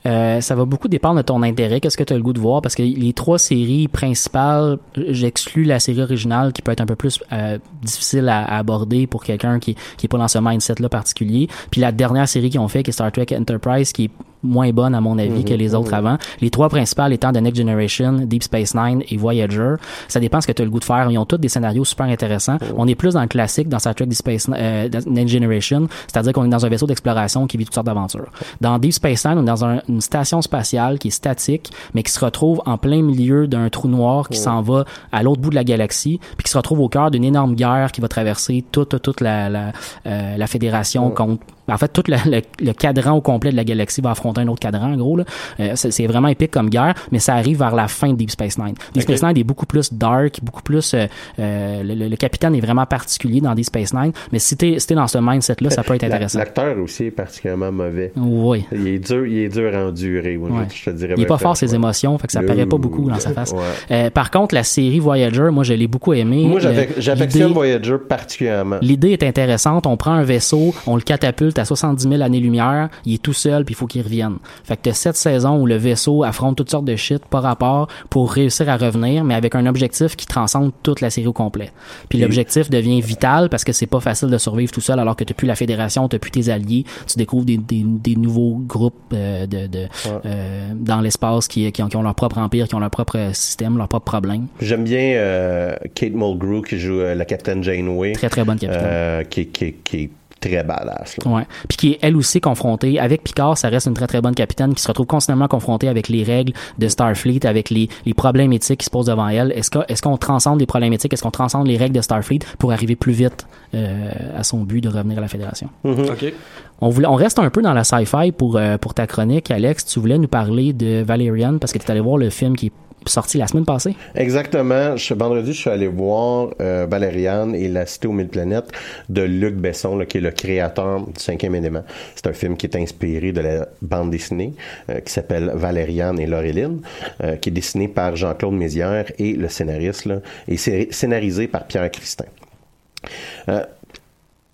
Euh, 0.06 0.40
ça 0.40 0.54
va 0.54 0.64
beaucoup 0.64 0.88
dépendre 0.88 1.16
de 1.16 1.22
ton 1.22 1.42
intérêt, 1.42 1.80
qu'est-ce 1.80 1.96
que 1.96 2.04
tu 2.04 2.12
as 2.14 2.16
le 2.16 2.22
goût 2.22 2.32
de 2.32 2.38
voir, 2.38 2.62
parce 2.62 2.74
que 2.74 2.82
les 2.82 3.12
trois 3.12 3.38
séries 3.38 3.88
principales, 3.88 4.78
j'exclus 4.94 5.64
la 5.64 5.80
série 5.80 6.00
originale 6.00 6.52
qui 6.52 6.62
peut 6.62 6.70
être 6.70 6.80
un 6.80 6.86
peu 6.86 6.94
plus 6.96 7.20
euh, 7.32 7.58
difficile 7.82 8.28
à, 8.28 8.44
à 8.44 8.58
aborder 8.58 9.06
pour 9.06 9.24
quelqu'un 9.24 9.58
qui, 9.58 9.74
qui 9.96 10.06
est 10.06 10.08
pas 10.08 10.16
dans 10.16 10.28
ce 10.28 10.38
mindset-là 10.38 10.88
particulier. 10.88 11.48
Puis 11.70 11.80
la 11.80 11.92
dernière 11.92 12.28
série 12.28 12.48
qu'ils 12.48 12.60
ont 12.60 12.68
fait, 12.68 12.82
qui 12.84 12.90
est 12.90 12.92
Star 12.92 13.10
Trek 13.12 13.26
Enterprise, 13.36 13.92
qui 13.92 14.04
est 14.04 14.10
moins 14.42 14.70
bonne 14.70 14.94
à 14.94 15.00
mon 15.00 15.18
avis 15.18 15.30
Mhm, 15.40 15.44
que 15.44 15.54
les 15.54 15.74
autres 15.74 15.88
mhm. 15.90 15.94
avant. 16.06 16.18
Les 16.40 16.50
trois 16.50 16.68
principales 16.68 17.12
étant 17.12 17.32
The 17.32 17.36
Next 17.42 17.56
Generation, 17.58 18.12
Deep 18.24 18.42
Space 18.42 18.74
Nine 18.74 19.02
et 19.10 19.16
Voyager. 19.16 19.74
Ça 20.08 20.20
dépend 20.20 20.40
ce 20.40 20.46
que 20.46 20.52
tu 20.52 20.62
as 20.62 20.64
le 20.64 20.70
goût 20.70 20.78
de 20.80 20.84
faire. 20.84 21.10
Ils 21.10 21.18
ont 21.18 21.24
tous 21.24 21.38
des 21.38 21.48
scénarios 21.48 21.84
super 21.84 22.06
intéressants. 22.06 22.58
On 22.76 22.86
est 22.88 22.94
plus 22.94 23.14
dans 23.14 23.20
le 23.22 23.26
classique 23.28 23.68
dans 23.68 23.78
Star 23.78 23.94
Trek 23.94 24.06
Deep 24.06 24.18
Space 24.18 24.48
euh, 24.52 24.88
Next 25.06 25.32
Generation, 25.32 25.88
c'est-à-dire 26.06 26.32
qu'on 26.32 26.44
est 26.44 26.48
dans 26.48 26.64
un 26.64 26.68
vaisseau 26.68 26.86
d'exploration 26.86 27.46
qui 27.46 27.56
vit 27.56 27.64
toutes 27.64 27.74
sortes 27.74 27.86
d'aventures. 27.86 28.26
Dans 28.60 28.78
Deep 28.78 28.92
Space 28.92 29.24
Nine, 29.24 29.38
on 29.38 29.42
est 29.42 29.46
dans 29.46 29.64
un- 29.64 29.80
une 29.88 30.00
station 30.00 30.40
spatiale 30.42 30.98
qui 30.98 31.08
est 31.08 31.12
statique, 31.12 31.70
mais 31.94 32.02
qui 32.02 32.12
se 32.12 32.24
retrouve 32.24 32.62
en 32.66 32.78
plein 32.78 33.02
milieu 33.02 33.46
d'un 33.46 33.68
trou 33.68 33.88
noir 33.88 34.28
qui 34.28 34.38
s'en 34.38 34.62
va 34.62 34.84
à 35.12 35.22
l'autre 35.22 35.40
bout 35.40 35.50
de 35.50 35.54
la 35.56 35.64
galaxie, 35.64 36.20
puis 36.36 36.44
qui 36.44 36.50
se 36.50 36.56
retrouve 36.56 36.80
au 36.80 36.88
cœur 36.88 37.10
d'une 37.10 37.24
énorme 37.24 37.54
guerre 37.54 37.90
qui 37.92 38.00
va 38.00 38.08
traverser 38.08 38.64
toute 38.72 38.88
toute, 38.90 39.02
toute 39.02 39.20
la 39.20 39.48
la, 39.48 39.72
euh, 40.06 40.36
la 40.36 40.46
fédération 40.46 41.10
contre 41.10 41.42
en 41.68 41.78
fait, 41.78 41.88
tout 41.88 42.02
le, 42.08 42.16
le- 42.30 42.42
le 42.64 42.72
cadran 42.72 43.12
au 43.12 43.20
complet 43.20 43.50
de 43.50 43.56
la 43.56 43.64
galaxie 43.64 44.00
va 44.00 44.10
affronter 44.10 44.40
un 44.40 44.48
autre 44.48 44.60
cadran, 44.60 44.92
en 44.92 44.96
gros. 44.96 45.16
là. 45.16 45.24
Euh, 45.60 45.72
c'est 45.74 46.06
vraiment 46.06 46.28
épique 46.28 46.50
comme 46.50 46.68
guerre, 46.70 46.94
mais 47.12 47.18
ça 47.18 47.34
arrive 47.34 47.58
vers 47.58 47.74
la 47.74 47.88
fin 47.88 48.10
de 48.12 48.16
Deep 48.16 48.30
Space 48.30 48.58
Nine. 48.58 48.74
Deep 48.94 49.02
Space 49.02 49.22
Nine 49.22 49.36
est 49.38 49.44
beaucoup 49.44 49.66
plus 49.66 49.92
dark, 49.92 50.38
beaucoup 50.42 50.62
plus... 50.62 50.94
euh, 50.94 51.06
euh, 51.38 51.82
le, 51.82 51.94
le- 51.94 52.08
le 52.08 52.16
capitaine 52.16 52.54
est 52.54 52.60
vraiment 52.60 52.86
particulier 52.86 53.40
dans 53.40 53.54
Deep 53.54 53.66
Space 53.66 53.92
Nine, 53.94 54.12
mais 54.32 54.38
si 54.38 54.56
t'es 54.56 54.78
si 54.78 54.94
dans 54.94 55.06
ce 55.06 55.18
mindset-là, 55.18 55.70
ça 55.70 55.82
peut 55.82 55.94
être 55.94 56.04
intéressant. 56.04 56.38
L'acteur 56.38 56.76
aussi 56.78 57.04
est 57.04 57.10
particulièrement 57.10 57.70
mauvais. 57.72 58.12
Oui. 58.16 58.64
Il 58.72 58.86
est 58.88 58.98
dur, 58.98 59.26
il 59.26 59.38
est 59.38 59.48
dur 59.48 59.74
à 59.74 59.86
endurer. 59.86 60.36
Ouais. 60.36 60.50
je 60.74 60.84
te 60.84 60.90
dirais 60.90 61.14
Il 61.16 61.22
est 61.22 61.26
pas 61.26 61.38
fort 61.38 61.56
ses 61.56 61.74
émotions, 61.74 62.16
fait 62.18 62.26
que 62.26 62.32
ça 62.32 62.42
paraît 62.42 62.66
pas 62.66 62.78
beaucoup 62.78 63.08
dans 63.10 63.18
sa 63.18 63.32
face. 63.32 63.52
Ouais. 63.52 63.58
Euh, 63.90 64.10
par 64.10 64.30
contre, 64.30 64.54
la 64.54 64.64
série 64.64 64.98
Voyager, 65.00 65.48
moi, 65.52 65.64
je 65.64 65.74
l'ai 65.74 65.86
beaucoup 65.86 66.12
aimé. 66.14 66.44
Moi, 66.46 66.64
Euh, 66.64 66.86
j'affectionne 66.98 67.52
Voyager 67.52 67.96
particulièrement. 67.98 68.76
L'idée 68.82 69.10
est 69.12 69.22
intéressante. 69.22 69.86
On 69.86 69.96
prend 69.96 70.12
un 70.12 70.22
vaisseau, 70.24 70.74
on 70.86 70.96
le 70.96 71.02
catapulte 71.02 71.57
à 71.58 71.64
70 71.64 72.08
000 72.08 72.22
années-lumière, 72.22 72.88
il 73.04 73.14
est 73.14 73.22
tout 73.22 73.32
seul, 73.32 73.64
puis 73.64 73.74
il 73.74 73.76
faut 73.76 73.86
qu'il 73.86 74.02
revienne. 74.02 74.36
Fait 74.64 74.76
que 74.76 74.82
t'as 74.82 74.92
sept 74.92 75.16
saisons 75.16 75.60
où 75.60 75.66
le 75.66 75.76
vaisseau 75.76 76.24
affronte 76.24 76.56
toutes 76.56 76.70
sortes 76.70 76.84
de 76.84 76.96
shit 76.96 77.24
par 77.26 77.42
rapport 77.42 77.88
pour 78.10 78.32
réussir 78.32 78.68
à 78.68 78.76
revenir, 78.76 79.24
mais 79.24 79.34
avec 79.34 79.54
un 79.54 79.66
objectif 79.66 80.16
qui 80.16 80.26
transcende 80.26 80.72
toute 80.82 81.00
la 81.00 81.10
série 81.10 81.26
au 81.26 81.32
complet. 81.32 81.70
Puis 82.08 82.18
l'objectif 82.18 82.70
devient 82.70 83.00
vital 83.00 83.48
parce 83.48 83.64
que 83.64 83.72
c'est 83.72 83.86
pas 83.86 84.00
facile 84.00 84.28
de 84.28 84.38
survivre 84.38 84.72
tout 84.72 84.80
seul 84.80 84.98
alors 84.98 85.16
que 85.16 85.24
t'as 85.24 85.34
plus 85.34 85.46
la 85.46 85.54
fédération, 85.54 86.08
t'as 86.08 86.18
plus 86.18 86.30
tes 86.30 86.48
alliés, 86.48 86.84
tu 87.06 87.16
découvres 87.16 87.44
des, 87.44 87.56
des, 87.56 87.84
des 87.84 88.16
nouveaux 88.16 88.58
groupes 88.58 88.94
euh, 89.12 89.46
de, 89.46 89.66
de 89.66 89.86
euh, 90.24 90.68
dans 90.74 91.00
l'espace 91.00 91.48
qui, 91.48 91.70
qui, 91.72 91.82
ont, 91.82 91.88
qui 91.88 91.96
ont 91.96 92.02
leur 92.02 92.14
propre 92.14 92.38
empire, 92.38 92.68
qui 92.68 92.74
ont 92.74 92.80
leur 92.80 92.90
propre 92.90 93.30
système, 93.32 93.76
leurs 93.76 93.88
propres 93.88 94.10
problèmes. 94.10 94.46
J'aime 94.60 94.84
bien 94.84 95.14
euh, 95.16 95.76
Kate 95.94 96.12
Mulgrew 96.12 96.62
qui 96.62 96.78
joue 96.78 97.00
la 97.00 97.24
capitaine 97.24 97.62
Janeway. 97.62 98.12
Très 98.12 98.28
très 98.28 98.44
bonne 98.44 98.58
capitaine. 98.58 99.26
Qui, 99.28 99.46
qui, 99.46 100.10
très 100.48 100.64
badass. 100.64 101.16
là. 101.24 101.30
Ouais. 101.30 101.46
Puis 101.68 101.76
qui 101.76 101.92
est 101.92 101.98
elle 102.02 102.16
aussi 102.16 102.40
confrontée 102.40 102.98
avec 102.98 103.22
Picard, 103.22 103.56
ça 103.56 103.68
reste 103.68 103.86
une 103.86 103.94
très 103.94 104.06
très 104.06 104.20
bonne 104.20 104.34
capitaine 104.34 104.74
qui 104.74 104.82
se 104.82 104.88
retrouve 104.88 105.06
constamment 105.06 105.48
confrontée 105.48 105.88
avec 105.88 106.08
les 106.08 106.22
règles 106.22 106.52
de 106.78 106.88
Starfleet, 106.88 107.46
avec 107.46 107.70
les, 107.70 107.88
les 108.06 108.14
problèmes 108.14 108.52
éthiques 108.52 108.80
qui 108.80 108.86
se 108.86 108.90
posent 108.90 109.06
devant 109.06 109.28
elle. 109.28 109.52
Est-ce 109.52 110.02
qu'on 110.02 110.16
transcende 110.16 110.60
les 110.60 110.66
problèmes 110.66 110.92
éthiques, 110.92 111.12
est-ce 111.12 111.22
qu'on 111.22 111.30
transcende 111.30 111.66
les 111.66 111.76
règles 111.76 111.94
de 111.94 112.00
Starfleet 112.00 112.40
pour 112.58 112.72
arriver 112.72 112.96
plus 112.96 113.12
vite 113.12 113.46
euh, 113.74 114.10
à 114.36 114.42
son 114.44 114.60
but 114.60 114.80
de 114.80 114.88
revenir 114.88 115.18
à 115.18 115.20
la 115.20 115.28
Fédération? 115.28 115.68
OK. 115.84 116.32
On, 116.80 116.90
voulait, 116.90 117.08
on 117.08 117.14
reste 117.14 117.38
un 117.38 117.50
peu 117.50 117.62
dans 117.62 117.72
la 117.72 117.84
sci-fi 117.84 118.32
pour, 118.32 118.56
euh, 118.56 118.78
pour 118.78 118.94
ta 118.94 119.06
chronique, 119.06 119.50
Alex. 119.50 119.84
Tu 119.84 119.98
voulais 120.00 120.18
nous 120.18 120.28
parler 120.28 120.72
de 120.72 121.02
Valerian 121.02 121.58
parce 121.58 121.72
que 121.72 121.78
tu 121.78 121.84
es 121.86 121.90
allé 121.90 122.00
voir 122.00 122.18
le 122.18 122.30
film 122.30 122.56
qui 122.56 122.66
est 122.66 122.72
sorti 123.06 123.38
la 123.38 123.46
semaine 123.46 123.64
passée. 123.64 123.94
Exactement. 124.14 124.96
Je, 124.96 125.14
vendredi, 125.14 125.52
je 125.52 125.58
suis 125.58 125.70
allé 125.70 125.86
voir 125.86 126.50
euh, 126.60 126.86
Valériane 126.88 127.54
et 127.54 127.68
la 127.68 127.86
Cité 127.86 128.08
aux 128.08 128.12
mille 128.12 128.28
planètes 128.28 128.70
de 129.08 129.22
Luc 129.22 129.54
Besson, 129.54 129.98
qui 130.08 130.18
est 130.18 130.20
le 130.20 130.30
créateur 130.30 131.06
du 131.06 131.20
cinquième 131.20 131.54
élément. 131.54 131.84
C'est 132.14 132.26
un 132.26 132.32
film 132.32 132.56
qui 132.56 132.66
est 132.66 132.76
inspiré 132.76 133.32
de 133.32 133.40
la 133.40 133.68
bande 133.82 134.10
dessinée 134.10 134.52
euh, 134.90 135.00
qui 135.00 135.12
s'appelle 135.12 135.50
Valériane 135.54 136.18
et 136.18 136.26
Laureline, 136.26 136.80
euh, 137.22 137.36
qui 137.36 137.48
est 137.48 137.52
dessiné 137.52 137.88
par 137.88 138.16
Jean-Claude 138.16 138.54
Mézières 138.54 139.10
et 139.18 139.32
le 139.32 139.48
scénariste 139.48 140.08
et 140.46 140.56
scénarisé 140.90 141.48
par 141.48 141.64
Pierre 141.64 141.90
Christin. 141.90 142.26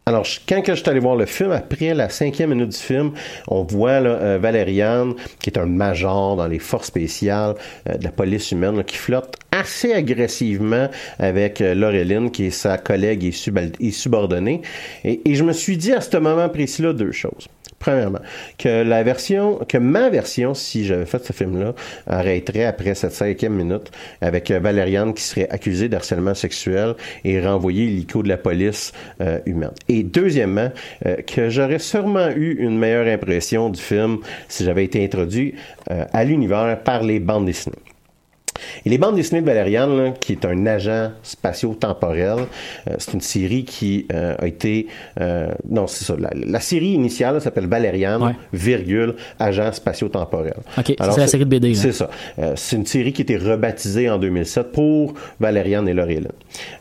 Alors, 0.07 0.27
quand 0.47 0.61
que 0.61 0.75
je 0.75 0.81
suis 0.81 0.91
allé 0.91 1.01
voir 1.01 1.17
le 1.17 1.25
film, 1.25 1.53
après 1.53 1.95
la 1.95 2.11
cinquième 2.11 2.51
minute 2.51 2.69
du 2.69 2.77
film, 2.77 3.13
on 3.49 3.63
voit 3.63 4.01
là, 4.01 4.11
euh, 4.11 4.39
Valériane, 4.39 5.15
qui 5.41 5.49
est 5.49 5.59
un 5.59 5.65
major 5.65 6.37
dans 6.37 6.47
les 6.47 6.59
forces 6.59 6.89
spéciales 6.89 7.55
euh, 7.89 7.97
de 7.97 8.05
la 8.05 8.11
police 8.11 8.53
humaine, 8.53 8.77
là, 8.77 8.83
qui 8.83 8.97
flotte 8.97 9.37
assez 9.51 9.95
agressivement 9.95 10.89
avec 11.19 11.63
euh, 11.63 11.75
Laureline, 11.75 12.31
qui 12.31 12.47
est 12.47 12.51
sa 12.51 12.77
collègue 12.77 13.25
et 13.81 13.91
subordonnée. 13.91 14.61
Et, 15.05 15.23
et 15.25 15.35
je 15.37 15.43
me 15.43 15.55
suis 15.55 15.79
dit 15.79 15.93
à 15.93 16.03
ce 16.03 16.19
moment 16.19 16.51
précis-là 16.51 16.93
deux 16.93 17.13
choses. 17.13 17.49
Premièrement, 17.85 18.21
que 18.57 18.83
la 18.83 19.03
version, 19.03 19.59
que 19.69 19.77
ma 19.77 20.09
version, 20.09 20.55
si 20.55 20.87
j'avais 20.87 21.05
fait 21.05 21.23
ce 21.23 21.35
film-là, 21.35 21.75
arrêterait 22.07 22.65
après 22.65 22.95
cette 22.95 23.13
cinquième 23.13 23.53
minute 23.53 23.93
avec 24.23 24.51
euh, 24.51 24.59
Valériane 24.59 25.13
qui 25.13 25.23
serait 25.23 25.51
accusée 25.51 25.91
d'harcèlement 25.91 26.33
sexuel 26.33 26.95
et 27.27 27.39
renvoyée 27.47 27.85
l'ICO 27.89 28.23
de 28.23 28.29
la 28.31 28.39
police 28.39 28.95
euh, 29.21 29.39
humaine. 29.45 29.73
Et 29.91 30.03
deuxièmement, 30.03 30.71
euh, 31.05 31.17
que 31.27 31.51
j'aurais 31.51 31.79
sûrement 31.79 32.31
eu 32.31 32.57
une 32.59 32.79
meilleure 32.79 33.07
impression 33.07 33.69
du 33.69 33.83
film 33.83 34.21
si 34.49 34.65
j'avais 34.65 34.87
été 34.87 35.05
introduit 35.05 35.55
à 35.91 36.25
l'univers 36.25 36.79
par 36.85 37.03
les 37.03 37.21
bandes 37.21 37.45
dessinées. 37.45 37.77
Et 38.87 38.91
les 38.91 38.99
bandes 38.99 39.17
dessinées 39.17 39.41
de 39.41 39.47
Valériane, 39.47 39.97
là, 39.97 40.11
qui 40.13 40.33
est 40.33 40.45
un 40.45 40.67
agent 40.67 41.11
spatio-temporel, 41.23 42.47
euh, 42.89 42.95
c'est 42.99 43.13
une 43.15 43.21
série 43.21 43.65
qui 43.65 44.07
euh, 44.13 44.35
a 44.39 44.47
été... 44.47 44.87
euh, 45.21 45.49
non, 45.69 45.87
c'est 45.87 46.05
ça. 46.05 46.15
La, 46.19 46.31
la 46.35 46.61
série 46.61 46.91
initiale 46.93 47.41
s'appelle 47.41 47.67
Valériane, 47.67 48.23
Ouais. 48.23 48.33
virgule, 48.53 49.15
agent 49.39 49.73
spatio-temporel. 49.73 50.55
Ok, 50.79 50.95
c'est 50.99 51.17
la 51.19 51.27
série 51.27 51.45
de 51.45 51.51
BD. 51.51 51.75
C'est 51.75 51.93
ça. 51.93 52.09
Euh, 52.39 52.53
c'est 52.57 52.77
une 52.77 52.87
série 52.87 53.13
qui 53.13 53.23
a 53.23 53.25
été 53.25 53.37
rebaptisée 53.37 54.09
en 54.11 54.19
2007 54.19 54.73
pour 54.73 55.15
Valériane 55.41 55.89
et. 55.89 56.29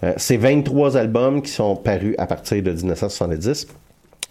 Euh, 0.03 0.13
c'est 0.17 0.37
23 0.37 0.97
albums 0.97 1.41
qui 1.41 1.51
sont 1.51 1.75
parus 1.75 2.15
à 2.17 2.25
partir 2.27 2.61
de 2.61 2.71
1970. 2.71 3.67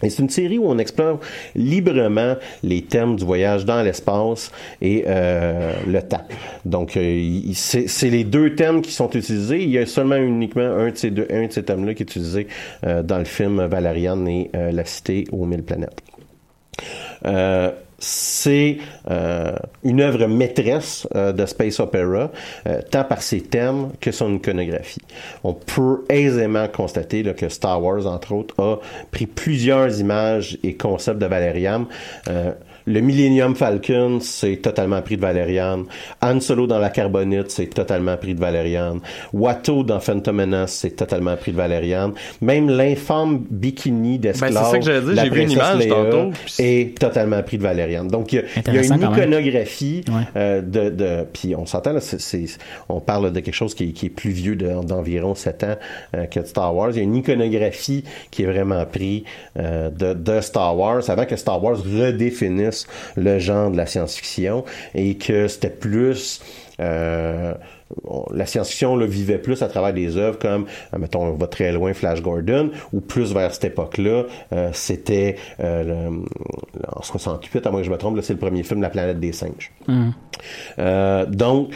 Et 0.03 0.11
c'est 0.11 0.23
une 0.23 0.31
série 0.31 0.59
où 0.59 0.67
on 0.67 0.79
explore 0.79 1.21
librement 1.55 2.37
les 2.63 2.83
thèmes 2.83 3.17
du 3.17 3.25
voyage 3.25 3.65
dans 3.65 3.83
l'espace 3.83 4.51
et 4.81 5.05
euh, 5.07 5.73
le 5.87 6.03
temps. 6.03 6.27
Donc, 6.65 6.97
euh, 6.97 7.41
c'est 7.55 8.11
les 8.11 8.25
deux 8.25 8.55
thèmes 8.55 8.83
qui 8.83 8.93
sont 8.93 9.11
utilisés. 9.11 9.63
Il 9.63 9.71
y 9.71 9.79
a 9.79 9.87
seulement 9.87 10.17
uniquement 10.17 10.63
un 10.63 10.91
de 10.91 10.97
ces, 10.97 11.11
deux, 11.11 11.27
un 11.31 11.47
de 11.47 11.53
ces 11.53 11.63
thèmes-là 11.63 11.95
qui 11.95 12.03
est 12.03 12.11
utilisé 12.11 12.49
euh, 12.85 13.03
dans 13.03 13.19
le 13.19 13.25
film 13.25 13.65
Valériane 13.67 14.27
et 14.29 14.51
euh, 14.55 14.73
la 14.73 14.85
cité 14.85 15.25
aux 15.33 15.45
mille 15.45 15.63
planètes. 15.63 16.01
Euh, 17.27 17.71
c'est 18.03 18.79
euh, 19.11 19.55
une 19.85 20.01
œuvre 20.01 20.27
maîtresse 20.27 21.07
euh, 21.15 21.33
de 21.33 21.47
space 21.47 21.79
opera, 21.79 22.33
euh, 22.67 22.81
tant 22.91 23.05
par 23.05 23.23
ses 23.23 23.43
thèmes 23.43 23.93
que 24.01 24.11
son 24.11 24.35
iconographie. 24.35 25.01
On 25.45 25.55
peut 25.55 26.05
aisément 26.09 26.67
constater 26.67 27.23
que 27.35 27.49
Star 27.49 27.81
Wars, 27.81 28.07
entre 28.07 28.33
autres, 28.33 28.55
a 28.61 28.81
pris 29.13 29.27
plusieurs 29.27 30.01
images 30.01 30.59
et 30.65 30.75
concepts 30.75 31.21
de 31.21 31.27
Valériane. 31.27 31.87
Euh, 32.89 32.93
le 32.93 33.01
Millennium 33.01 33.55
Falcon, 33.55 34.19
c'est 34.21 34.57
totalement 34.57 35.03
pris 35.03 35.17
de 35.17 35.21
Valériane. 35.23 35.85
Han 36.21 36.41
Solo 36.41 36.67
dans 36.67 36.79
la 36.79 36.91
Carbonite, 36.91 37.51
c'est 37.51 37.67
totalement 37.67 38.17
pris 38.17 38.35
de 38.35 38.41
Valériane. 38.41 39.01
Watto 39.33 39.83
dans 39.83 40.01
Phantom 40.01 40.37
Menace, 40.37 40.73
c'est 40.73 40.97
totalement 40.97 41.37
pris 41.37 41.53
de 41.53 41.57
Valériane. 41.57 42.13
Même 42.41 42.69
l'infâme 42.71 43.45
bikini 43.51 44.19
d'esclave, 44.19 44.53
Ben, 44.53 44.61
c'est 44.65 44.71
ça 44.71 44.79
que 44.79 44.85
j'allais 44.85 45.01
dire, 45.01 45.15
la 45.15 45.25
j'ai 45.25 45.31
vu 45.31 45.43
une 45.43 45.51
image 45.53 45.79
Leia, 45.87 45.95
tantôt, 45.95 46.31
est 46.59 46.99
totalement 46.99 47.43
pris 47.43 47.59
de 47.59 47.63
Valériane. 47.63 48.09
Donc, 48.09 48.33
il 48.33 48.37
y 48.37 48.39
a, 48.39 48.43
y 48.73 48.87
une 48.89 49.01
iconographie 49.19 50.05
euh, 50.37 50.61
de, 50.61 50.91
de... 50.91 51.25
Puis 51.33 51.55
on 51.57 51.67
s'entend, 51.67 51.93
là, 51.93 52.01
c'est- 52.01 52.21
c'est- 52.21 52.59
on 52.89 53.01
parle 53.01 53.33
de 53.33 53.41
quelque 53.41 53.55
chose 53.55 53.75
qui, 53.75 53.85
est- 53.85 53.93
qui 53.93 54.07
est 54.07 54.11
plus 54.11 54.31
vieux 54.31 54.57
de- 54.57 54.83
d'environ 54.85 55.35
7 55.35 55.65
ans 55.65 55.77
euh, 56.17 56.27
que 56.27 56.41
de 56.41 56.47
Star 56.47 56.75
Wars. 56.75 56.91
Il 56.93 56.97
y 56.97 57.01
a 57.01 57.03
une 57.03 57.17
iconographie 57.17 58.05
qui 58.31 58.43
est 58.43 58.47
vraiment 58.47 58.85
pris 58.87 59.25
euh, 59.59 59.91
de, 59.91 60.15
de 60.15 60.41
Star 60.41 60.77
Wars 60.77 61.03
avant 61.09 61.25
que 61.25 61.37
Star 61.37 61.63
Wars 61.63 61.77
redéfinisse 61.79 62.72
le 63.17 63.39
genre 63.39 63.71
de 63.71 63.77
la 63.77 63.87
science-fiction 63.87 64.65
et 64.95 65.17
que 65.17 65.49
c'était 65.49 65.71
plus... 65.71 66.41
euh, 66.81 67.55
on- 68.05 68.25
la 68.33 68.47
science-fiction 68.47 68.97
le 68.97 69.07
vivait 69.07 69.39
plus 69.39 69.63
à 69.63 69.69
travers 69.69 69.93
des 69.93 70.17
œuvres 70.17 70.39
comme, 70.39 70.67
euh, 70.95 70.99
mettons, 70.99 71.23
on 71.25 71.33
va 71.35 71.47
très 71.47 71.73
loin, 71.73 71.93
Flash 71.95 72.23
Gordon, 72.23 72.71
ou 72.93 73.01
plus 73.01 73.33
vers 73.33 73.53
cette 73.55 73.65
époque-là, 73.65 74.25
euh, 74.53 74.71
c'était 74.73 75.37
euh, 75.61 76.11
en 76.95 77.03
68, 77.03 77.67
à 77.67 77.71
moins 77.71 77.81
que 77.81 77.87
je 77.87 77.91
me 77.93 77.97
trompe, 77.99 78.19
c'est 78.23 78.33
le 78.33 78.39
premier 78.39 78.63
film, 78.63 78.83
La 78.83 78.91
planète 78.91 79.21
des 79.21 79.33
singes. 79.33 79.71
Euh, 80.79 81.27
donc, 81.27 81.73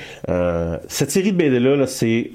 cette 0.89 1.11
série 1.11 1.33
de 1.33 1.37
BD-là, 1.37 1.77
là, 1.77 1.87
c'est 1.87 2.31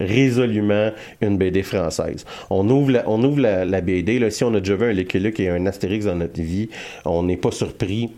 résolument 0.00 0.90
une 1.20 1.36
BD 1.38 1.62
française. 1.62 2.24
On 2.50 2.68
ouvre 2.70 2.90
la, 2.92 3.08
on 3.08 3.22
ouvre 3.22 3.40
la, 3.40 3.64
la 3.64 3.80
BD, 3.80 4.18
là, 4.18 4.30
si 4.30 4.44
on 4.44 4.54
a 4.54 4.60
déjà 4.60 4.76
vu 4.76 4.86
un 4.86 4.92
Lucky 4.92 5.18
Luke 5.18 5.40
et 5.40 5.48
un 5.50 5.66
Astérix 5.66 6.06
dans 6.06 6.14
notre 6.16 6.40
vie, 6.40 6.68
on 7.04 7.22
n'est 7.24 7.36
pas 7.36 7.50
surpris 7.50 8.10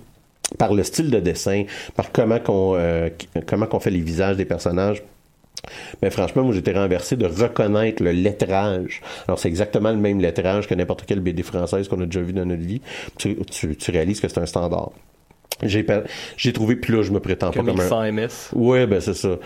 par 0.58 0.74
le 0.74 0.82
style 0.82 1.10
de 1.10 1.20
dessin, 1.20 1.64
par 1.96 2.12
comment 2.12 2.38
qu'on 2.38 2.74
euh, 2.76 3.10
comment 3.46 3.66
qu'on 3.66 3.80
fait 3.80 3.90
les 3.90 4.00
visages 4.00 4.36
des 4.36 4.44
personnages. 4.44 5.02
Mais 6.02 6.10
franchement, 6.10 6.44
moi, 6.44 6.54
j'étais 6.54 6.72
renversé 6.72 7.16
de 7.16 7.26
reconnaître 7.26 8.02
le 8.02 8.12
lettrage. 8.12 9.00
Alors, 9.26 9.38
c'est 9.38 9.48
exactement 9.48 9.90
le 9.90 9.96
même 9.96 10.20
lettrage 10.20 10.68
que 10.68 10.74
n'importe 10.74 11.04
quelle 11.06 11.20
BD 11.20 11.42
française 11.42 11.88
qu'on 11.88 12.00
a 12.00 12.06
déjà 12.06 12.20
vu 12.20 12.32
dans 12.32 12.44
notre 12.44 12.62
vie. 12.62 12.80
Tu, 13.18 13.36
réalises 13.88 14.20
que 14.20 14.28
c'est 14.28 14.38
un 14.38 14.46
standard. 14.46 14.92
J'ai 15.62 15.86
j'ai 16.36 16.52
trouvé, 16.52 16.76
puis 16.76 16.92
là, 16.92 17.02
je 17.02 17.10
me 17.10 17.18
prétends 17.18 17.50
Comme 17.50 17.64
pas 17.64 17.72
comme 17.88 17.92
un... 17.98 18.12
MS. 18.12 18.28
Ouais, 18.54 18.86
ben 18.86 19.00
c'est 19.00 19.14
ça. 19.14 19.28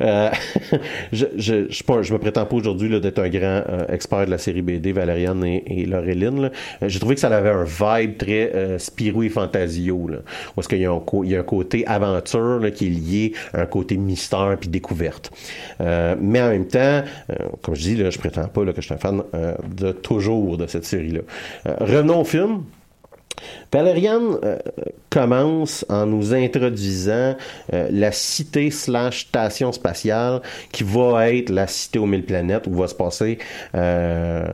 Euh, 0.00 0.30
je, 1.12 1.26
je, 1.36 1.70
je, 1.70 1.84
pas- 1.84 2.02
je 2.02 2.12
me 2.12 2.18
prétends 2.18 2.44
pas 2.46 2.56
aujourd'hui 2.56 2.88
là, 2.88 2.98
d'être 2.98 3.18
un 3.20 3.28
grand 3.28 3.62
euh, 3.68 3.86
expert 3.88 4.26
de 4.26 4.30
la 4.30 4.38
série 4.38 4.60
BD, 4.60 4.92
Valériane 4.92 5.44
et, 5.44 5.62
et 5.66 5.86
Laureline. 5.86 6.42
là. 6.42 6.50
Euh, 6.82 6.88
J'ai 6.88 6.98
trouvé 6.98 7.14
que 7.14 7.20
ça 7.20 7.28
avait 7.28 7.50
un 7.50 7.64
vibe 7.64 8.18
très 8.18 8.50
euh, 8.54 8.78
Spirou 8.78 9.22
et 9.22 9.28
Fantasio. 9.28 10.08
Là, 10.08 10.18
est-ce 10.58 10.68
qu'il 10.68 10.78
y 10.80 10.86
a 10.86 10.90
un, 10.92 11.00
il 11.22 11.30
y 11.30 11.36
a 11.36 11.40
un 11.40 11.44
côté 11.44 11.86
aventure 11.86 12.58
là, 12.58 12.70
qui 12.72 12.86
est 12.86 12.90
lié 12.90 13.32
à 13.52 13.62
un 13.62 13.66
côté 13.66 13.96
mystère 13.96 14.56
puis 14.58 14.68
découverte. 14.68 15.30
Euh, 15.80 16.16
mais 16.20 16.42
en 16.42 16.48
même 16.50 16.66
temps, 16.66 16.78
euh, 17.30 17.34
comme 17.62 17.74
je 17.76 17.82
dis, 17.82 17.96
là, 17.96 18.10
je 18.10 18.18
prétends 18.18 18.48
pas 18.48 18.64
là, 18.64 18.72
que 18.72 18.80
je 18.80 18.86
suis 18.86 18.94
un 18.94 18.98
fan 18.98 19.22
euh, 19.34 19.54
de 19.76 19.92
toujours 19.92 20.56
de 20.58 20.66
cette 20.66 20.84
série-là. 20.84 21.20
Euh, 21.66 21.74
revenons 21.80 22.20
au 22.20 22.24
film. 22.24 22.62
Valériane 23.72 24.38
euh, 24.44 24.58
commence 25.14 25.86
en 25.88 26.06
nous 26.06 26.34
introduisant 26.34 27.36
euh, 27.72 27.88
la 27.90 28.10
cité 28.10 28.72
slash 28.72 29.26
station 29.26 29.70
spatiale 29.70 30.42
qui 30.72 30.82
va 30.82 31.32
être 31.32 31.50
la 31.50 31.68
cité 31.68 32.00
aux 32.00 32.06
mille 32.06 32.24
planètes 32.24 32.66
où 32.66 32.74
va 32.74 32.88
se 32.88 32.96
passer 32.96 33.38
euh, 33.76 34.44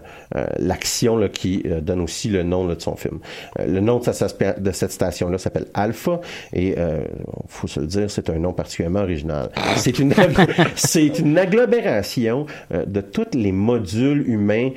l'action 0.58 1.28
qui 1.32 1.64
donne 1.82 2.02
aussi 2.02 2.28
le 2.28 2.42
nom 2.42 2.66
de 2.66 2.78
son 2.78 2.94
film. 2.94 3.20
Le 3.58 3.80
nom 3.80 3.98
de, 3.98 4.72
cette 4.72 4.92
station-là 4.92 5.38
s'appelle 5.38 5.66
Alpha 5.74 6.20
et 6.52 6.74
euh, 6.78 7.00
faut 7.48 7.66
se 7.66 7.80
le 7.80 7.86
dire, 7.86 8.10
c'est 8.10 8.28
un 8.28 8.38
nom 8.38 8.52
particulièrement 8.52 9.00
original. 9.00 9.48
C'est 9.76 9.98
une 9.98 10.12
agglomération 11.38 12.46
de 12.70 13.00
tous 13.00 13.34
les 13.34 13.52
modules 13.52 14.28
humains 14.28 14.70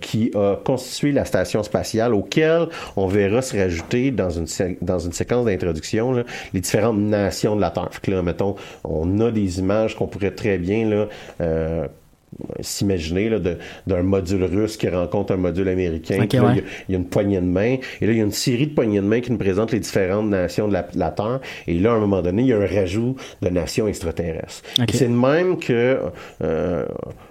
qui 0.00 0.30
a 0.34 0.56
constitué 0.56 1.12
la 1.12 1.24
station 1.24 1.62
spatiale 1.62 2.14
auquel 2.14 2.66
on 2.96 3.06
verra 3.18 3.42
se 3.42 3.56
rajouter 3.56 4.10
dans 4.10 4.30
une 4.30 4.46
dans 4.80 4.98
une 4.98 5.12
séquence 5.12 5.44
d'introduction 5.44 6.24
les 6.52 6.60
différentes 6.60 6.98
nations 6.98 7.56
de 7.56 7.60
la 7.60 7.70
Terre. 7.70 7.88
Là, 8.06 8.22
mettons, 8.22 8.54
on 8.84 9.20
a 9.20 9.30
des 9.30 9.58
images 9.58 9.96
qu'on 9.96 10.06
pourrait 10.06 10.34
très 10.34 10.58
bien 10.58 10.88
là 10.88 11.08
euh, 11.40 11.86
s'imaginer 12.60 13.30
d'un 13.86 14.02
module 14.02 14.44
russe 14.44 14.76
qui 14.76 14.88
rencontre 14.88 15.32
un 15.32 15.36
module 15.36 15.68
américain. 15.68 16.16
Ouais. 16.42 16.52
il 16.54 16.56
y 16.56 16.60
a- 16.60 16.64
il 16.88 16.92
y 16.92 16.94
a 16.94 16.98
une 16.98 17.06
poignée 17.06 17.40
de 17.40 17.46
main. 17.46 17.76
Et 18.00 18.06
là, 18.06 18.12
il 18.12 18.18
y 18.18 18.20
a 18.20 18.24
une 18.24 18.32
série 18.32 18.66
de 18.66 18.74
poignées 18.74 19.00
de 19.00 19.06
main 19.06 19.20
qui 19.20 19.32
nous 19.32 19.38
présentent 19.38 19.72
les 19.72 19.80
différentes 19.80 20.28
nations 20.28 20.68
de 20.68 20.72
la, 20.72 20.86
la 20.94 21.10
Terre. 21.10 21.40
Et 21.66 21.74
là, 21.74 21.92
à 21.92 21.94
un 21.94 22.00
moment 22.00 22.22
donné, 22.22 22.42
il 22.42 22.48
y 22.48 22.52
a 22.52 22.58
un 22.58 22.66
rajout 22.66 23.16
de 23.42 23.48
nations 23.48 23.88
extraterrestres. 23.88 24.62
C'est 24.92 25.08
de 25.08 25.12
même 25.14 25.58
que 25.58 25.98
euh, 26.42 26.84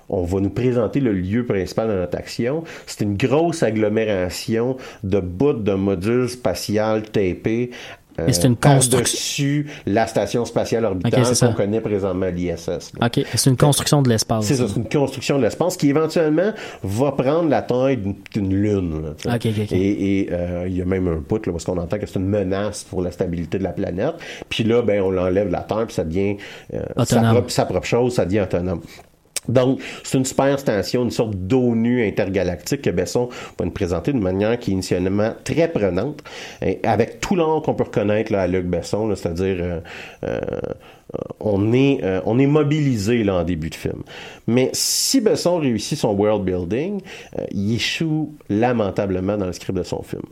on 0.09 0.23
va 0.23 0.39
nous 0.39 0.49
présenter 0.49 0.99
le 0.99 1.11
lieu 1.11 1.45
principal 1.45 1.89
de 1.89 1.93
notre 1.93 2.17
action. 2.17 2.63
C'est 2.85 3.03
une 3.03 3.17
grosse 3.17 3.61
agglomération 3.63 4.77
de 5.03 5.19
bouts 5.19 5.53
de 5.53 5.73
modules 5.73 6.29
spatial 6.29 7.03
tapés. 7.03 7.71
Euh, 8.19 8.23
Mais 8.27 8.33
c'est 8.33 8.47
une 8.47 8.55
construction. 8.55 8.97
par-dessus 8.97 9.67
la 9.85 10.07
station 10.07 10.45
spatiale 10.45 10.85
orbitale 10.85 11.21
Ok, 11.21 11.25
c'est 11.27 11.35
ça. 11.35 11.47
qu'on 11.47 11.53
connaît 11.53 11.81
présentement, 11.81 12.25
l'ISS. 12.27 12.91
OK, 13.01 13.19
c'est 13.35 13.49
une 13.49 13.57
construction 13.57 14.01
de 14.01 14.09
l'espace. 14.09 14.45
C'est 14.45 14.55
ça, 14.55 14.65
c'est 14.67 14.77
une 14.77 14.89
construction 14.89 15.37
de 15.37 15.43
l'espace 15.43 15.77
qui 15.77 15.89
éventuellement 15.89 16.51
va 16.83 17.11
prendre 17.11 17.49
la 17.49 17.61
taille 17.61 17.97
d'une- 17.97 18.53
lune. 18.53 19.03
là, 19.03 19.09
tu 19.17 19.29
sais. 19.29 19.35
Ok, 19.35 19.45
ok, 19.57 19.63
ok. 19.65 19.71
Et 19.73 20.29
euh, 20.31 20.65
il 20.67 20.75
y 20.77 20.81
a 20.81 20.85
même 20.85 21.07
un 21.07 21.17
bout 21.27 21.45
là, 21.45 21.51
parce 21.51 21.63
qu'on 21.65 21.77
entend 21.77 21.97
que 21.99 22.05
c'est 22.05 22.19
une 22.19 22.27
menace 22.27 22.83
pour 22.83 23.01
la 23.01 23.11
stabilité 23.11 23.57
de 23.57 23.63
la 23.63 23.71
planète. 23.71 24.15
Puis 24.49 24.63
là, 24.63 24.81
ben, 24.81 25.01
on 25.01 25.11
l'enlève 25.11 25.47
de 25.47 25.51
la 25.53 25.61
Terre, 25.61 25.85
puis 25.85 25.95
ça 25.95 26.03
devient 26.03 26.37
euh, 26.73 26.81
sa, 27.05 27.21
propre, 27.21 27.51
sa 27.51 27.65
propre 27.65 27.85
chose, 27.87 28.15
ça 28.15 28.25
devient 28.25 28.41
autonome. 28.41 28.81
Donc, 29.49 29.79
c'est 30.03 30.17
une 30.17 30.25
super 30.25 30.59
station, 30.59 31.03
une 31.03 31.11
sorte 31.11 31.35
d'ONU 31.35 32.05
intergalactique 32.05 32.81
que 32.81 32.89
Besson 32.89 33.29
va 33.57 33.65
nous 33.65 33.71
présenter 33.71 34.13
de 34.13 34.19
manière 34.19 34.57
qui 34.59 34.71
est 34.71 34.73
initialement 34.73 35.33
très 35.43 35.67
prenante, 35.67 36.21
et 36.61 36.79
avec 36.83 37.19
tout 37.19 37.35
l'art 37.35 37.61
qu'on 37.61 37.73
peut 37.73 37.85
reconnaître 37.85 38.31
là, 38.31 38.41
à 38.41 38.47
Luc 38.47 38.65
Besson, 38.65 39.13
c'est-à-dire 39.15 39.57
euh, 39.59 39.79
euh, 41.15 41.19
on 41.39 41.71
est 41.71 41.99
euh, 42.03 42.19
on 42.25 42.37
est 42.37 42.47
mobilisé 42.47 43.23
là 43.23 43.35
en 43.35 43.43
début 43.43 43.69
de 43.69 43.75
film. 43.75 44.03
Mais 44.45 44.69
si 44.73 45.21
Besson 45.21 45.57
réussit 45.57 45.97
son 45.97 46.13
world 46.13 46.43
building, 46.43 47.01
euh, 47.37 47.45
il 47.51 47.75
échoue 47.75 48.35
lamentablement 48.49 49.37
dans 49.37 49.45
le 49.45 49.53
script 49.53 49.77
de 49.77 49.83
son 49.83 50.03
film. 50.03 50.23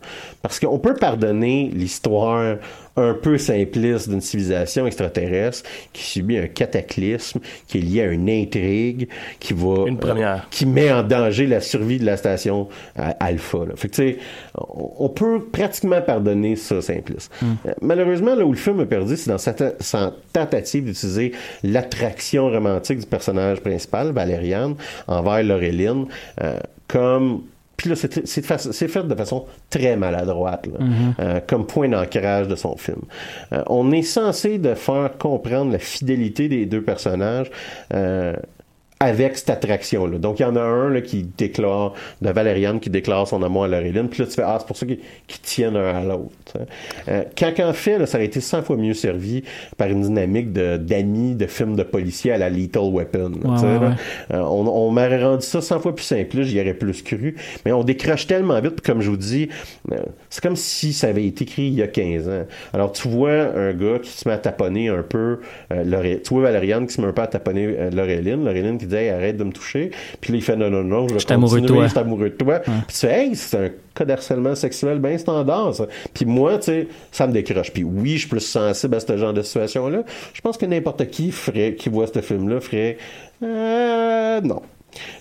Parce 0.42 0.60
qu'on 0.60 0.80
peut 0.80 0.96
pardonner 0.96 1.70
l'histoire 1.74 2.58
un 2.98 3.14
peu 3.14 3.38
simpliste 3.38 4.10
d'une 4.10 4.22
civilisation 4.22 4.88
extraterrestre 4.88 5.68
qui 5.94 6.04
subit 6.04 6.38
un 6.38 6.48
cataclysme, 6.48 7.40
qui 7.68 7.80
est 7.80 7.82
lié 7.82 8.02
à 8.02 8.06
une 8.06 8.30
intrigue, 8.30 9.10
qui 9.40 9.54
va 9.54 9.86
Une 9.88 9.98
première. 9.98 10.48
qui 10.50 10.66
met 10.66 10.92
en 10.92 11.04
danger 11.04 11.46
la 11.48 11.60
survie 11.62 12.00
de 12.00 12.06
la 12.06 12.18
station 12.18 12.70
euh, 13.00 13.10
Alpha. 13.20 13.60
Là. 13.60 13.76
Fait 13.76 13.90
que, 13.90 13.96
tu 13.96 14.02
sais, 14.12 14.18
on, 14.58 15.10
peut 15.10 15.42
pratiquement 15.52 16.02
pardonner 16.02 16.56
ça 16.56 16.82
simpliste. 16.82 17.32
Euh, 17.44 17.74
malheureusement, 17.82 18.36
là 18.36 18.46
où 18.46 18.52
le 18.52 18.58
film 18.58 18.80
a 18.80 18.86
perdu, 18.86 19.18
c'est 19.18 19.30
dans 19.30 19.38
sa, 19.38 19.54
ta- 19.54 19.74
sa 19.80 20.14
tentative 20.34 20.86
d'utiliser 20.86 21.34
l'attraction 21.64 22.50
romantique 22.50 23.00
du 23.00 23.06
personnage 23.06 23.60
principal, 23.62 24.12
Valériane, 24.12 24.76
envers 25.08 25.44
Laureline, 25.44 26.06
euh, 26.42 26.60
comme 26.88 27.42
puis 27.78 27.90
là, 27.90 27.96
c'est 27.96 28.26
c'est 28.26 28.88
fait 28.88 29.04
de 29.08 29.16
façon 29.16 29.46
très 29.70 29.96
maladroite, 29.98 30.68
là, 30.68 30.74
Mhm. 30.80 31.14
euh, 31.20 31.40
comme 31.46 31.66
point 31.68 31.90
d'ancrage 31.90 32.48
de 32.48 32.56
son 32.56 32.78
film. 32.78 33.02
Euh, 33.54 33.64
on 33.68 33.92
est 33.92 34.02
censé 34.04 34.58
de 34.58 34.74
faire 34.76 35.18
comprendre 35.18 35.72
la 35.72 35.80
fidélité 35.80 36.48
des 36.48 36.66
deux 36.66 36.82
personnages 36.82 37.50
euh, 37.94 38.36
avec 39.00 39.38
cette 39.38 39.50
attraction-là. 39.50 40.18
Donc, 40.20 40.40
il 40.40 40.44
y 40.44 40.46
en 40.46 40.56
a 40.56 40.62
un 40.62 40.90
là, 40.90 41.02
qui 41.02 41.24
déclare, 41.38 41.94
de 42.22 42.30
Valériane, 42.30 42.80
qui 42.80 42.90
déclare 42.90 43.28
son 43.28 43.44
amour 43.44 43.66
à 43.66 43.68
Laureline, 43.68 44.08
puis 44.08 44.22
là, 44.22 44.28
tu 44.28 44.34
fais, 44.36 44.44
ah, 44.44 44.56
c'est 44.60 44.66
pour 44.68 44.78
ça 44.78 44.86
qu'ils 44.86 45.00
tiennent 45.42 45.76
un 45.76 45.96
à 45.96 46.04
l'autre. 46.04 46.30
hein. 46.58 46.64
Euh, 47.10 47.24
quand, 47.38 47.52
en 47.60 47.74
fait, 47.74 47.98
là, 48.00 48.06
ça 48.06 48.18
aurait 48.18 48.26
été 48.26 48.40
100 48.40 48.64
fois 48.64 48.78
mieux 48.78 48.94
servi 48.94 49.44
par 49.78 49.90
une 49.90 50.02
dynamique 50.02 50.54
de- 50.54 50.78
d'amis 50.78 51.36
de, 51.36 51.46
films 51.46 51.76
de 51.76 51.84
policiers 51.84 52.32
à 52.32 52.38
la 52.38 52.50
Lethal 52.50 52.84
Weapon. 52.92 53.32
là, 53.44 53.50
Ouais, 53.50 53.56
tu 53.56 53.60
sais, 53.62 53.66
ouais, 53.66 53.74
là. 53.80 53.88
ouais. 53.90 54.36
Euh, 54.36 54.42
on 54.42 54.66
on 54.68 54.92
m'aurait 54.92 55.24
rendu 55.24 55.46
ça 55.46 55.62
100 55.62 55.80
fois 55.82 55.94
plus 55.94 56.06
simple, 56.06 56.42
j'y 56.44 56.60
aurais 56.62 56.74
plus 56.74 57.02
cru. 57.04 57.36
Mais 57.66 57.72
on 57.74 57.84
décroche 57.84 58.28
tellement 58.28 58.60
vite, 58.62 58.76
puis 58.82 58.92
comme 58.92 59.02
je 59.02 59.10
vous 59.10 59.18
dis, 59.18 59.50
euh, 59.92 59.98
c'est 60.30 60.42
comme 60.42 60.56
si 60.56 60.94
ça 60.94 61.08
avait 61.08 61.26
été 61.26 61.44
écrit 61.44 61.64
il 61.68 61.74
y 61.76 61.82
a 61.84 61.88
15 61.88 62.30
ans. 62.30 62.46
Alors, 62.74 62.92
tu 62.94 63.08
vois 63.10 63.32
un 63.56 63.74
gars 63.74 64.00
qui 64.02 64.10
se 64.12 64.28
met 64.28 64.34
à 64.36 64.38
taponner 64.38 64.88
un 64.90 65.04
peu, 65.04 65.40
euh, 65.74 66.18
tu 66.24 66.34
vois 66.34 66.44
Valériane 66.44 66.88
qui 66.88 66.94
se 66.94 67.02
met 67.02 67.08
un 67.08 67.14
peu 67.14 67.22
à 67.24 67.28
taponner 67.28 67.90
Laureline, 67.92 68.44
Laureline 68.46 68.78
qui 68.86 68.90
dit 68.92 68.96
Hey, 68.96 69.10
arrête 69.10 69.38
de 69.38 69.44
me 69.44 69.52
toucher, 69.52 69.92
puis 70.22 70.32
là 70.34 70.38
il 70.38 70.42
fait 70.42 70.56
non, 70.56 70.70
non, 70.70 70.84
non, 70.84 71.08
je 71.08 71.14
vais 71.16 71.32
amoureux 71.34 71.62
de 71.62 71.68
continuer, 71.68 71.80
toi. 71.80 71.84
je 71.88 71.90
suis 71.92 72.00
amoureux 72.00 72.30
de 72.30 72.36
toi. 72.36 72.60
Puis 72.60 72.74
tu 72.90 72.96
fais 73.08 73.14
Hey, 73.26 73.36
c'est 73.36 73.58
un 73.58 73.70
cas 73.94 74.06
d'harcèlement 74.06 74.56
sexuel 74.56 75.00
bien 75.00 75.18
standard, 75.18 75.74
ça. 75.76 75.86
Puis 76.14 76.26
moi, 76.26 76.58
tu 76.58 76.64
sais, 76.66 76.88
ça 77.12 77.28
me 77.28 77.34
décroche. 77.34 77.72
Puis 77.72 77.84
oui, 77.84 78.14
je 78.14 78.20
suis 78.20 78.28
plus 78.30 78.40
sensible 78.42 78.96
à 78.96 79.00
ce 79.00 79.16
genre 79.18 79.34
de 79.34 79.42
situation-là. 79.42 80.04
Je 80.34 80.42
pense 80.42 80.58
que 80.58 80.66
n'importe 80.66 81.08
qui 81.10 81.32
ferait, 81.32 81.76
qui 81.76 81.90
voit 81.90 82.08
ce 82.08 82.20
film-là 82.22 82.60
ferait 82.60 82.98
euh, 83.44 84.42
non. 84.42 84.62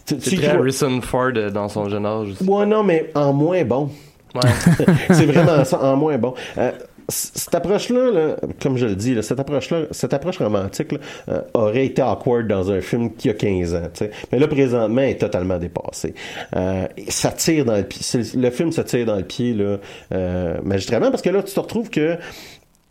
Tu- 0.06 0.16
C'est 0.20 0.36
très 0.36 0.48
Harrison 0.48 1.00
Ford 1.00 1.30
euh, 1.36 1.50
dans 1.50 1.68
son 1.68 1.88
jeune 1.88 2.06
âge. 2.06 2.28
Ouais, 2.46 2.66
non, 2.66 2.82
mais 2.82 3.10
en 3.14 3.32
moins 3.32 3.64
bon. 3.64 3.90
Ouais. 4.34 4.40
c'est 5.10 5.26
vraiment 5.26 5.64
ça, 5.64 5.80
en 5.82 5.96
moins 5.96 6.18
bon. 6.18 6.34
Euh, 6.58 6.72
cette 7.08 7.54
approche-là, 7.54 8.10
là, 8.10 8.36
comme 8.60 8.76
je 8.76 8.86
le 8.86 8.96
dis, 8.96 9.16
cette 9.22 9.40
approche-là, 9.40 9.82
cette 9.90 10.14
approche 10.14 10.38
romantique 10.38 10.94
euh, 11.28 11.42
aurait 11.52 11.86
été 11.86 12.02
awkward 12.02 12.46
dans 12.46 12.70
un 12.70 12.80
film 12.80 13.14
qui 13.14 13.28
a 13.28 13.34
15 13.34 13.74
ans. 13.74 13.82
tu 13.92 14.04
sais. 14.04 14.10
Mais 14.32 14.38
là, 14.38 14.48
présentement, 14.48 15.02
elle 15.02 15.10
est 15.10 15.20
totalement 15.20 15.58
dépassée. 15.58 16.14
Euh, 16.56 16.86
ça 17.08 17.30
tire 17.32 17.64
dans 17.64 17.76
le 17.76 17.84
pied. 17.84 18.00
Le 18.34 18.50
film 18.50 18.72
se 18.72 18.80
tire 18.80 19.06
dans 19.06 19.16
le 19.16 19.24
pied 19.24 19.52
là, 19.52 19.78
euh, 20.12 20.58
magistralement 20.62 21.10
parce 21.10 21.22
que 21.22 21.30
là, 21.30 21.42
tu 21.42 21.52
te 21.52 21.60
retrouves 21.60 21.90
que 21.90 22.16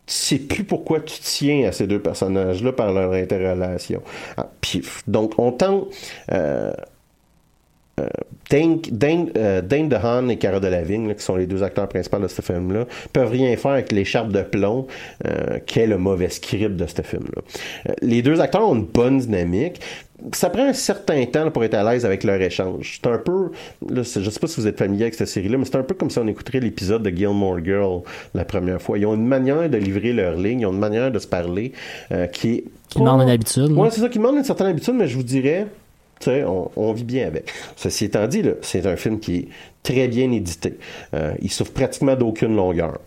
tu 0.06 0.14
sais 0.14 0.38
plus 0.38 0.64
pourquoi 0.64 1.00
tu 1.00 1.18
tiens 1.20 1.68
à 1.68 1.72
ces 1.72 1.86
deux 1.86 2.00
personnages-là 2.00 2.72
par 2.72 2.92
leur 2.92 3.12
interrelation. 3.12 4.02
Ah, 4.36 4.48
puis, 4.60 4.82
donc, 5.06 5.32
on 5.38 5.52
tente... 5.52 5.88
euh, 8.00 8.08
Dane, 8.50 8.80
Dane, 8.90 9.30
euh, 9.36 9.62
Dane 9.62 9.88
DeHaan 9.88 10.28
et 10.28 10.36
Cara 10.36 10.60
Delevingne, 10.60 11.08
là, 11.08 11.14
qui 11.14 11.22
sont 11.22 11.36
les 11.36 11.46
deux 11.46 11.62
acteurs 11.62 11.88
principaux 11.88 12.18
de 12.18 12.28
ce 12.28 12.42
film-là, 12.42 12.86
peuvent 13.12 13.30
rien 13.30 13.56
faire 13.56 13.72
avec 13.72 13.92
l'écharpe 13.92 14.30
de 14.30 14.42
plomb 14.42 14.86
euh, 15.26 15.58
qu'est 15.66 15.86
le 15.86 15.98
mauvais 15.98 16.28
script 16.28 16.76
de 16.76 16.86
ce 16.86 17.02
film-là. 17.02 17.42
Euh, 17.88 17.94
les 18.02 18.22
deux 18.22 18.40
acteurs 18.40 18.68
ont 18.68 18.74
une 18.74 18.84
bonne 18.84 19.18
dynamique. 19.18 19.80
Ça 20.32 20.48
prend 20.48 20.64
un 20.64 20.72
certain 20.72 21.24
temps 21.26 21.44
là, 21.44 21.50
pour 21.50 21.64
être 21.64 21.74
à 21.74 21.82
l'aise 21.90 22.04
avec 22.06 22.24
leur 22.24 22.40
échange. 22.40 23.00
C'est 23.02 23.10
un 23.10 23.18
peu, 23.18 23.50
là, 23.88 24.02
je 24.02 24.30
sais 24.30 24.40
pas 24.40 24.46
si 24.46 24.60
vous 24.60 24.66
êtes 24.66 24.78
familier 24.78 25.04
avec 25.04 25.14
cette 25.14 25.28
série-là, 25.28 25.58
mais 25.58 25.64
c'est 25.64 25.76
un 25.76 25.82
peu 25.82 25.94
comme 25.94 26.10
si 26.10 26.18
on 26.18 26.26
écouterait 26.26 26.60
l'épisode 26.60 27.02
de 27.02 27.10
Gilmore 27.10 27.58
Girl 27.64 28.02
la 28.34 28.44
première 28.44 28.80
fois. 28.80 28.96
Ils 28.98 29.06
ont 29.06 29.14
une 29.14 29.26
manière 29.26 29.68
de 29.68 29.76
livrer 29.76 30.12
leur 30.12 30.36
ligne, 30.36 30.60
ils 30.60 30.66
ont 30.66 30.72
une 30.72 30.78
manière 30.78 31.10
de 31.10 31.18
se 31.18 31.26
parler 31.26 31.72
euh, 32.12 32.26
qui 32.26 32.52
est 32.52 32.64
Qui 32.88 33.00
demande 33.00 33.22
une 33.22 33.30
habitude. 33.30 33.72
Ouais, 33.72 33.90
c'est 33.90 34.00
ça 34.00 34.08
qui 34.08 34.18
demande 34.18 34.36
une 34.36 34.44
certaine 34.44 34.68
habitude, 34.68 34.94
mais 34.94 35.08
je 35.08 35.16
vous 35.16 35.24
dirais, 35.24 35.66
on, 36.26 36.70
on 36.76 36.92
vit 36.92 37.04
bien 37.04 37.26
avec. 37.26 37.52
Ceci 37.76 38.06
étant 38.06 38.26
dit, 38.26 38.42
c'est 38.62 38.86
un 38.86 38.96
film 38.96 39.20
qui 39.20 39.36
est 39.36 39.48
très 39.82 40.08
bien 40.08 40.30
édité. 40.32 40.78
Euh, 41.14 41.34
il 41.40 41.50
souffre 41.50 41.72
pratiquement 41.72 42.16
d'aucune 42.16 42.56
longueur. 42.56 42.98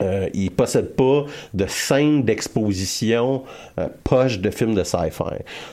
Euh, 0.00 0.28
il 0.32 0.50
possède 0.50 0.94
pas 0.96 1.26
de 1.52 1.66
scène 1.68 2.22
d'exposition 2.22 3.42
euh, 3.78 3.88
poche 4.04 4.38
de 4.40 4.50
films 4.50 4.74
de 4.74 4.82
sci-fi. 4.84 5.22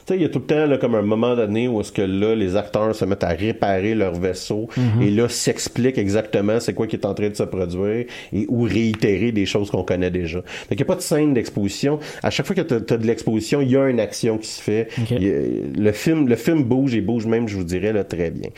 Il 0.10 0.22
y 0.22 0.26
a 0.26 0.30
tout 0.30 0.40
le 0.40 0.46
temps 0.46 0.66
là, 0.66 0.78
comme 0.78 0.96
un 0.96 1.02
moment 1.02 1.36
donné 1.38 1.70
où 1.70 1.80
est-ce 1.80 1.92
que 1.94 2.02
là 2.02 2.36
les 2.36 2.58
acteurs 2.58 2.94
se 2.94 3.06
mettent 3.06 3.24
à 3.24 3.30
réparer 3.30 3.96
leur 3.96 4.14
vaisseau 4.16 4.68
Mhm. 4.76 5.02
et 5.02 5.10
là 5.12 5.30
s'expliquent 5.30 5.98
exactement 5.98 6.60
c'est 6.60 6.74
quoi 6.74 6.86
qui 6.86 6.98
est 6.98 7.06
en 7.06 7.14
train 7.14 7.30
de 7.30 7.34
se 7.36 7.44
produire 7.44 8.06
et 8.34 8.46
ou 8.50 8.64
réitérer 8.64 9.32
des 9.32 9.46
choses 9.46 9.72
qu'on 9.72 9.84
connaît 9.84 10.12
déjà. 10.12 10.42
Fait 10.46 10.76
qu'il 10.76 10.78
n'y 10.78 10.84
a 10.84 10.86
pas 10.94 10.96
de 10.96 11.02
scène 11.02 11.34
d'exposition. 11.34 12.00
À 12.22 12.30
chaque 12.30 12.46
fois 12.46 12.56
que 12.58 12.62
tu 12.62 12.74
as, 12.74 12.98
de 12.98 13.08
l'exposition, 13.08 13.62
il 13.62 13.72
y 13.72 13.78
a 13.78 13.88
une 13.88 14.02
action 14.02 14.38
qui 14.38 14.50
se 14.50 14.62
fait. 14.62 14.90
Il 15.10 15.28
a- 15.28 15.80
le 15.82 15.92
film 15.94 16.28
le 16.28 16.36
film 16.36 16.64
bouge 16.64 16.94
et 16.94 17.02
bouge 17.02 17.26
même, 17.26 17.48
je 17.48 17.56
vous 17.56 17.64
dirais 17.64 17.94
là 17.94 18.04
très 18.04 18.32
bien. 18.32 18.50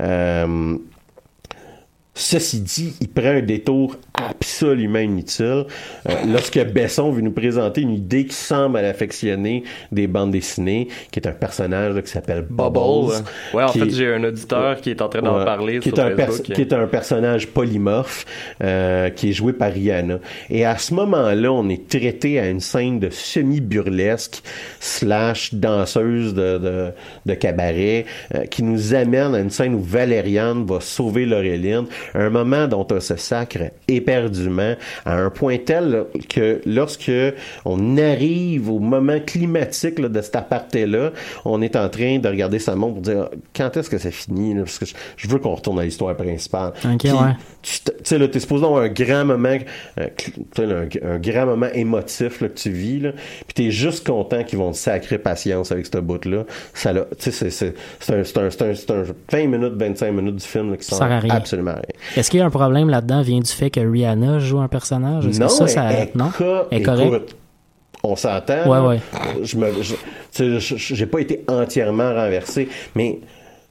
Euh, 0.00 0.76
Ceci 2.12 2.60
dit, 2.60 2.92
il 3.00 3.08
prend 3.08 3.28
un 3.28 3.40
détour 3.40 3.96
absolument 4.28 4.98
inutile 4.98 5.64
euh, 6.08 6.12
lorsque 6.32 6.62
Besson 6.72 7.10
veut 7.10 7.22
nous 7.22 7.32
présenter 7.32 7.80
une 7.82 7.94
idée 7.94 8.26
qui 8.26 8.34
semble 8.34 8.78
à 8.78 8.82
l'affectionner 8.82 9.64
des 9.92 10.06
bandes 10.06 10.30
dessinées, 10.32 10.88
qui 11.10 11.18
est 11.20 11.26
un 11.28 11.32
personnage 11.32 11.94
là, 11.94 12.02
qui 12.02 12.10
s'appelle 12.10 12.42
Bubbles. 12.48 12.72
Bubbles. 12.72 13.24
Ouais, 13.54 13.62
en 13.64 13.68
fait, 13.68 13.80
est- 13.86 13.90
j'ai 13.90 14.12
un 14.14 14.24
auditeur 14.24 14.80
qui 14.80 14.90
est 14.90 15.02
en 15.02 15.08
train 15.08 15.22
d'en 15.22 15.38
Ouais. 15.38 15.44
parler 15.44 15.78
qui 15.80 15.88
sur 15.90 15.98
est, 15.98 16.02
un 16.02 16.10
pers- 16.16 16.26
Facebook. 16.26 16.54
qui 16.54 16.60
est 16.60 16.72
un 16.72 16.86
personnage 16.86 17.46
polymorphe 17.48 18.24
euh, 18.62 19.10
qui 19.10 19.30
est 19.30 19.32
joué 19.32 19.52
par 19.52 19.72
Rihanna. 19.72 20.18
Et 20.50 20.64
à 20.64 20.76
ce 20.78 20.94
moment-là, 20.94 21.52
on 21.52 21.68
est 21.68 21.88
traité 21.88 22.38
à 22.40 22.48
une 22.48 22.60
scène 22.60 22.98
de 22.98 23.08
semi-burlesque 23.10 24.42
slash 24.80 25.54
danseuse 25.54 26.34
de, 26.34 26.58
de, 26.58 26.88
de 27.26 27.34
cabaret 27.34 28.06
euh, 28.34 28.44
qui 28.46 28.62
nous 28.62 28.94
amène 28.94 29.34
à 29.34 29.40
une 29.40 29.50
scène 29.50 29.74
où 29.74 29.80
Valériane 29.82 30.64
va 30.66 30.80
sauver 30.80 31.26
Laureline, 31.26 31.86
un 32.14 32.30
moment 32.30 32.66
dont 32.66 32.86
on 32.90 33.00
se 33.00 33.16
sacre 33.16 33.70
éperdument 34.10 34.74
à 35.04 35.16
un 35.16 35.30
point 35.30 35.58
tel 35.58 35.90
là, 35.90 36.04
que 36.28 36.60
lorsque 36.66 37.12
on 37.64 37.96
arrive 37.96 38.70
au 38.70 38.78
moment 38.78 39.18
climatique 39.24 39.98
là, 39.98 40.08
de 40.08 40.20
cet 40.20 40.36
aparté-là, 40.36 41.12
on 41.44 41.62
est 41.62 41.76
en 41.76 41.88
train 41.88 42.18
de 42.18 42.28
regarder 42.28 42.58
sa 42.58 42.74
montre 42.74 42.94
pour 42.94 43.02
dire 43.02 43.28
quand 43.54 43.76
est-ce 43.76 43.90
que 43.90 43.98
ça 43.98 44.10
finit 44.10 44.54
là, 44.54 44.62
parce 44.62 44.78
que 44.78 44.86
je, 45.16 45.28
veux 45.28 45.38
qu'on 45.38 45.54
retourne 45.54 45.78
à 45.78 45.84
l'histoire 45.84 46.16
principale. 46.16 46.72
Puis, 46.98 47.10
ouais. 47.10 47.36
tu 47.62 47.92
sais 48.02 48.18
là 48.18 48.28
t'es 48.28 48.40
supposé 48.40 48.64
avoir 48.64 48.82
un 48.82 48.88
grand 48.88 49.24
moment 49.24 49.56
euh, 49.98 50.08
un, 50.58 51.14
un 51.14 51.18
grand 51.18 51.46
moment 51.46 51.68
émotif 51.72 52.40
là, 52.40 52.48
que 52.48 52.58
tu 52.58 52.70
vis 52.70 53.00
là 53.00 53.12
puis 53.12 53.54
t'es 53.54 53.70
juste 53.70 54.06
content 54.06 54.44
qu'ils 54.44 54.58
vont 54.58 54.72
te 54.72 54.76
sacrer 54.76 55.18
patience 55.18 55.70
avec 55.72 55.86
ce 55.86 55.98
bout 55.98 56.24
là 56.24 56.44
ça 56.74 56.92
là 56.92 57.04
tu 57.18 57.30
sais 57.30 57.50
c'est 57.50 57.74
un, 58.12 58.24
c'est 58.24 58.38
un, 58.38 58.50
c'est 58.50 58.90
un, 58.90 59.00
un 59.00 59.04
20 59.30 59.46
minutes 59.46 59.74
25 59.74 60.12
minutes 60.12 60.36
du 60.36 60.46
film 60.46 60.70
là, 60.70 60.76
qui 60.76 60.84
sert 60.84 60.98
sert 60.98 61.12
à 61.12 61.20
rien. 61.20 61.34
absolument 61.34 61.72
rien 61.72 61.82
Est-ce 62.16 62.30
qu'il 62.30 62.40
y 62.40 62.42
a 62.42 62.46
un 62.46 62.50
problème 62.50 62.88
là-dedans 62.88 63.22
vient 63.22 63.40
du 63.40 63.50
fait 63.50 63.70
que 63.70 63.80
Rihanna 64.06 64.38
joue 64.38 64.58
un 64.60 64.68
personnage? 64.68 65.26
Est-ce 65.26 65.40
non, 65.40 65.46
que 65.46 65.52
ça, 65.52 65.66
ça... 65.68 65.92
elle- 65.92 66.10
non? 66.14 66.30
Elle 66.70 66.78
est 66.78 66.82
correcte? 66.82 67.14
écoute, 67.14 67.36
on 68.02 68.16
s'entend. 68.16 68.66
Ouais, 68.66 68.86
ouais. 68.96 69.00
Je 69.42 69.56
me, 69.56 69.72
j'ai 70.62 71.06
pas 71.06 71.18
été 71.20 71.44
entièrement 71.48 72.14
renversé, 72.14 72.68
mais 72.94 73.18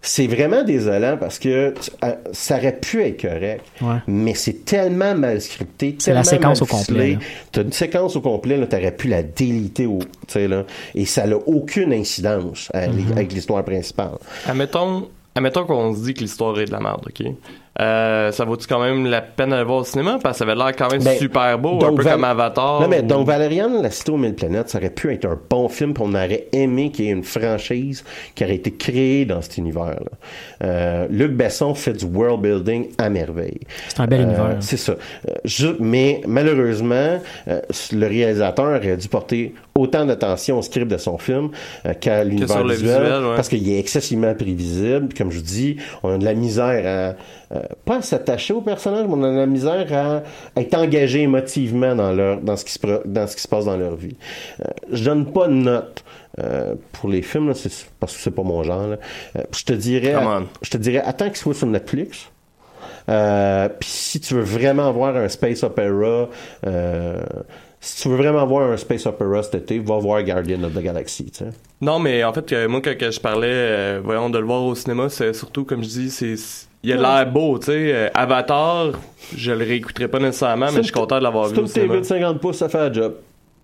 c'est 0.01 0.27
vraiment 0.27 0.63
désolant 0.63 1.17
parce 1.19 1.39
que 1.39 1.73
tu- 1.81 1.91
euh, 2.05 2.13
ça 2.31 2.57
aurait 2.57 2.77
pu 2.79 3.01
être 3.03 3.21
correct, 3.21 3.65
Ouais. 3.81 3.97
mais 4.07 4.33
c'est 4.33 4.63
tellement 4.63 5.13
mal 5.15 5.41
scripté. 5.41 5.95
C'est 5.99 6.13
la 6.13 6.21
tellement 6.21 6.55
séquence 6.55 6.61
mal 6.61 6.69
au 6.69 6.77
complet. 6.77 7.17
T'as 7.51 7.63
une 7.63 7.71
séquence 7.73 8.15
au 8.15 8.21
complet, 8.21 8.55
là, 8.55 8.67
t'aurais 8.67 8.95
pu 8.95 9.07
la 9.09 9.23
déliter 9.23 9.87
au, 9.87 9.99
tu 9.99 10.07
sais, 10.27 10.47
là, 10.47 10.63
et 10.95 11.03
ça 11.05 11.25
n'a 11.27 11.35
aucune 11.35 11.91
incidence 11.91 12.69
à- 12.73 12.87
Mm-hmm. 12.87 13.11
avec 13.11 13.33
l'histoire 13.33 13.63
principale. 13.65 14.11
Admettons, 14.47 15.09
admettons 15.35 15.65
qu'on 15.65 15.93
se 15.95 16.01
dit 16.03 16.13
que 16.13 16.21
l'histoire 16.21 16.57
est 16.59 16.65
de 16.65 16.71
la 16.71 16.79
merde, 16.79 17.05
ok? 17.07 17.33
Euh, 17.79 18.31
ça 18.31 18.43
vaut-tu 18.45 18.67
quand 18.67 18.81
même 18.81 19.05
la 19.05 19.21
peine 19.21 19.51
d'aller 19.51 19.63
voir 19.63 19.79
au 19.79 19.83
cinéma? 19.83 20.19
Parce 20.21 20.37
que 20.39 20.45
ça 20.45 20.51
avait 20.51 20.55
l'air 20.59 20.75
quand 20.75 20.91
même 20.91 21.01
Ben, 21.03 21.17
super 21.17 21.57
beau, 21.57 21.79
un 21.85 21.93
peu 21.93 22.01
Val- 22.03 22.13
comme 22.15 22.23
Avatar. 22.25 22.81
Non, 22.81 22.87
mais 22.87 22.99
ou- 23.01 23.07
donc 23.07 23.25
Valériane, 23.27 23.81
La 23.81 23.89
Cité 23.89 24.11
aux 24.11 24.17
Mille 24.17 24.35
Planètes, 24.35 24.69
ça 24.69 24.79
aurait 24.79 24.89
pu 24.89 25.13
être 25.13 25.25
un 25.25 25.39
bon 25.49 25.69
film, 25.69 25.93
puis 25.93 26.03
on 26.05 26.09
aurait 26.13 26.47
aimé 26.51 26.91
qu'il 26.91 27.05
y 27.05 27.07
ait 27.07 27.11
une 27.11 27.23
franchise 27.23 28.03
qui 28.35 28.43
aurait 28.43 28.55
été 28.55 28.71
créée 28.71 29.25
dans 29.25 29.41
cet 29.41 29.57
univers-là. 29.57 29.95
Euh, 30.63 31.07
Luc 31.09 31.31
Besson 31.31 31.73
fait 31.73 31.93
du 31.93 32.05
world 32.05 32.41
building 32.41 32.89
à 32.97 33.09
merveille. 33.09 33.59
C'est 33.87 34.01
un 34.01 34.07
bel 34.07 34.21
Euh, 34.21 34.23
univers. 34.25 34.57
C'est 34.59 34.77
ça. 34.77 34.93
Euh, 34.93 35.33
je- 35.45 35.67
mais 35.79 36.21
malheureusement, 36.27 37.19
euh, 37.47 37.61
le 37.93 38.07
réalisateur 38.07 38.65
aurait 38.77 38.97
dû 38.97 39.07
porter 39.07 39.53
autant 39.75 40.05
d'attention 40.05 40.59
au 40.59 40.61
script 40.61 40.91
de 40.91 40.97
son 40.97 41.17
film 41.17 41.49
euh, 41.85 41.93
qu'à 41.93 42.23
l'univers 42.25 42.63
visuel, 42.65 42.77
visuel, 43.01 43.23
ouais. 43.23 43.35
parce 43.35 43.47
qu'il 43.47 43.69
est 43.71 43.79
excessivement 43.79 44.33
prévisible. 44.33 45.07
Puis 45.07 45.17
comme 45.17 45.31
je 45.31 45.37
vous 45.37 45.43
dis, 45.45 45.77
on 46.03 46.15
a 46.15 46.17
de 46.17 46.25
la 46.25 46.33
misère 46.33 47.15
à 47.51 47.55
euh, 47.55 47.61
pas 47.85 47.97
à 47.97 48.01
s'attacher 48.01 48.53
au 48.53 48.61
personnage, 48.61 49.05
mais 49.07 49.13
on 49.13 49.23
a 49.23 49.31
de 49.31 49.37
la 49.37 49.45
misère 49.45 49.87
à 49.93 50.59
être 50.59 50.73
engagé 50.75 51.21
émotivement 51.21 51.95
dans 51.95 52.11
leur 52.11 52.41
dans 52.41 52.55
ce 52.57 52.65
qui 52.65 52.73
se 52.73 53.07
dans 53.07 53.27
ce 53.27 53.35
qui 53.35 53.41
se 53.41 53.47
passe 53.47 53.65
dans 53.65 53.77
leur 53.77 53.95
vie. 53.95 54.15
Euh, 54.61 54.65
je 54.91 55.03
donne 55.03 55.31
pas 55.31 55.47
de 55.47 55.53
note 55.53 56.03
euh, 56.39 56.75
pour 56.93 57.09
les 57.09 57.21
films 57.21 57.47
là, 57.49 57.53
parce 57.99 58.15
que 58.15 58.21
c'est 58.21 58.31
pas 58.31 58.43
mon 58.43 58.63
genre. 58.63 58.87
là. 58.87 58.97
Euh, 59.35 59.43
je 59.51 59.63
te 59.63 59.73
dirais, 59.73 60.13
je 60.61 60.69
te 60.69 60.77
dirais, 60.77 61.01
attends 61.03 61.27
qu'il 61.27 61.37
soit 61.37 61.53
sur 61.53 61.67
Netflix. 61.67 62.29
Euh, 63.09 63.67
Puis 63.79 63.89
si 63.89 64.19
tu 64.19 64.35
veux 64.35 64.43
vraiment 64.43 64.91
voir 64.91 65.15
un 65.15 65.27
space 65.27 65.63
opera, 65.63 66.29
si 67.81 68.01
tu 68.03 68.09
veux 68.09 68.17
vraiment 68.17 68.45
voir 68.45 68.71
un 68.71 68.77
space 68.77 69.05
opera 69.05 69.41
cet 69.41 69.55
été, 69.55 69.79
va 69.79 69.97
voir 69.97 70.21
Guardian 70.23 70.61
of 70.63 70.73
the 70.73 70.79
Galaxy. 70.81 71.31
Non, 71.81 71.97
mais 71.97 72.23
en 72.23 72.33
fait, 72.33 72.67
moi, 72.67 72.81
quand 72.81 72.93
je 72.99 73.19
parlais, 73.19 73.99
voyons, 73.99 74.29
de 74.29 74.37
le 74.37 74.45
voir 74.45 74.63
au 74.63 74.75
cinéma, 74.75 75.09
c'est 75.09 75.33
surtout, 75.33 75.65
comme 75.65 75.83
je 75.83 75.89
dis, 75.89 76.11
c'est 76.11 76.35
il 76.83 76.93
a 76.93 76.95
l'air 76.97 77.31
beau, 77.31 77.59
tu 77.59 77.67
sais. 77.67 77.91
Euh, 77.93 78.09
Avatar, 78.13 78.91
je 79.35 79.51
le 79.51 79.65
réécouterai 79.65 80.07
pas 80.07 80.19
nécessairement, 80.19 80.67
mais 80.71 80.77
je 80.77 80.83
suis 80.83 80.91
content 80.91 81.17
de 81.19 81.23
l'avoir 81.23 81.47
C'est 81.47 81.53
vu 81.55 81.59
au 81.59 81.63
une 81.65 81.69
TV 81.71 81.85
cinéma. 81.87 81.99
de 82.01 82.05
50 82.05 82.39
pouces, 82.41 82.57
ça 82.57 82.69
fait 82.69 82.77
un 82.79 82.93
job. 82.93 83.15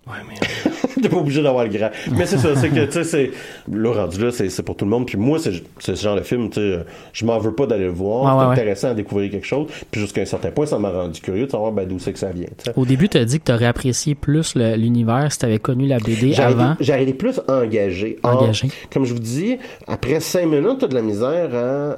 Ouais, 0.06 0.14
mais 0.28 0.34
T'es 1.02 1.08
pas 1.10 1.16
obligé 1.18 1.42
d'avoir 1.42 1.64
le 1.64 1.70
grand. 1.70 1.90
Mais 2.12 2.24
c'est 2.24 2.38
ça, 2.38 2.56
c'est 2.56 2.70
que, 2.70 2.86
tu 2.86 2.92
sais, 2.92 3.04
c'est. 3.04 3.30
Là, 3.70 3.92
rendu 3.92 4.18
là, 4.24 4.30
c'est 4.30 4.48
c'est 4.48 4.62
pour 4.62 4.76
tout 4.76 4.84
le 4.86 4.90
monde. 4.90 5.04
Puis 5.06 5.18
moi, 5.18 5.38
c'est 5.38 5.52
c'est 5.78 5.94
ce 5.94 6.02
genre 6.02 6.16
de 6.16 6.22
film, 6.22 6.48
tu 6.48 6.60
sais, 6.60 6.84
je 7.12 7.24
m'en 7.26 7.38
veux 7.38 7.54
pas 7.54 7.66
d'aller 7.66 7.84
le 7.84 7.90
voir. 7.90 8.24
Ouais, 8.24 8.30
c'est 8.30 8.36
ouais, 8.38 8.46
ouais. 8.46 8.52
intéressant 8.52 8.88
à 8.90 8.94
découvrir 8.94 9.30
quelque 9.30 9.46
chose. 9.46 9.66
Puis 9.90 10.00
jusqu'à 10.00 10.22
un 10.22 10.26
certain 10.26 10.50
point, 10.52 10.64
ça 10.64 10.78
m'a 10.78 10.90
rendu 10.90 11.20
curieux 11.20 11.46
de 11.46 11.50
savoir 11.50 11.72
ben, 11.72 11.86
d'où 11.86 11.98
c'est 11.98 12.12
que 12.14 12.18
ça 12.18 12.30
vient. 12.30 12.46
Au 12.76 12.86
début, 12.86 13.08
tu 13.10 13.18
as 13.18 13.24
dit 13.26 13.40
que 13.40 13.44
tu 13.44 13.52
aurais 13.52 13.66
apprécié 13.66 14.14
plus 14.14 14.54
l'univers 14.54 15.30
si 15.32 15.38
tu 15.38 15.44
avais 15.44 15.58
connu 15.58 15.86
la 15.86 15.98
BD 15.98 16.34
avant. 16.38 16.76
J'aurais 16.80 17.02
été 17.02 17.12
plus 17.12 17.40
engagé. 17.48 18.18
Or, 18.22 18.42
Engagé. 18.42 18.68
comme 18.90 19.04
je 19.04 19.12
vous 19.12 19.20
dis, 19.20 19.58
après 19.86 20.20
cinq 20.20 20.46
minutes, 20.46 20.78
t'as 20.80 20.86
de 20.88 20.94
la 20.94 21.02
misère 21.02 21.50
à, 21.54 21.96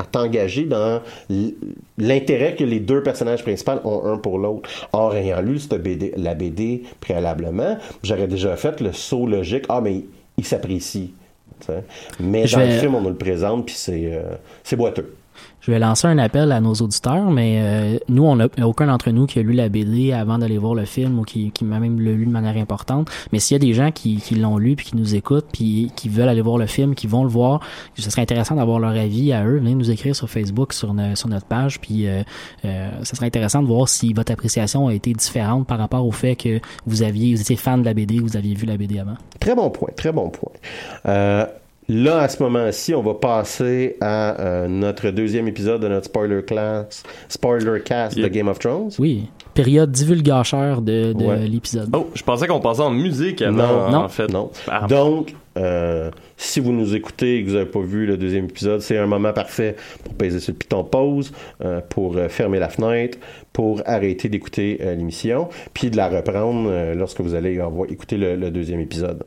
à 0.00 0.04
t'engager 0.04 0.64
dans 0.64 1.00
l'intérêt 1.98 2.54
que 2.56 2.64
les 2.64 2.80
deux 2.80 3.02
personnages 3.02 3.42
principaux 3.42 3.72
ont 3.84 4.06
un 4.12 4.16
pour 4.18 4.38
l'autre. 4.38 4.68
Or, 4.92 5.14
ayant 5.14 5.40
lu 5.42 5.58
cette 5.58 5.82
BD, 5.82 6.12
la 6.16 6.34
BD 6.34 6.82
préalablement, 7.00 7.76
j'aurais 8.02 8.26
déjà 8.28 8.56
fait 8.56 8.80
le 8.80 8.92
saut 8.92 9.26
logique. 9.26 9.64
Ah, 9.68 9.80
mais 9.80 10.04
il 10.38 10.44
s'apprécie. 10.44 11.12
tu 11.60 11.66
sais. 11.66 11.84
Mais 12.20 12.46
Je 12.46 12.56
dans 12.56 12.62
vais- 12.62 12.74
le 12.74 12.78
film, 12.80 12.94
on 12.94 13.00
nous 13.02 13.10
le 13.10 13.16
présente, 13.16 13.66
puis 13.66 13.74
c'est 13.76 14.10
euh, 14.14 14.22
c'est 14.64 14.76
boiteux. 14.76 15.14
Je 15.60 15.70
vais 15.70 15.78
lancer 15.78 16.06
un 16.06 16.18
appel 16.18 16.52
à 16.52 16.60
nos 16.60 16.72
auditeurs, 16.74 17.30
mais 17.30 17.60
euh, 17.62 17.98
nous, 18.08 18.24
on 18.24 18.36
n'a 18.36 18.48
aucun 18.62 18.86
d'entre 18.86 19.10
nous 19.10 19.26
qui 19.26 19.38
a 19.38 19.42
lu 19.42 19.52
la 19.52 19.68
BD 19.68 20.12
avant 20.12 20.38
d'aller 20.38 20.56
voir 20.58 20.74
le 20.74 20.84
film 20.86 21.18
ou 21.18 21.22
qui, 21.22 21.50
qui 21.50 21.64
m'a 21.64 21.78
même 21.78 22.00
le 22.00 22.14
lu 22.14 22.24
de 22.26 22.30
manière 22.30 22.56
importante. 22.56 23.10
Mais 23.32 23.38
s'il 23.38 23.54
y 23.54 23.56
a 23.56 23.58
des 23.58 23.74
gens 23.74 23.90
qui, 23.90 24.16
qui 24.16 24.34
l'ont 24.36 24.56
lu 24.58 24.74
puis 24.74 24.86
qui 24.86 24.96
nous 24.96 25.14
écoutent 25.14 25.46
puis 25.52 25.92
qui 25.96 26.08
veulent 26.08 26.28
aller 26.28 26.40
voir 26.40 26.56
le 26.58 26.66
film, 26.66 26.94
qui 26.94 27.06
vont 27.06 27.22
le 27.24 27.28
voir, 27.28 27.60
ce 27.94 28.10
serait 28.10 28.22
intéressant 28.22 28.54
d'avoir 28.56 28.78
leur 28.80 28.90
avis 28.92 29.32
à 29.32 29.44
eux. 29.46 29.58
Venez 29.58 29.74
nous 29.74 29.90
écrire 29.90 30.16
sur 30.16 30.28
Facebook, 30.30 30.72
sur, 30.72 30.94
no- 30.94 31.14
sur 31.14 31.28
notre 31.28 31.46
page, 31.46 31.78
puis 31.80 32.06
euh, 32.06 32.22
euh, 32.64 32.90
ce 33.02 33.14
serait 33.16 33.26
intéressant 33.26 33.62
de 33.62 33.66
voir 33.68 33.88
si 33.88 34.12
votre 34.14 34.32
appréciation 34.32 34.88
a 34.88 34.94
été 34.94 35.12
différente 35.12 35.66
par 35.66 35.78
rapport 35.78 36.06
au 36.06 36.12
fait 36.12 36.36
que 36.36 36.60
vous 36.86 37.02
aviez, 37.02 37.34
vous 37.34 37.40
étiez 37.40 37.56
fan 37.56 37.80
de 37.80 37.84
la 37.86 37.94
BD, 37.94 38.18
vous 38.20 38.36
aviez 38.36 38.54
vu 38.54 38.66
la 38.66 38.76
BD 38.78 38.98
avant. 38.98 39.14
Très 39.38 39.54
bon 39.54 39.68
point, 39.70 39.90
très 39.94 40.10
bon 40.12 40.30
point. 40.30 40.52
Là, 41.92 42.20
à 42.20 42.28
ce 42.28 42.40
moment-ci, 42.40 42.94
on 42.94 43.02
va 43.02 43.14
passer 43.14 43.96
à 44.00 44.40
euh, 44.40 44.68
notre 44.68 45.10
deuxième 45.10 45.48
épisode 45.48 45.82
de 45.82 45.88
notre 45.88 46.06
spoiler 46.06 46.42
class, 46.44 47.02
spoiler 47.28 47.80
cast 47.84 48.16
de. 48.16 48.28
Game 48.28 48.46
of 48.46 48.60
Thrones. 48.60 48.90
Oui, 49.00 49.28
période 49.54 49.90
divulgacheur 49.90 50.82
de, 50.82 51.12
de 51.12 51.24
Ouais. 51.24 51.48
l'épisode. 51.48 51.88
Oh, 51.92 52.08
je 52.14 52.22
pensais 52.22 52.46
qu'on 52.46 52.60
passait 52.60 52.82
en 52.82 52.90
musique 52.92 53.42
avant, 53.42 53.56
Non, 53.56 53.90
non. 53.90 53.98
en 54.04 54.08
fait. 54.08 54.28
Non. 54.28 54.50
Ah. 54.68 54.86
Donc, 54.88 55.34
euh, 55.58 56.12
si 56.36 56.60
vous 56.60 56.70
nous 56.72 56.94
écoutez 56.94 57.38
et 57.38 57.42
que 57.44 57.48
vous 57.48 57.54
n'avez 57.56 57.68
pas 57.68 57.80
vu 57.80 58.06
le 58.06 58.16
deuxième 58.16 58.44
épisode, 58.44 58.80
c'est 58.82 58.96
un 58.96 59.06
moment 59.08 59.32
parfait 59.32 59.74
pour 60.04 60.14
peser 60.14 60.38
sur 60.38 60.52
le 60.52 60.58
piton 60.58 60.84
pause, 60.84 61.32
euh, 61.64 61.80
pour 61.88 62.14
fermer 62.28 62.60
la 62.60 62.68
fenêtre, 62.68 63.18
pour 63.52 63.82
arrêter 63.84 64.28
d'écouter 64.28 64.78
euh, 64.80 64.94
l'émission, 64.94 65.48
puis 65.74 65.90
de 65.90 65.96
la 65.96 66.08
reprendre 66.08 66.68
euh, 66.70 66.94
lorsque 66.94 67.20
vous 67.20 67.34
allez 67.34 67.58
avoir- 67.58 67.90
écouter 67.90 68.16
le, 68.16 68.36
le 68.36 68.52
deuxième 68.52 68.78
épisode. 68.78 69.24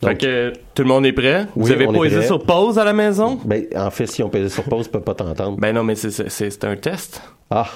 Fait 0.00 0.06
Donc, 0.06 0.18
que 0.18 0.52
tout 0.74 0.82
le 0.82 0.88
monde 0.88 1.06
est 1.06 1.12
prêt? 1.12 1.46
Vous 1.54 1.70
avez 1.70 1.86
posé 1.86 2.22
sur 2.22 2.42
pause 2.44 2.78
à 2.78 2.84
la 2.84 2.92
maison? 2.92 3.38
ben, 3.44 3.64
en 3.76 3.90
fait, 3.90 4.06
si 4.06 4.22
on 4.22 4.28
pesait 4.28 4.48
sur 4.48 4.64
pause, 4.64 4.86
on 4.88 4.92
peut 4.92 5.00
pas 5.00 5.14
t'entendre. 5.14 5.56
Ben 5.58 5.74
non, 5.74 5.84
mais 5.84 5.94
c'est- 5.94 6.64
un 6.64 6.76
test. 6.76 7.20
Ah! 7.50 7.66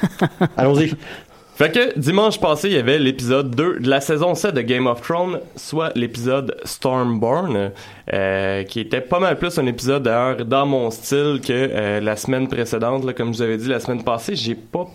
Allons-y! 0.56 0.94
Fait 1.54 1.70
que 1.70 1.98
dimanche 1.98 2.40
passé, 2.40 2.68
il 2.68 2.74
y 2.74 2.78
avait 2.78 2.98
l'épisode 2.98 3.54
2 3.54 3.80
de 3.80 3.88
la 3.88 4.00
saison 4.00 4.34
7 4.34 4.54
de 4.54 4.62
Game 4.62 4.86
of 4.86 5.02
Thrones, 5.02 5.38
soit 5.54 5.92
l'épisode 5.94 6.56
Stormborn, 6.64 7.72
euh, 8.12 8.62
qui 8.64 8.80
était 8.80 9.02
pas 9.02 9.20
mal 9.20 9.38
plus 9.38 9.58
un 9.58 9.66
épisode 9.66 10.02
d'ailleurs 10.04 10.44
dans 10.46 10.64
mon 10.64 10.90
style 10.90 11.40
que 11.46 11.52
euh, 11.52 12.00
la 12.00 12.16
semaine 12.16 12.48
précédente. 12.48 13.04
Là, 13.04 13.12
comme 13.12 13.32
je 13.32 13.36
vous 13.38 13.42
avais 13.42 13.58
dit 13.58 13.68
la 13.68 13.80
semaine 13.80 14.02
passée, 14.02 14.34
j'ai 14.34 14.54
pas 14.54 14.86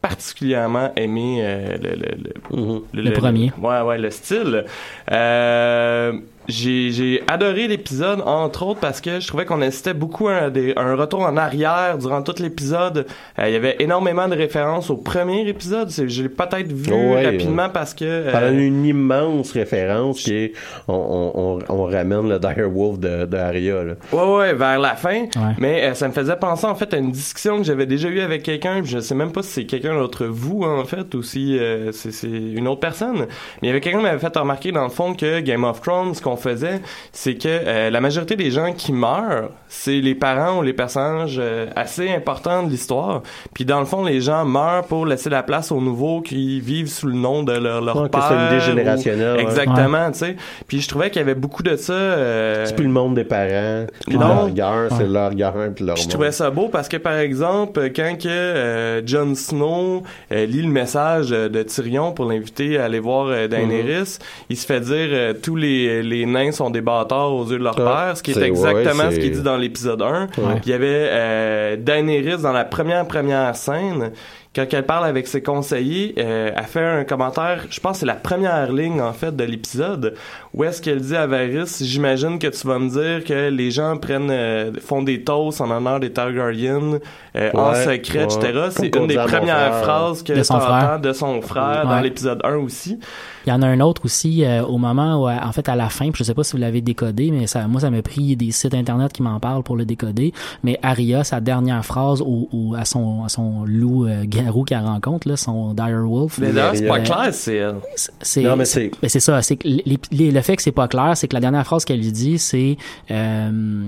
particulièrement 0.00 0.92
aimé 0.96 1.40
euh, 1.42 1.76
le, 1.76 1.90
le, 1.90 2.16
le, 2.24 2.56
Mhm. 2.56 2.80
Le 2.92 3.12
premier. 3.12 3.52
Ouais, 3.60 3.80
ouais, 3.82 3.98
le 3.98 4.10
style. 4.10 4.64
Euh, 5.10 6.12
j'ai, 6.50 6.90
j'ai 6.90 7.22
adoré 7.28 7.68
l'épisode, 7.68 8.22
entre 8.26 8.64
autres, 8.66 8.80
parce 8.80 9.00
que 9.00 9.20
je 9.20 9.26
trouvais 9.26 9.44
qu'on 9.44 9.62
assistait 9.62 9.94
beaucoup 9.94 10.28
à 10.28 10.50
des- 10.50 10.72
un 10.76 10.94
retour 10.96 11.20
en 11.20 11.36
arrière 11.36 11.96
durant 11.98 12.22
tout 12.22 12.34
l'épisode. 12.38 13.06
Euh, 13.38 13.48
il 13.48 13.52
y 13.52 13.56
avait 13.56 13.76
énormément 13.78 14.28
de 14.28 14.36
références 14.36 14.90
au 14.90 14.96
premier 14.96 15.48
épisode. 15.48 15.90
C'est, 15.90 16.08
je 16.08 16.22
l'ai 16.24 16.28
peut-être 16.28 16.72
vu 16.72 16.92
Ouais, 16.92 17.24
rapidement 17.24 17.68
parce 17.68 17.94
que... 17.94 18.04
euh, 18.04 18.32
Par 18.32 18.46
une 18.48 18.84
immense 18.84 19.52
référence 19.52 20.20
qui 20.22 20.34
est 20.34 20.52
on, 20.88 20.94
on, 20.94 21.58
on, 21.58 21.58
on 21.68 21.84
ramène 21.84 22.28
le 22.28 22.38
Dire 22.38 22.68
Wolf 22.70 22.98
de, 22.98 23.24
de 23.26 23.36
Arya. 23.36 23.84
Là. 23.84 23.92
Ouais, 24.12 24.36
ouais, 24.36 24.54
vers 24.54 24.78
la 24.78 24.94
fin. 24.96 25.22
Ouais. 25.22 25.54
Mais 25.58 25.84
euh, 25.84 25.94
ça 25.94 26.08
me 26.08 26.12
faisait 26.12 26.36
penser, 26.36 26.66
en 26.66 26.74
fait, 26.74 26.92
à 26.94 26.96
une 26.98 27.10
discussion 27.12 27.58
que 27.58 27.64
j'avais 27.64 27.86
déjà 27.86 28.08
eue 28.08 28.20
avec 28.20 28.42
quelqu'un. 28.42 28.82
Je 28.84 28.98
sais 28.98 29.14
même 29.14 29.32
pas 29.32 29.42
si 29.42 29.50
c'est 29.50 29.64
quelqu'un 29.64 29.94
d'entre 29.98 30.26
vous, 30.26 30.62
en 30.64 30.84
fait, 30.84 31.14
ou 31.14 31.22
si 31.22 31.58
euh, 31.58 31.92
c'est 31.92 32.10
c'est 32.12 32.26
une 32.28 32.66
autre 32.68 32.80
personne. 32.80 33.20
Mais 33.20 33.26
il 33.62 33.66
y 33.68 33.70
avait 33.70 33.80
quelqu'un 33.80 33.98
qui 33.98 34.04
m'avait 34.04 34.18
fait 34.18 34.36
remarquer, 34.36 34.72
dans 34.72 34.82
le 34.84 34.90
fond, 34.90 35.14
que 35.14 35.40
Game 35.40 35.64
of 35.64 35.80
Thrones, 35.80 36.14
ce 36.14 36.20
qu'on 36.22 36.36
faisait, 36.40 36.80
c'est 37.12 37.34
que 37.34 37.48
euh, 37.48 37.90
la 37.90 38.00
majorité 38.00 38.34
des 38.36 38.50
gens 38.50 38.72
qui 38.72 38.92
meurent, 38.92 39.50
c'est 39.68 40.00
les 40.00 40.14
parents 40.14 40.58
ou 40.58 40.62
les 40.62 40.72
personnages 40.72 41.36
euh, 41.40 41.66
assez 41.76 42.10
importants 42.10 42.62
de 42.64 42.70
l'histoire. 42.70 43.22
Puis 43.54 43.64
dans 43.64 43.78
le 43.80 43.86
fond, 43.86 44.04
les 44.04 44.20
gens 44.20 44.44
meurent 44.44 44.84
pour 44.84 45.06
laisser 45.06 45.30
la 45.30 45.42
place 45.42 45.70
aux 45.70 45.80
nouveaux 45.80 46.20
qui 46.20 46.60
vivent 46.60 46.88
sous 46.88 47.06
le 47.06 47.14
nom 47.14 47.42
de 47.42 47.52
leur, 47.52 47.80
leur 47.80 47.96
Ouais, 48.02 48.08
père. 48.08 48.26
c'est 48.28 48.34
une 48.34 48.46
idée 48.46 48.56
ou- 48.56 48.60
générationnelle, 48.76 49.36
ouais. 49.36 49.42
Exactement, 49.42 50.10
tu 50.10 50.18
sais. 50.18 50.36
Puis 50.66 50.80
je 50.80 50.88
trouvais 50.88 51.10
qu'il 51.10 51.20
y 51.20 51.22
avait 51.22 51.34
beaucoup 51.34 51.62
de 51.62 51.76
ça. 51.76 51.92
euh, 51.92 52.64
C'est 52.66 52.74
plus 52.74 52.84
le 52.86 52.90
monde 52.90 53.14
des 53.14 53.24
parents, 53.24 53.86
puis 54.06 54.16
Non. 54.18 54.26
leur 54.28 54.50
guerre, 54.50 54.88
c'est 54.96 55.06
leur 55.06 55.34
guerre 55.34 55.54
puis 55.74 55.84
leur 55.84 55.96
je 55.96 56.02
monde. 56.02 56.10
trouvais 56.10 56.32
ça 56.32 56.50
beau 56.50 56.68
parce 56.68 56.88
que, 56.88 56.96
par 56.96 57.14
exemple, 57.18 57.90
quand 57.94 58.16
que 58.18 58.28
euh, 58.28 59.02
Jon 59.06 59.34
Snow 59.34 60.02
euh, 60.32 60.46
lit 60.46 60.62
le 60.62 60.68
message 60.68 61.28
euh, 61.32 61.48
de 61.48 61.62
Tyrion 61.62 62.12
pour 62.12 62.24
l'inviter 62.24 62.78
à 62.78 62.84
aller 62.84 62.98
voir 63.00 63.26
euh, 63.28 63.46
Daenerys, 63.48 64.18
il 64.48 64.56
se 64.56 64.66
fait 64.66 64.80
dire 64.80 65.08
euh, 65.10 65.32
tous 65.34 65.56
les, 65.56 66.02
les 66.02 66.19
nains 66.26 66.52
sont 66.52 66.70
des 66.70 66.80
bâtards 66.80 67.32
aux 67.32 67.44
yeux 67.50 67.58
de 67.58 67.64
leur 67.64 67.78
Ah, 67.80 68.06
père, 68.06 68.16
ce 68.16 68.22
qui 68.22 68.32
est 68.32 68.42
exactement 68.42 69.04
ouais, 69.04 69.14
ce 69.14 69.20
qu'il 69.20 69.32
dit 69.32 69.42
dans 69.42 69.56
l'épisode 69.56 70.02
1. 70.02 70.26
Puis 70.28 70.42
il 70.66 70.70
y 70.70 70.74
avait 70.74 70.86
euh, 71.10 71.76
Daenerys 71.76 72.42
dans 72.42 72.52
la 72.52 72.64
première 72.64 73.06
première 73.06 73.54
scène. 73.56 74.12
Quand 74.54 74.66
elle 74.72 74.84
parle 74.84 75.04
avec 75.06 75.28
ses 75.28 75.42
conseillers, 75.44 76.12
euh, 76.18 76.50
elle 76.56 76.64
fait 76.64 76.84
un 76.84 77.04
commentaire, 77.04 77.66
je 77.70 77.78
pense 77.78 77.92
que 77.92 77.98
c'est 78.00 78.06
la 78.06 78.14
première 78.14 78.72
ligne 78.72 79.00
en 79.00 79.12
fait 79.12 79.34
de 79.36 79.44
l'épisode, 79.44 80.14
où 80.52 80.64
est-ce 80.64 80.82
qu'elle 80.82 81.00
dit 81.00 81.14
à 81.16 81.26
Varys, 81.26 81.78
j'imagine 81.80 82.38
que 82.38 82.48
tu 82.48 82.66
vas 82.66 82.78
me 82.78 82.88
dire 82.88 83.24
que 83.24 83.50
les 83.50 83.70
gens 83.70 83.96
prennent, 83.96 84.30
euh, 84.30 84.72
font 84.80 85.02
des 85.02 85.22
toasts 85.22 85.60
en 85.60 85.70
honneur 85.70 86.00
des 86.00 86.10
Targaryens 86.12 86.98
euh, 87.36 87.50
en 87.54 87.74
secret, 87.74 88.24
ouais. 88.24 88.24
etc. 88.24 88.68
C'est 88.70 88.94
une 88.96 89.06
des 89.06 89.14
premières 89.14 89.72
frère. 89.74 89.82
phrases 89.84 90.22
que 90.24 90.32
De 90.32 90.42
son 90.42 90.54
tu 90.54 90.60
frère. 90.60 90.74
entends 90.94 90.98
de 90.98 91.12
son 91.12 91.40
frère 91.42 91.86
dans 91.86 92.00
l'épisode 92.00 92.40
1 92.44 92.56
aussi. 92.56 92.98
Il 93.46 93.48
y 93.48 93.52
en 93.52 93.62
a 93.62 93.66
un 93.68 93.80
autre 93.80 94.04
aussi 94.04 94.44
euh, 94.44 94.62
au 94.64 94.76
moment 94.76 95.22
où, 95.22 95.28
euh, 95.28 95.34
en 95.42 95.50
fait, 95.52 95.66
à 95.70 95.74
la 95.76 95.88
fin, 95.88 96.10
je 96.14 96.22
sais 96.24 96.34
pas 96.34 96.44
si 96.44 96.52
vous 96.52 96.58
l'avez 96.58 96.82
décodé, 96.82 97.30
mais 97.30 97.46
ça, 97.46 97.66
moi, 97.68 97.80
ça 97.80 97.88
m'a 97.88 98.02
pris 98.02 98.36
des 98.36 98.50
sites 98.50 98.74
internet 98.74 99.12
qui 99.14 99.22
m'en 99.22 99.40
parlent 99.40 99.62
pour 99.62 99.76
le 99.76 99.86
décoder. 99.86 100.34
Mais 100.62 100.78
Arya, 100.82 101.24
sa 101.24 101.40
dernière 101.40 101.82
phrase 101.84 102.20
au, 102.20 102.48
au- 102.52 102.74
à 102.74 102.84
son 102.84 103.24
à 103.24 103.30
son 103.30 103.64
loup 103.64 104.06
euh, 104.06 104.24
garou 104.26 104.64
qu'elle 104.64 104.80
rencontre, 104.84 105.26
là, 105.26 105.36
son 105.38 105.72
dire 105.72 105.86
wolf. 106.04 106.36
Mais 106.38 106.52
d'ailleurs, 106.52 106.72
c'est 106.76 106.86
pas 106.86 107.00
clair, 107.00 107.28
c'est 107.32 108.42
Non, 108.42 108.56
mais 108.56 108.64
c'est- 108.66 108.90
ben, 109.00 109.08
c'est 109.08 109.20
ça 109.20 109.40
c'est 109.40 109.56
que 109.56 109.66
les- 109.68 109.98
les- 110.10 110.30
le 110.40 110.44
fait 110.44 110.56
que 110.56 110.62
c'est 110.62 110.72
pas 110.72 110.88
clair 110.88 111.16
c'est 111.16 111.28
que 111.28 111.34
la 111.34 111.40
dernière 111.40 111.64
phrase 111.64 111.84
qu'elle 111.84 112.00
lui 112.00 112.12
dit 112.12 112.38
c'est 112.38 112.76
euh, 113.10 113.82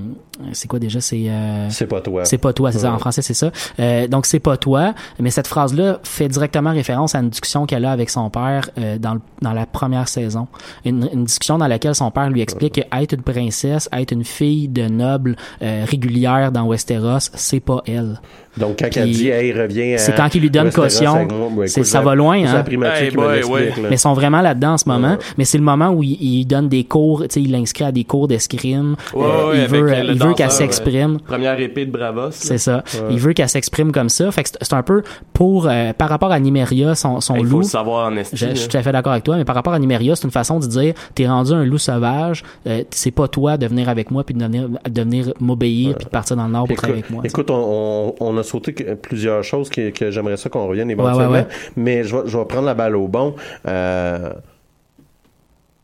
c'est 0.52 0.68
quoi 0.68 0.78
déjà? 0.78 1.00
C'est 1.00 1.24
euh, 1.28 1.68
C'est 1.70 1.86
pas 1.86 2.00
toi. 2.00 2.24
c'est 2.24 2.38
pas 2.38 2.52
toi, 2.52 2.72
c'est 2.72 2.78
ça, 2.80 2.88
Ouais. 2.90 2.96
en 2.96 2.98
français, 2.98 3.22
c'est 3.22 3.34
ça. 3.34 3.50
Euh, 3.78 4.08
donc, 4.08 4.26
c'est 4.26 4.40
pas 4.40 4.56
toi, 4.56 4.94
mais 5.20 5.30
cette 5.30 5.46
phrase-là 5.46 6.00
fait 6.02 6.26
directement 6.28 6.72
référence 6.72 7.14
à 7.14 7.20
une 7.20 7.28
discussion 7.30 7.64
qu'elle 7.66 7.84
a 7.84 7.92
avec 7.92 8.10
son 8.10 8.28
père 8.30 8.68
euh, 8.78 8.98
dans, 8.98 9.14
le- 9.14 9.20
dans 9.40 9.52
la 9.52 9.66
première 9.66 10.08
saison. 10.08 10.48
Une, 10.84 11.08
une 11.12 11.24
discussion 11.24 11.58
dans 11.58 11.68
laquelle 11.68 11.94
son 11.94 12.10
père 12.10 12.28
lui 12.30 12.40
explique 12.40 12.74
que 12.76 12.96
être 13.02 13.12
une 13.14 13.22
princesse, 13.22 13.88
être 13.92 14.12
une 14.12 14.24
fille 14.24 14.68
de 14.68 14.88
noble 14.88 15.36
euh, 15.62 15.84
régulière 15.88 16.50
dans 16.50 16.66
Westeros, 16.66 17.30
c'est 17.34 17.60
pas 17.60 17.82
elle. 17.86 18.20
Donc, 18.56 18.76
quand 18.78 18.88
Puis, 18.90 19.00
elle 19.00 19.10
dit, 19.10 19.28
hey, 19.28 19.52
reviens 19.52 19.94
à 19.94 19.98
c'est 19.98 20.14
quand 20.14 20.34
il 20.34 20.42
lui 20.42 20.50
donne 20.50 20.70
caution, 20.70 21.26
écoute, 21.64 21.84
ça 21.84 22.00
va 22.02 22.14
loin, 22.14 22.44
hein. 22.44 22.64
Hey 22.94 23.10
boy, 23.10 23.42
ouais. 23.44 23.66
là. 23.70 23.74
Mais 23.88 23.92
ils 23.92 23.98
sont 23.98 24.12
vraiment 24.12 24.40
là-dedans 24.42 24.72
en 24.72 24.78
ce 24.78 24.88
moment. 24.88 25.12
Ouais. 25.12 25.18
Mais 25.38 25.44
c'est 25.44 25.58
le 25.58 25.64
moment 25.64 25.88
où 25.90 26.02
il, 26.02 26.18
il 26.20 26.44
donne 26.44 26.68
des 26.68 26.84
cours, 26.84 27.22
tu 27.22 27.28
sais, 27.30 27.40
il 27.40 27.50
l'inscrit 27.52 27.84
à 27.84 27.92
des 27.92 28.04
cours 28.04 28.28
d'escrime. 28.28 28.96
Ouais, 29.14 29.24
Euh, 29.24 29.50
ouais, 29.50 29.58
il 29.62 29.66
veut, 29.68 29.88
euh, 29.90 29.94
euh, 29.94 30.12
il 30.12 30.18
veut 30.22 30.34
qu'elle 30.34 30.50
s'exprime. 30.50 31.18
Première 31.20 31.58
épée 31.60 31.86
de 31.86 31.90
Bravos. 31.90 32.30
C'est 32.32 32.58
ça. 32.58 32.84
Il 33.10 33.18
veut 33.18 33.32
qu'elle 33.32 33.48
s'exprime 33.48 33.90
comme 33.92 34.08
ça. 34.08 34.30
Fait 34.30 34.42
que 34.42 34.50
c'est 34.60 34.72
un 34.74 34.82
peu 34.82 35.02
pour 35.32 35.66
euh, 35.68 35.92
par 35.92 36.08
rapport 36.08 36.30
à 36.32 36.38
Nimeria, 36.38 36.94
son, 36.94 37.20
son 37.20 37.36
Il 37.36 37.46
faut 37.46 37.52
loup. 37.52 37.58
le 37.60 37.64
savoir 37.64 38.08
en 38.10 38.16
esti. 38.16 38.36
Je, 38.36 38.54
suis 38.54 38.68
tout 38.68 38.76
à 38.76 38.82
fait 38.82 38.92
d'accord 38.92 39.12
avec 39.12 39.24
toi, 39.24 39.36
mais 39.36 39.44
par 39.44 39.54
rapport 39.54 39.72
à 39.72 39.78
Nimeria, 39.78 40.14
c'est 40.16 40.24
une 40.24 40.30
façon 40.30 40.58
de 40.60 40.66
dire 40.66 40.94
t'es 41.14 41.26
rendu 41.26 41.52
un 41.52 41.64
loup 41.64 41.78
sauvage, 41.78 42.42
euh, 42.66 42.82
c'est 42.90 43.10
pas 43.10 43.28
toi 43.28 43.56
de 43.56 43.66
venir 43.66 43.88
avec 43.88 44.10
moi 44.10 44.24
puis 44.24 44.34
de 44.34 44.42
venir, 44.44 44.68
de 44.88 45.00
venir 45.02 45.32
m'obéir 45.40 45.94
puis 45.96 46.04
de 46.04 46.10
partir 46.10 46.36
dans 46.36 46.46
le 46.46 46.52
nord 46.52 46.66
pour 46.66 46.76
travailler 46.76 47.00
avec 47.00 47.10
moi. 47.10 47.22
écoute, 47.24 47.50
on, 47.50 48.14
on, 48.20 48.26
on 48.26 48.41
a 48.42 48.44
sauté 48.44 48.74
que- 48.74 48.94
plusieurs 48.94 49.42
choses 49.44 49.68
que, 49.70 49.90
que 49.90 50.10
j'aimerais 50.10 50.36
ça 50.36 50.48
qu'on 50.50 50.66
revienne 50.68 50.90
éventuellement, 50.90 51.30
Ouais, 51.32 51.38
ouais, 51.40 51.46
ouais. 51.46 51.72
mais 51.76 52.04
je 52.04 52.14
vais, 52.16 52.22
je 52.26 52.36
vais 52.36 52.44
prendre 52.44 52.66
la 52.66 52.74
balle 52.74 52.96
au 52.96 53.08
bon. 53.08 53.34
Euh, 53.66 54.30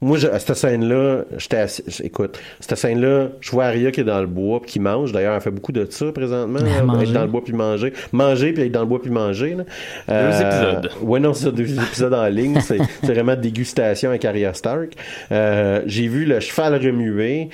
Moi, 0.00 0.16
je- 0.16 0.28
à 0.28 0.38
cette 0.38 0.54
scène-là, 0.54 1.24
j'étais 1.38 1.56
assis- 1.56 1.82
écoute, 2.04 2.38
cette 2.61 2.78
scène-là, 2.78 3.30
je 3.40 3.50
vois 3.50 3.64
Arya 3.64 3.90
qui 3.90 3.98
est 4.02 4.04
dans 4.04 4.20
le 4.20 4.28
bois 4.28 4.61
puis 4.62 4.70
qui 4.70 4.78
mange. 4.78 5.11
D'ailleurs, 5.11 5.34
elle 5.34 5.40
fait 5.40 5.50
beaucoup 5.50 5.72
de 5.72 5.84
ça 5.90 6.12
présentement. 6.12 6.61
là, 6.61 7.02
être 7.02 7.12
dans 7.12 7.22
le 7.22 7.26
bois 7.26 7.42
puis 7.42 7.52
manger. 7.52 7.92
Manger 8.12 8.52
puis 8.52 8.62
être 8.62 8.70
dans 8.70 8.82
le 8.82 8.86
bois 8.86 9.02
puis 9.02 9.11
manger. 9.11 9.56
Là. 9.56 9.64
Deux 10.30 10.40
épisodes. 10.40 10.90
Ouais, 11.02 11.18
non, 11.18 11.34
c'est 11.34 11.50
deux 11.50 11.74
épisodes 11.82 12.14
en 12.14 12.26
ligne. 12.28 12.61
C'est 12.61 12.78
c'est 13.02 13.12
vraiment 13.12 13.34
dégustation 13.34 14.11
avec 14.11 14.24
Arya 14.24 14.54
Stark. 14.54 14.92
Euh, 15.32 15.82
J'ai 15.86 16.06
vu 16.06 16.26
le 16.26 16.38
cheval 16.38 16.74
remuer. 16.76 17.48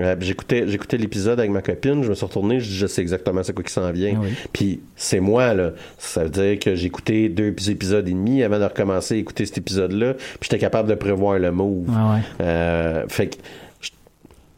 Euh, 0.00 0.16
J'écoutais 0.20 0.64
j'écoutais 0.66 0.96
l'épisode 0.96 1.38
avec 1.38 1.50
ma 1.50 1.60
copine, 1.62 2.02
je 2.02 2.08
me 2.08 2.14
suis 2.14 2.24
retourné, 2.24 2.58
je 2.60 2.68
dis 2.68 2.76
je 2.76 2.86
sais 2.86 3.02
exactement 3.02 3.42
c'est 3.42 3.52
quoi 3.52 3.62
qui 3.64 3.72
s'en 3.72 3.90
vient. 3.92 4.14
Ah 4.16 4.20
oui. 4.22 4.30
Puis 4.52 4.80
c'est 4.96 5.20
moi 5.20 5.52
là, 5.54 5.72
ça 5.98 6.24
veut 6.24 6.30
dire 6.30 6.58
que 6.58 6.74
j'ai 6.74 6.86
écouté 6.86 7.28
deux 7.28 7.54
épisodes 7.70 8.08
et 8.08 8.12
demi 8.12 8.42
avant 8.42 8.58
de 8.58 8.64
recommencer 8.64 9.14
à 9.14 9.18
écouter 9.18 9.44
cet 9.46 9.58
épisode-là, 9.58 10.14
puis 10.14 10.24
j'étais 10.42 10.58
capable 10.58 10.88
de 10.88 10.94
prévoir 10.94 11.38
le 11.38 11.52
move. 11.52 11.88
Ouais, 11.88 11.94
ouais. 12.14 12.20
Euh, 12.40 13.04
fait 13.08 13.28
que 13.28 13.36
je- 13.80 13.90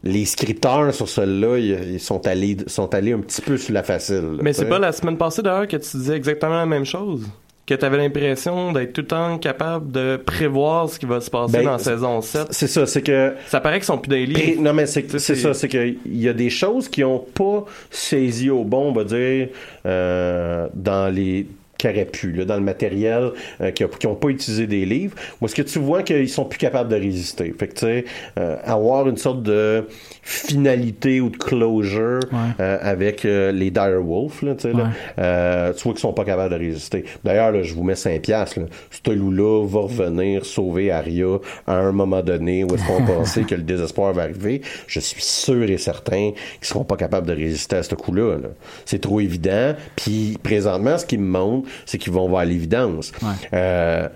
les 0.05 0.25
scripteurs 0.25 0.93
sur 0.93 1.07
celle-là, 1.09 1.57
ils, 1.57 1.93
ils 1.93 1.99
sont 1.99 2.25
allés 2.27 2.57
sont 2.67 2.93
allés 2.93 3.11
un 3.13 3.19
petit 3.19 3.41
peu 3.41 3.57
sur 3.57 3.73
la 3.73 3.83
facile. 3.83 4.15
là, 4.37 4.37
Mais 4.41 4.53
c'est 4.53 4.65
pas 4.69 4.79
la 4.79 4.91
semaine 4.91 5.17
passée 5.17 5.41
d'ailleurs 5.41 5.67
que 5.67 5.77
tu 5.77 5.97
disais 5.97 6.15
exactement 6.15 6.55
la 6.55 6.65
même 6.65 6.85
chose? 6.85 7.25
Que 7.65 7.75
tu 7.75 7.85
avais 7.85 7.95
l'impression 7.97 8.73
d'être 8.73 8.91
tout 8.91 9.01
le 9.01 9.07
temps 9.07 9.37
capable 9.37 9.89
de 9.91 10.17
prévoir 10.17 10.89
ce 10.89 10.99
qui 10.99 11.05
va 11.05 11.21
se 11.21 11.29
passer 11.29 11.53
Ben, 11.59 11.63
dans 11.63 11.77
saison 11.77 12.21
7. 12.21 12.47
C'est 12.51 12.67
ça, 12.67 12.85
c'est 12.85 13.01
que 13.01 13.33
Ça 13.47 13.61
paraît 13.61 13.77
qu'ils 13.77 13.85
sont 13.85 13.97
plus 13.97 14.09
daily. 14.09 14.33
Pré- 14.33 14.55
Non, 14.59 14.73
mais 14.73 14.85
c'est 14.85 15.09
ça, 15.17 15.53
c'est 15.53 15.67
qu'il 15.69 15.97
y 16.07 16.27
a 16.27 16.33
des 16.33 16.49
choses 16.49 16.89
qui 16.89 17.05
ont 17.05 17.19
pas 17.19 17.63
saisi 17.89 18.49
au 18.49 18.65
bon, 18.65 18.89
on 18.89 18.91
va 18.91 19.05
dire, 19.05 19.47
euh, 19.85 20.67
dans 20.73 21.13
les 21.13 21.47
qui 21.77 21.87
auraient 21.89 22.05
pu, 22.05 22.31
là, 22.31 22.45
dans 22.45 22.55
le 22.55 22.61
matériel, 22.61 23.31
euh, 23.59 23.71
qui, 23.71 23.83
a- 23.83 23.87
qui 23.89 24.07
ont 24.07 24.15
pas 24.15 24.29
utilisé 24.29 24.67
des 24.67 24.85
livres. 24.85 25.15
Moi, 25.41 25.49
ce 25.49 25.55
que 25.55 25.63
tu 25.63 25.79
vois 25.79 26.01
qu'ils 26.01 26.29
sont 26.29 26.45
plus 26.45 26.57
capables 26.59 26.89
de 26.89 26.95
résister? 26.95 27.53
Fait 27.59 27.67
que, 27.67 27.73
tu 27.73 27.79
sais, 27.79 28.05
euh, 28.39 28.55
avoir 28.63 29.09
une 29.09 29.17
sorte 29.17 29.43
de 29.43 29.85
finalité 30.23 31.21
ou 31.21 31.29
de 31.29 31.37
closure 31.37 32.19
Ouais. 32.31 32.37
euh, 32.59 32.77
avec 32.81 33.25
euh, 33.25 33.51
les 33.51 33.69
Dire 33.71 34.01
Wolf, 34.01 34.41
là, 34.41 34.55
tu 34.55 34.61
sais, 34.63 34.73
là, 34.73 34.83
Ouais. 34.85 34.89
euh, 35.19 35.73
tu 35.73 35.83
vois 35.83 35.93
qu'ils 35.93 35.99
sont 36.01 36.13
pas 36.13 36.23
capables 36.25 36.53
de 36.53 36.59
résister. 36.59 37.03
D'ailleurs, 37.23 37.63
je 37.63 37.73
vous 37.75 37.83
mets 37.83 37.95
5 37.95 38.21
piastres. 38.21 38.59
Là. 38.61 38.65
Ce 38.89 39.11
loup-là 39.11 39.65
va 39.67 39.81
revenir 39.81 40.45
sauver 40.45 40.91
Arya 40.91 41.39
à 41.67 41.75
un 41.75 41.91
moment 41.91 42.21
donné 42.21 42.63
où 42.63 42.73
est-ce 42.73 42.85
qu'on 42.87 43.03
pensait 43.05 43.43
que 43.43 43.55
le 43.55 43.63
désespoir 43.63 44.13
va 44.13 44.23
arriver. 44.23 44.61
Je 44.87 44.99
suis 44.99 45.21
sûr 45.21 45.63
et 45.69 45.77
certain 45.77 46.31
qu'ils 46.59 46.67
seront 46.67 46.83
pas 46.85 46.95
capables 46.95 47.27
de 47.27 47.33
résister 47.33 47.75
à 47.75 47.83
ce 47.83 47.95
coup-là. 47.95 48.37
là. 48.37 48.49
C'est 48.85 49.01
trop 49.01 49.19
évident. 49.19 49.73
Puis, 49.95 50.37
présentement, 50.41 50.97
ce 50.97 51.05
qui 51.05 51.17
me 51.17 51.27
montre, 51.27 51.67
c'est 51.85 51.97
qu'ils 51.97 52.13
vont 52.13 52.27
voir 52.29 52.45
l'évidence. 52.45 53.11
Ouais. 53.21 53.27
Euh, 53.53 54.07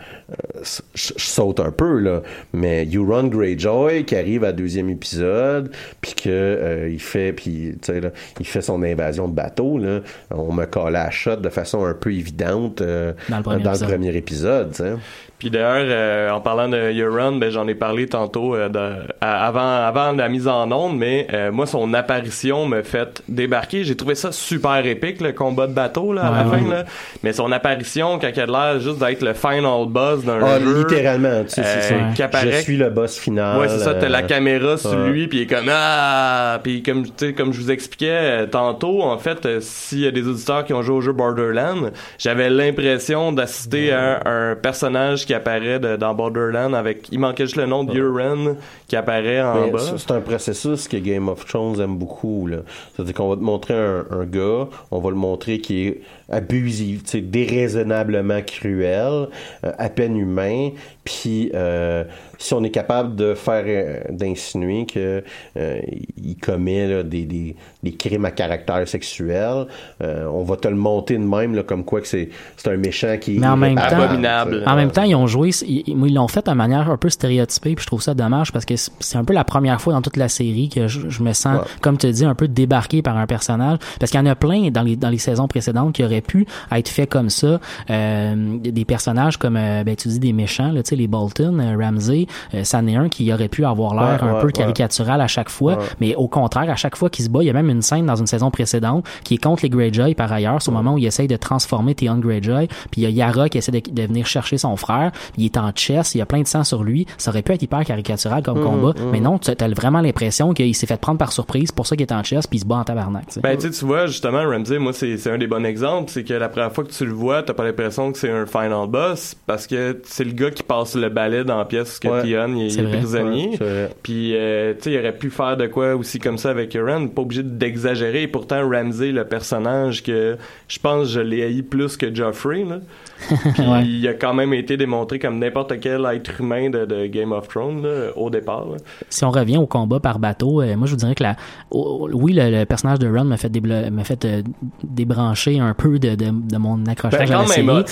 je 0.64 0.82
je 1.18 1.24
saute 1.24 1.60
un 1.60 1.72
peu, 1.72 2.00
là, 2.00 2.22
mais 2.54 2.86
Euron 2.94 3.24
Greyjoy 3.28 4.04
qui 4.06 4.16
arrive 4.16 4.44
à 4.44 4.52
deuxième 4.52 4.90
épisode, 4.90 5.72
puis 6.08 6.16
que 6.24 6.30
euh, 6.30 6.90
il 6.90 7.02
fait, 7.02 7.34
puis 7.34 7.74
tu 7.82 7.92
sais 7.94 8.00
là, 8.00 8.12
il 8.40 8.46
fait 8.46 8.62
son 8.62 8.82
invasion 8.84 9.28
de 9.28 9.34
bateau, 9.34 9.78
là, 9.78 10.00
on 10.32 10.54
me 10.54 10.66
colle 10.66 10.96
à 10.96 11.06
la 11.06 11.12
shot 11.12 11.38
de 11.38 11.50
façon 11.50 11.84
un 11.84 11.94
peu 11.94 12.14
évidente 12.14 12.82
euh, 12.82 13.14
Dans 13.28 13.38
le 13.38 13.44
premier 13.44 13.62
épisode. 13.64 13.90
premier 13.90 14.16
épisode. 14.16 15.00
Puis 15.40 15.52
d'ailleurs, 15.52 15.86
euh, 15.88 16.32
en 16.32 16.42
parlant 16.42 16.68
de 16.68 16.78
Euron, 17.00 17.34
ben, 17.34 17.52
j'en 17.52 17.68
ai 17.68 17.76
parlé 17.76 18.08
tantôt 18.08 18.56
euh, 18.56 18.70
de- 18.70 19.08
à- 19.22 19.46
avant, 19.46 19.86
avant 19.86 20.12
la 20.14 20.30
mise 20.30 20.48
en 20.48 20.72
onde, 20.72 20.98
mais 20.98 21.28
euh, 21.32 21.52
moi, 21.52 21.68
son 21.68 21.94
apparition 21.94 22.66
me 22.66 22.82
fait 22.82 23.22
débarquer. 23.30 23.84
J'ai 23.84 23.96
trouvé 23.96 24.16
ça 24.16 24.32
super 24.32 24.84
épique, 24.84 25.22
le 25.22 25.34
combat 25.34 25.68
de 25.68 25.74
bateau 25.74 26.12
là, 26.12 26.24
à 26.26 26.32
la 26.32 26.44
fin. 26.50 26.64
ouais. 26.66 26.70
Là. 26.78 26.86
Mais 27.22 27.34
son 27.34 27.52
apparition, 27.52 28.18
quand 28.18 28.30
il 28.36 28.40
a 28.42 28.46
l'air 28.48 28.80
juste 28.80 28.98
d'être 28.98 29.22
le 29.22 29.34
final 29.36 29.86
boss 29.88 30.24
d'un 30.26 30.40
Ah, 30.44 30.60
jeu... 30.60 30.80
littéralement, 30.80 31.44
tu 31.44 31.50
sais, 31.50 31.62
c'est 31.64 31.94
euh, 31.94 32.00
ça. 32.10 32.14
qui 32.16 32.24
apparaît- 32.24 32.52
Je 32.54 32.62
suis 32.62 32.78
le 32.78 32.90
boss 32.90 33.20
final. 33.20 33.60
Ouais, 33.60 33.68
c'est 33.70 33.78
ça, 33.78 33.94
t'as 33.94 34.10
la 34.10 34.24
euh, 34.24 34.28
caméra 34.28 34.76
sur 34.78 34.90
ouais. 34.90 35.10
lui, 35.10 35.28
puis 35.28 35.38
il 35.38 35.42
est 35.44 35.46
comme 35.46 35.70
ah, 35.72 36.60
puis 36.64 36.82
comme 36.82 37.04
tu 37.04 37.12
sais, 37.18 37.34
comme 37.34 37.54
je 37.54 37.62
vous 37.62 37.70
expliquais 37.70 38.08
euh, 38.10 38.46
tantôt, 38.48 39.04
en 39.04 39.20
fait, 39.20 39.48
s'il 39.62 40.00
y 40.00 40.08
a 40.08 40.12
des 40.12 40.28
auditeurs 40.28 40.66
qui 40.66 40.74
ont 40.74 40.82
joué 40.82 40.96
au 40.96 41.02
jeu 41.02 41.12
Borderlands, 41.14 41.92
j'avais 42.18 42.50
l'impression 42.50 43.32
d'assister 43.32 43.92
à 43.92 44.20
un, 44.28 44.52
un 44.52 44.56
personnage 44.56 45.27
qui 45.28 45.34
apparaît 45.36 45.80
de- 45.80 45.96
dans 45.98 46.14
Borderlands 46.16 46.74
avec, 46.74 47.08
il 47.12 47.20
manquait 47.20 47.44
juste 47.46 47.58
le 47.58 47.66
nom 47.68 47.84
d'Uren 47.84 48.56
qui 48.88 48.96
apparaît 48.96 49.42
en 49.42 49.66
Mais 49.66 49.72
bas. 49.72 49.80
C'est 49.98 50.12
un 50.12 50.22
processus 50.22 50.88
que 50.88 50.98
Game 50.98 51.28
of 51.30 51.46
Thrones 51.46 51.80
aime 51.82 51.98
beaucoup. 51.98 52.48
là. 52.48 52.58
C'est-à-dire 52.96 53.14
qu'on 53.14 53.30
va 53.30 53.36
te 53.36 53.42
montrer 53.42 53.74
un, 53.76 54.06
un 54.10 54.26
gars, 54.26 54.68
on 54.90 55.00
va 55.00 55.10
le 55.10 55.16
montrer 55.16 55.60
qui 55.60 55.88
est 55.88 56.02
abusif, 56.30 57.04
déraisonnablement 57.16 58.42
cruel, 58.42 59.28
euh, 59.64 59.72
à 59.78 59.90
peine 59.90 60.18
humain, 60.18 60.70
puis 61.08 61.50
euh, 61.54 62.04
si 62.38 62.54
on 62.54 62.62
est 62.66 62.70
capable 62.70 63.16
de 63.16 63.34
faire, 63.34 63.64
euh, 63.66 64.00
d'insinuer 64.10 64.86
que 64.86 65.24
euh, 65.56 65.80
il 66.22 66.36
commet 66.36 66.86
là, 66.86 67.02
des, 67.04 67.24
des, 67.24 67.56
des 67.82 67.92
crimes 67.94 68.26
à 68.26 68.32
caractère 68.32 68.86
sexuel, 68.88 69.68
euh, 70.04 70.26
on 70.32 70.44
va 70.44 70.58
te 70.58 70.68
le 70.68 70.76
monter 70.76 71.14
de 71.18 71.24
même, 71.24 71.56
là, 71.56 71.64
comme 71.64 71.86
quoi 71.86 72.02
que 72.02 72.08
c'est 72.08 72.28
c'est 72.58 72.70
un 72.70 72.76
méchant 72.78 73.16
qui 73.20 73.38
est 73.38 73.40
Mais 73.40 73.48
en 73.48 73.56
même 73.56 73.76
temps-. 73.76 74.66
En 74.68 74.76
même 74.76 74.92
ils 75.06 75.16
ont 75.16 75.28
joué, 75.28 75.52
ils 75.66 76.14
l'ont 76.14 76.28
fait 76.28 76.46
de 76.46 76.52
manière 76.52 76.90
un 76.92 76.98
peu 76.98 77.10
stéréotypée, 77.10 77.74
puis 77.76 77.84
je 77.84 77.88
trouve 77.88 78.02
ça 78.02 78.14
dommage 78.14 78.52
parce 78.52 78.66
que 78.66 78.76
c'est- 78.76 79.16
un 79.16 79.24
peu 79.24 79.34
la 79.34 79.46
première 79.46 79.80
fois 79.80 79.94
dans 79.94 80.02
toute 80.02 80.18
la 80.18 80.28
série 80.28 80.68
que 80.70 80.88
je, 80.88 81.08
je 81.10 81.24
me 81.24 81.32
sens, 81.34 81.62
Ouais. 81.62 81.66
comme 81.82 81.98
tu 81.98 82.12
dis, 82.12 82.26
un 82.26 82.36
peu 82.36 82.48
débarqué 82.50 83.02
par 83.02 83.18
un 83.18 83.26
personnage. 83.28 83.78
Parce 84.00 84.12
qu'il 84.12 84.20
y 84.20 84.24
en 84.24 84.26
a 84.26 84.36
plein 84.36 84.70
dans 84.70 84.84
les, 84.84 84.96
dans 84.98 85.10
les 85.10 85.18
saisons 85.18 85.48
précédentes 85.48 85.94
qui 85.94 86.04
auraient 86.04 86.22
pu 86.22 86.46
être 86.72 86.90
faits 86.90 87.10
comme 87.10 87.30
ça. 87.30 87.60
Euh, 87.90 88.58
des 88.60 88.84
personnages 88.86 89.38
comme, 89.38 89.56
euh, 89.58 89.84
ben, 89.86 89.96
tu 89.96 90.08
dis 90.10 90.20
des 90.20 90.34
méchants, 90.34 90.72
là, 90.72 90.84
tu 90.84 90.90
sais, 90.90 90.96
les 90.98 91.08
Bolton, 91.08 91.60
euh, 91.60 91.78
Ramsey, 91.80 92.28
euh, 92.54 92.64
ça 92.64 92.80
en 92.80 92.88
est 92.88 92.96
un 92.96 93.10
qui 93.10 93.32
aurait 93.32 93.48
pu 93.48 93.66
avoir 93.66 93.94
l'air 93.94 94.24
Ouais, 94.24 94.30
un 94.30 94.34
ouais, 94.36 94.42
peu 94.42 94.52
caricatural 94.52 95.22
à 95.22 95.28
chaque 95.28 95.50
fois. 95.50 95.78
Mais 96.00 96.16
au 96.16 96.28
contraire, 96.28 96.70
à 96.70 96.76
chaque 96.76 96.96
fois 96.96 97.10
qu'il 97.10 97.26
se 97.26 97.30
bat, 97.30 97.40
il 97.42 97.48
y 97.48 97.50
a 97.50 97.54
même 97.54 97.70
une 97.70 97.82
scène 97.82 98.06
dans 98.06 98.16
une 98.16 98.28
saison 98.28 98.52
précédente 98.52 99.06
qui 99.24 99.36
est 99.36 99.38
contre 99.38 99.64
les 99.64 99.70
Greyjoy 99.70 100.16
par 100.16 100.32
ailleurs, 100.32 100.62
c'est 100.62 100.70
au 100.70 100.74
moment 100.74 100.94
où 100.94 100.98
il 100.98 101.06
essaye 101.06 101.28
de 101.28 101.36
transformer 101.36 101.96
Theon 101.96 102.18
Greyjoy, 102.18 102.68
puis 102.92 103.02
il 103.02 103.04
y 103.04 103.06
a 103.06 103.10
Yara 103.10 103.50
qui 103.50 103.58
essaie 103.58 103.72
de, 103.72 103.82
de 103.92 104.04
venir 104.04 104.26
chercher 104.26 104.58
son 104.58 104.76
frère, 104.76 105.12
il 105.38 105.46
est 105.46 105.58
en 105.58 105.72
chess, 105.76 106.16
il 106.16 106.20
y 106.20 106.22
a 106.22 106.26
plein 106.26 106.42
de 106.42 106.48
sang 106.48 106.64
sur 106.64 106.84
lui, 106.84 107.06
ça 107.18 107.32
aurait 107.32 107.42
pu 107.42 107.52
être 107.54 107.62
hyper 107.62 107.84
caricatural 107.84 108.44
comme 108.44 108.62
combat, 108.62 108.94
mais 109.12 109.20
non, 109.20 109.38
tu 109.40 109.52
as 109.52 109.68
vraiment 109.70 110.02
l'impression 110.02 110.54
qu'il 110.54 110.74
s'est 110.76 110.88
fait 110.88 111.00
prendre 111.00 111.18
par 111.18 111.32
surprise, 111.32 111.72
pour 111.72 111.86
ça 111.88 111.96
qu'il 111.96 112.06
est 112.06 112.14
en 112.14 112.24
chess, 112.24 112.48
puis 112.48 112.58
il 112.58 112.62
se 112.62 112.66
bat 112.66 112.76
en 112.76 112.84
tabarnak. 112.84 113.28
tu 113.28 113.34
sais. 113.34 113.42
Ben, 113.42 113.58
tu 113.58 113.70
vois, 113.86 114.08
justement, 114.08 114.44
Ramsey, 114.48 114.80
moi, 114.80 114.94
c'est 114.94 115.30
un 115.30 115.38
des 115.38 115.48
bons 115.48 115.64
exemples. 115.64 116.12
C'est 116.12 116.24
que 116.24 116.34
la 116.34 116.50
première 116.50 116.72
fois 116.72 116.84
que 116.84 116.92
tu 116.92 117.06
le 117.06 117.14
vois, 117.14 117.44
t'as 117.44 117.54
pas 117.54 117.64
l'impression 117.64 118.12
que 118.12 118.18
c'est 118.18 118.32
un 118.32 118.46
final 118.46 118.88
boss 118.88 119.36
parce 119.46 119.68
que 119.68 120.02
c'est 120.06 120.24
le 120.24 120.32
gars 120.32 120.52
qui 120.52 120.64
passe 120.64 120.87
le 120.96 121.10
balai 121.10 121.44
dans 121.44 121.58
la 121.58 121.66
pièce 121.66 122.00
que 122.00 122.08
Ouais. 122.08 122.22
Theon 122.24 122.56
il, 122.56 122.80
est 122.80 122.82
vrai. 122.82 122.98
prisonnier. 122.98 123.58
Ouais. 123.60 123.90
Puis, 124.04 124.36
euh, 124.36 124.74
tu 124.74 124.84
sais, 124.84 124.92
il 124.94 125.00
aurait 125.00 125.18
pu 125.18 125.30
faire 125.30 125.58
de 125.58 125.68
quoi 125.68 125.96
aussi 125.96 126.20
comme 126.20 126.38
ça 126.38 126.50
avec 126.50 126.76
Euron, 126.76 127.08
pas 127.08 127.22
obligé 127.22 127.44
d'exagérer. 127.44 128.24
Et 128.24 128.28
pourtant, 128.28 128.68
Ramsey, 128.70 129.12
le 129.12 129.26
personnage 129.26 130.04
que 130.04 130.38
je 130.68 130.80
pense 130.80 131.10
je 131.12 131.20
l'ai 131.20 131.44
haï 131.44 131.62
plus 131.62 131.98
que 131.98 132.14
Joffrey, 132.14 132.64
là. 132.64 132.80
Puis 133.54 133.68
Ouais. 133.68 133.84
il 133.86 134.08
a 134.08 134.14
quand 134.14 134.34
même 134.34 134.54
été 134.54 134.78
démontré 134.78 135.20
comme 135.20 135.40
n'importe 135.40 135.80
quel 135.80 136.06
être 136.14 136.40
humain 136.40 136.70
de, 136.70 136.86
de 136.86 137.08
Game 137.08 137.32
of 137.32 137.48
Thrones, 137.48 137.82
là, 137.84 138.10
au 138.16 138.30
départ. 138.30 138.66
là. 138.70 138.78
si 139.10 139.24
on 139.26 139.32
revient 139.32 139.58
au 139.58 139.66
combat 139.66 140.00
par 140.00 140.20
bateau, 140.20 140.62
euh, 140.62 140.76
moi 140.76 140.86
je 140.88 140.92
vous 140.92 140.98
dirais 140.98 141.16
que 141.16 141.24
la, 141.24 141.36
oh, 141.72 142.08
oui 142.14 142.34
le, 142.34 142.50
le 142.60 142.66
personnage 142.66 143.00
de 143.00 143.08
Ron 143.08 143.24
m'a 143.26 143.38
fait 143.38 143.50
débla- 143.52 143.90
m'a 143.90 144.04
fait 144.04 144.24
euh, 144.26 144.42
débrancher 144.84 145.60
un 145.60 145.74
peu 145.74 146.00
de, 146.00 146.16
de, 146.16 146.26
de 146.32 146.58
mon 146.58 146.86
accrochage 146.86 147.30
Ben, 147.30 147.36
à 147.36 147.42
la 147.42 147.48
série. 147.48 147.66
Moi, 147.66 147.84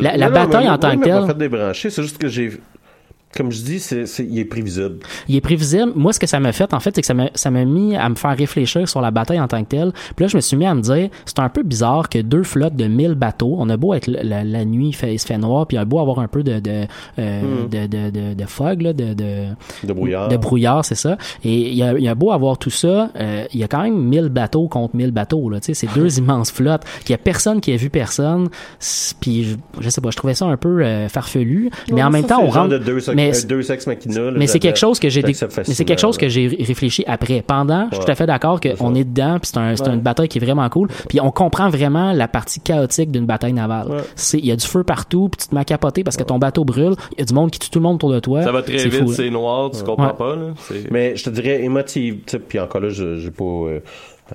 La, 0.00 0.30
bataille 0.30 0.68
en 0.68 0.78
tant 0.78 0.96
que 0.96 1.04
telle, 1.04 1.12
pas 1.20 1.26
fait 1.28 1.38
débrancher, 1.38 1.90
c'est 1.90 2.02
juste 2.02 2.18
que 2.18 2.28
j'ai 2.28 2.52
comme 3.36 3.52
je 3.52 3.62
dis, 3.62 3.78
c'est, 3.78 4.06
c'est, 4.06 4.24
il 4.24 4.38
est 4.40 4.44
prévisible. 4.44 4.98
il 5.28 5.36
est 5.36 5.40
prévisible. 5.40 5.92
Moi, 5.94 6.12
ce 6.12 6.18
que 6.18 6.26
ça 6.26 6.40
m'a 6.40 6.50
fait, 6.52 6.74
en 6.74 6.80
fait, 6.80 6.94
c'est 6.96 7.00
que 7.00 7.06
ça 7.06 7.14
m'a, 7.14 7.30
ça 7.34 7.50
m'a 7.50 7.64
mis 7.64 7.94
à 7.96 8.08
me 8.08 8.16
faire 8.16 8.36
réfléchir 8.36 8.88
sur 8.88 9.00
la 9.00 9.10
bataille 9.12 9.38
en 9.40 9.46
tant 9.46 9.62
que 9.62 9.68
telle. 9.68 9.92
Puis 10.16 10.24
là, 10.24 10.26
je 10.28 10.36
me 10.36 10.40
suis 10.40 10.56
mis 10.56 10.66
à 10.66 10.74
me 10.74 10.80
dire, 10.80 11.10
c'est 11.26 11.38
un 11.38 11.48
peu 11.48 11.62
bizarre 11.62 12.08
que 12.08 12.18
deux 12.18 12.42
flottes 12.42 12.74
de 12.74 12.86
1000 12.86 13.14
bateaux, 13.14 13.54
on 13.58 13.68
a 13.68 13.76
beau 13.76 13.94
être 13.94 14.08
la, 14.08 14.22
la- 14.24 14.44
la 14.44 14.64
nuit, 14.64 14.88
il, 14.88 14.92
fait, 14.94 15.14
il 15.14 15.18
se 15.20 15.26
fait 15.26 15.38
noir, 15.38 15.66
puis 15.68 15.76
il 15.76 15.80
a 15.80 15.84
beau 15.84 16.00
avoir 16.00 16.18
un 16.18 16.26
peu 16.28 16.42
de, 16.42 16.58
de, 16.58 16.86
euh, 17.20 17.40
Hmm. 17.40 17.68
de, 17.68 17.86
de, 17.86 18.10
de, 18.10 18.34
de 18.34 18.44
fog, 18.46 18.82
là, 18.82 18.92
de, 18.92 19.14
de, 19.14 19.46
De 19.84 19.92
brouillard. 19.92 20.28
de 20.28 20.36
brouillard, 20.36 20.84
c'est 20.84 20.94
ça. 20.96 21.16
Et 21.44 21.68
il 21.68 21.74
y 21.74 21.82
a, 21.84 21.92
il 21.96 22.02
y 22.02 22.08
a 22.08 22.14
beau 22.16 22.32
avoir 22.32 22.58
tout 22.58 22.70
ça, 22.70 23.10
euh, 23.16 23.44
il 23.54 23.60
y 23.60 23.64
a 23.64 23.68
quand 23.68 23.82
même 23.82 23.96
1000 24.02 24.28
bateaux 24.28 24.66
contre 24.68 24.96
1000 24.96 25.12
bateaux. 25.12 25.48
Là, 25.50 25.60
tu 25.60 25.66
sais, 25.66 25.74
c'est 25.74 25.94
deux 25.94 26.18
immenses 26.18 26.50
flottes. 26.50 26.82
Qu'il 27.04 27.10
y 27.10 27.14
a 27.14 27.18
personne 27.18 27.60
qui 27.60 27.72
a 27.72 27.76
vu 27.76 27.90
personne. 27.90 28.48
Puis 29.20 29.44
je, 29.44 29.56
je 29.80 29.88
sais 29.88 30.00
pas, 30.00 30.10
je 30.10 30.16
trouvais 30.16 30.34
ça 30.34 30.46
un 30.46 30.56
peu 30.56 30.82
euh, 30.84 31.08
farfelu. 31.08 31.70
mais 31.92 32.02
en 32.02 32.10
même 32.10 32.22
Ça, 32.22 32.28
temps, 32.36 32.42
on 32.42 32.48
rentre. 32.50 32.70
de 32.70 32.78
deux, 32.78 33.00
sex- 33.00 33.16
mais 33.28 33.36
euh, 33.44 33.46
deux 33.48 33.62
sex 33.62 33.86
machina. 33.86 34.20
là, 34.22 34.32
mais 34.36 34.46
c'est 34.46 34.58
quelque 34.58 34.78
chose 34.78 34.98
que 34.98 35.08
j'ai 35.08 35.22
dé- 35.22 35.28
j'accepte 35.34 35.68
mais 35.68 35.74
c'est 35.74 35.84
quelque 35.84 35.98
chose 36.00 36.16
que 36.16 36.26
facilement, 36.26 36.56
j'ai 36.58 36.64
réfléchi 36.64 37.04
après 37.06 37.42
pendant 37.46 37.88
je 37.90 37.96
suis 37.96 38.04
tout 38.04 38.10
à 38.10 38.14
fait 38.14 38.26
d'accord 38.26 38.60
qu'on 38.60 38.94
est 38.94 39.04
dedans 39.04 39.38
puis 39.40 39.50
c'est 39.52 39.58
un, 39.58 39.76
c'est 39.76 39.86
Ouais. 39.88 39.94
une 39.94 40.00
bataille 40.00 40.28
qui 40.28 40.38
est 40.38 40.44
vraiment 40.44 40.68
cool 40.68 40.88
puis 41.08 41.20
on 41.20 41.30
comprend 41.30 41.68
vraiment 41.70 42.12
la 42.12 42.28
partie 42.28 42.60
chaotique 42.60 43.10
d'une 43.10 43.26
bataille 43.26 43.52
navale 43.52 43.88
Ouais. 43.90 43.98
c'est 44.16 44.38
il 44.38 44.46
y 44.46 44.52
a 44.52 44.56
du 44.56 44.66
feu 44.66 44.82
partout 44.84 45.28
puis 45.28 45.42
tu 45.42 45.48
te 45.48 45.54
mets 45.54 45.60
à 45.60 45.64
capoter 45.64 46.04
parce 46.04 46.16
que 46.16 46.22
ton 46.24 46.38
bateau 46.38 46.64
brûle 46.64 46.94
il 47.12 47.18
y 47.20 47.22
a 47.22 47.24
du 47.24 47.34
monde 47.34 47.50
qui 47.50 47.58
tue 47.58 47.70
tout 47.70 47.78
le 47.78 47.84
monde 47.84 47.96
autour 47.96 48.12
de 48.12 48.20
toi 48.20 48.42
Ça 48.42 48.52
va 48.52 48.62
très 48.62 48.76
vite, 48.88 49.02
hein. 49.02 49.12
c'est 49.14 49.30
noir, 49.30 49.70
tu 49.70 49.82
comprends 49.84 50.08
Ouais. 50.08 50.12
pas. 50.16 50.36
Là. 50.36 50.52
Mais 50.90 51.16
je 51.16 51.24
te 51.24 51.30
dirais 51.30 51.62
émotive, 51.62 52.18
tu 52.26 52.32
sais, 52.32 52.38
puis 52.38 52.58
encore 52.60 52.80
là, 52.80 52.88
je 52.88 53.16
j'ai 53.16 53.30
pas. 53.30 53.44
euh, 53.44 53.80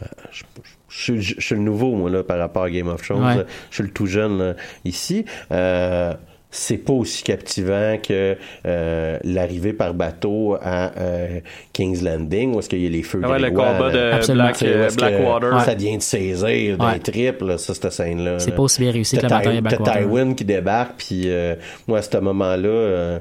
euh, 0.01 0.05
je, 0.31 0.43
je, 0.89 1.17
je- 1.19 1.36
je 1.38 1.41
suis 1.45 1.55
le 1.55 1.61
nouveau, 1.61 1.95
moi, 1.95 2.09
là, 2.09 2.23
par 2.23 2.38
rapport 2.38 2.63
à 2.63 2.69
Game 2.69 2.88
of 2.88 3.01
Thrones. 3.01 3.23
Ouais. 3.25 3.45
Je 3.69 3.75
suis 3.75 3.83
le 3.83 3.89
tout 3.91 4.05
jeune, 4.05 4.38
là, 4.38 4.53
ici. 4.83 5.25
Euh, 5.51 6.13
c'est 6.58 6.78
pas 6.78 6.93
aussi 6.93 7.22
captivant 7.24 7.97
que 8.01 8.38
euh, 8.66 9.18
l'arrivée 9.24 9.74
par 9.74 9.93
bateau 9.93 10.56
à 10.62 10.91
euh, 10.97 11.39
King's 11.74 12.01
Landing, 12.01 12.56
où 12.56 12.60
est-ce 12.60 12.70
qu'il 12.70 12.82
y 12.82 12.88
a 12.88 12.89
les 12.89 13.03
feux 13.03 13.20
Ah 13.24 13.32
ouais, 13.32 13.39
le 13.39 13.49
combat 13.49 13.91
de. 13.91 14.34
Black, 14.34 14.64
euh, 14.64 14.89
Blackwater. 14.95 15.62
Ça 15.62 15.74
vient 15.76 15.97
de 15.97 16.01
saisir 16.01 16.78
d'un 16.78 16.93
Ouais. 16.93 16.99
trip, 16.99 17.41
là, 17.41 17.58
ça, 17.58 17.74
cette 17.74 17.91
scène-là. 17.91 18.39
C'est 18.39 18.56
pas 18.56 18.62
aussi 18.64 18.80
bien 18.82 18.91
réussi 18.91 19.18
que 19.18 19.24
la 19.24 19.30
bataille 19.30 19.58
à 19.58 19.62
Blackwater. 19.62 19.93
Tywin 20.03 20.34
qui 20.34 20.45
débarque, 20.45 20.93
puis 20.97 21.24
euh, 21.26 21.56
moi, 21.88 21.99
à 21.99 22.01
ce 22.01 22.18
moment-là, 22.18 22.68
euh, 22.70 23.20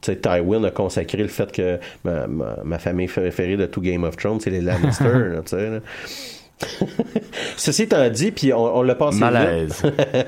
Tywin 0.00 0.64
a 0.64 0.70
consacré 0.70 1.18
le 1.18 1.28
fait 1.28 1.52
que 1.52 1.78
ma, 2.04 2.26
ma, 2.26 2.56
ma 2.64 2.78
famille 2.78 3.08
préférée 3.08 3.56
de 3.56 3.66
tout 3.66 3.80
Game 3.82 4.04
of 4.04 4.16
Thrones, 4.16 4.40
c'est 4.40 4.50
les 4.50 4.60
Lannister, 4.62 5.04
là, 5.04 5.42
là. 5.52 5.80
Ceci 7.56 7.82
étant 7.82 8.08
dit, 8.08 8.30
puis 8.30 8.52
on, 8.52 8.78
on 8.78 8.82
l'a 8.82 8.94
passé 8.94 9.20
Malaise. 9.20 9.82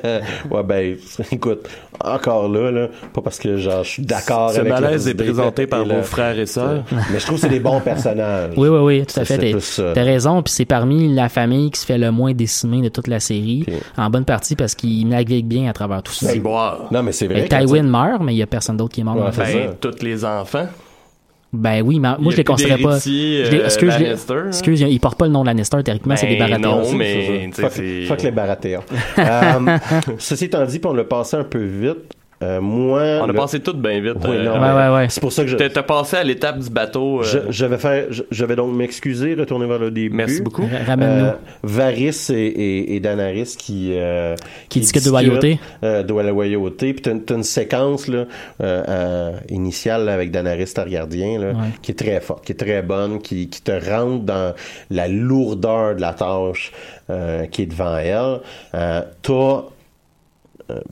ouais, 0.51 0.63
ben, 0.63 0.97
écoute, 1.33 1.69
encore 2.03 2.49
là, 2.49 2.71
là, 2.71 2.89
pas 3.13 3.21
parce 3.21 3.39
que 3.39 3.57
genre, 3.57 3.85
je 3.85 3.89
suis 3.91 4.03
d'accord 4.03 4.51
Ce 4.51 4.61
avec 4.61 4.73
malaise 4.73 5.07
leurs 5.07 5.15
est 5.15 5.17
présenté 5.17 5.67
par 5.67 5.85
vos 5.85 6.03
frères 6.03 6.39
et 6.39 6.47
sœurs. 6.47 6.85
Mais 7.13 7.19
je 7.19 7.27
trouve 7.27 7.37
que 7.37 7.43
c'est 7.43 7.49
des 7.49 7.61
bons 7.61 7.81
personnages. 7.81 8.53
Oui, 8.57 8.69
oui, 8.69 8.79
oui, 8.79 9.07
tout 9.07 9.19
à 9.19 9.25
fait. 9.25 9.57
T'as- 9.95 10.03
raison, 10.11 10.43
puis 10.43 10.53
c'est 10.53 10.65
parmi 10.65 11.15
la 11.15 11.29
famille 11.29 11.71
qui 11.71 11.81
se 11.81 11.87
fait 11.87 11.99
le 11.99 12.11
moins 12.11 12.33
décimer 12.33 12.81
de 12.81 12.89
toute 12.89 13.07
la 13.07 13.21
série, 13.21 13.65
en 13.97 14.11
bonne 14.11 14.25
partie 14.25 14.57
parce 14.57 14.75
qu'il 14.75 15.07
navigue 15.09 15.47
bien 15.47 15.69
à 15.69 15.73
travers 15.73 16.03
tout 16.03 16.13
ça. 16.13 16.35
Boire. 16.37 16.89
Non, 16.91 17.03
mais 17.03 17.13
c'est 17.13 17.27
vrai. 17.27 17.45
Et 17.45 17.49
quand 17.49 17.59
Tywin 17.59 17.83
meurt, 17.83 18.23
mais 18.23 18.35
il 18.35 18.39
y 18.39 18.43
a 18.43 18.47
personne 18.47 18.77
d'autre 18.77 18.95
qui 18.95 19.03
est 19.03 19.05
mort 19.05 19.17
dans 19.17 19.25
la. 19.25 19.31
Ben, 19.31 19.75
tous 19.81 20.03
les 20.03 20.25
enfants. 20.25 20.67
Ben 21.53 21.83
oui, 21.83 21.99
mais 21.99 22.09
moi 22.19 22.31
je 22.33 22.37
les 22.37 22.45
considérais 22.45 22.81
pas. 22.81 22.95
euh, 22.97 23.01
je 23.01 23.51
les- 23.99 24.05
Lannister, 24.05 24.35
hein? 24.35 24.47
excuse, 24.49 24.81
ils 24.83 25.01
portent 25.01 25.19
pas 25.19 25.27
le 25.27 25.33
nom 25.33 25.41
de 25.43 25.47
Lannister, 25.47 25.83
théoriquement, 25.83 26.15
c'est 26.17 26.29
des 26.29 26.37
Ben 26.37 26.49
Baratheons. 26.49 26.83
non, 26.93 26.93
mais 26.93 27.27
ça. 27.27 27.33
tu 27.33 27.53
sais, 27.53 27.63
Fuck- 27.63 27.73
c'est- 27.73 28.03
Fuck 28.07 28.23
les 28.23 28.31
Baratheons. 28.31 28.83
euh, 29.19 29.79
ceci 30.19 30.45
étant 30.45 30.65
dit, 30.65 30.79
puis 30.79 30.89
on 30.91 30.95
l'a 30.95 31.03
passé 31.05 31.37
un 31.37 31.45
peu 31.45 31.59
vite. 31.63 32.15
Euh, 32.43 32.59
moi, 32.61 33.03
On 33.21 33.25
a 33.25 33.27
le- 33.27 33.35
passé 33.35 33.61
tout 33.61 33.75
bien 33.75 34.01
vite. 34.01 34.15
Oui, 34.25 34.31
euh, 34.37 34.45
non, 34.45 34.53
Ouais, 34.61 34.73
ouais, 34.89 34.95
ouais. 34.97 35.07
C'est 35.11 35.21
pour 35.21 35.31
ça 35.31 35.43
que 35.45 35.49
je, 35.51 35.57
T'as 35.59 35.69
t'as 35.69 35.83
passé 35.83 36.17
à 36.17 36.25
l'étape 36.25 36.59
du 36.59 36.71
bateau. 36.71 37.21
euh, 37.21 37.23
je, 37.23 37.39
je 37.51 37.67
vais 37.67 37.77
faire, 37.77 38.07
je, 38.09 38.23
je 38.31 38.45
vais 38.47 38.57
donc 38.57 38.75
m'excuser, 38.75 39.35
retourner 39.35 39.67
vers 39.67 39.79
le 39.79 39.91
début. 39.91 40.17
Merci 40.17 40.41
beaucoup. 40.41 40.63
Euh, 40.73 41.33
Varys 41.63 42.29
et, 42.31 42.35
et, 42.35 42.97
et 42.97 43.01
Daenerys 43.01 43.55
qui 43.59 43.91
euh, 43.93 44.37
Qui 44.71 44.81
discutent 44.81 45.05
de 45.05 45.11
loyauté. 45.11 45.61
euh, 45.85 46.03
de 46.03 46.15
la 46.15 46.31
loyauté 46.31 46.95
puis 46.95 47.03
t'as 47.03 47.11
une- 47.13 47.23
t'as 47.25 47.35
une 47.35 47.43
séquence 47.43 48.09
là 48.09 48.25
euh, 48.63 48.83
euh, 48.89 49.33
initiale 49.51 50.07
là, 50.07 50.15
avec 50.15 50.31
Daenerys 50.31 50.73
Targaryen 50.75 51.39
là, 51.41 51.47
Ouais. 51.49 51.69
qui 51.83 51.93
est 51.93 51.95
très 51.95 52.21
forte 52.21 52.45
qui 52.47 52.53
est 52.53 52.57
très 52.57 52.81
bonne 52.83 53.21
qui, 53.21 53.49
qui 53.51 53.61
te 53.61 53.73
rentre 53.73 54.25
dans 54.25 54.55
la 54.91 55.09
lourdeur 55.09 55.95
de 55.97 56.01
la 56.01 56.15
tâche 56.15 56.73
euh, 57.11 57.45
qui 57.47 57.63
est 57.63 57.67
devant 57.67 57.99
elle 57.99 58.41
euh, 58.75 59.03
t'as 59.23 59.63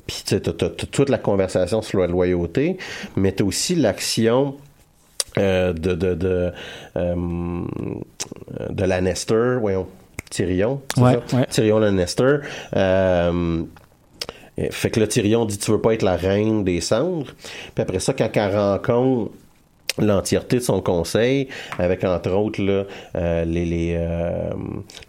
puis 0.06 0.22
tu 0.26 0.40
t'as 0.40 0.52
toute 0.70 1.08
la 1.08 1.18
conversation 1.18 1.82
sur 1.82 2.00
la 2.00 2.06
loyauté 2.06 2.76
mais 3.16 3.32
t'as 3.32 3.44
aussi 3.44 3.74
l'action 3.74 4.56
euh, 5.38 5.72
de 5.72 5.94
de 5.94 6.14
de, 6.14 6.52
euh, 6.96 7.14
de 8.70 8.84
Lannister 8.84 9.56
voyons 9.60 9.86
Tyrion 10.30 10.80
Ouais, 10.96 11.14
ça? 11.28 11.36
ouais. 11.36 11.46
Tyrion 11.46 11.78
Lannister 11.78 12.36
euh, 12.76 13.62
fait 14.72 14.90
que 14.90 14.98
là, 14.98 15.06
Tyrion 15.06 15.44
dit 15.44 15.56
Tu 15.56 15.70
veux 15.70 15.80
pas 15.80 15.94
être 15.94 16.02
la 16.02 16.16
reine 16.16 16.64
des 16.64 16.80
cendres. 16.80 17.32
Puis 17.76 17.80
après 17.82 18.00
ça, 18.00 18.12
quand 18.12 18.28
elle 18.34 18.56
rencontre 18.56 19.30
l'entièreté 19.98 20.56
de 20.56 20.62
son 20.62 20.80
conseil, 20.80 21.48
avec 21.78 22.04
entre 22.04 22.30
autres 22.32 22.62
là, 22.62 22.84
euh, 23.16 23.44
les, 23.44 23.64
les, 23.64 23.96
euh, 23.98 24.50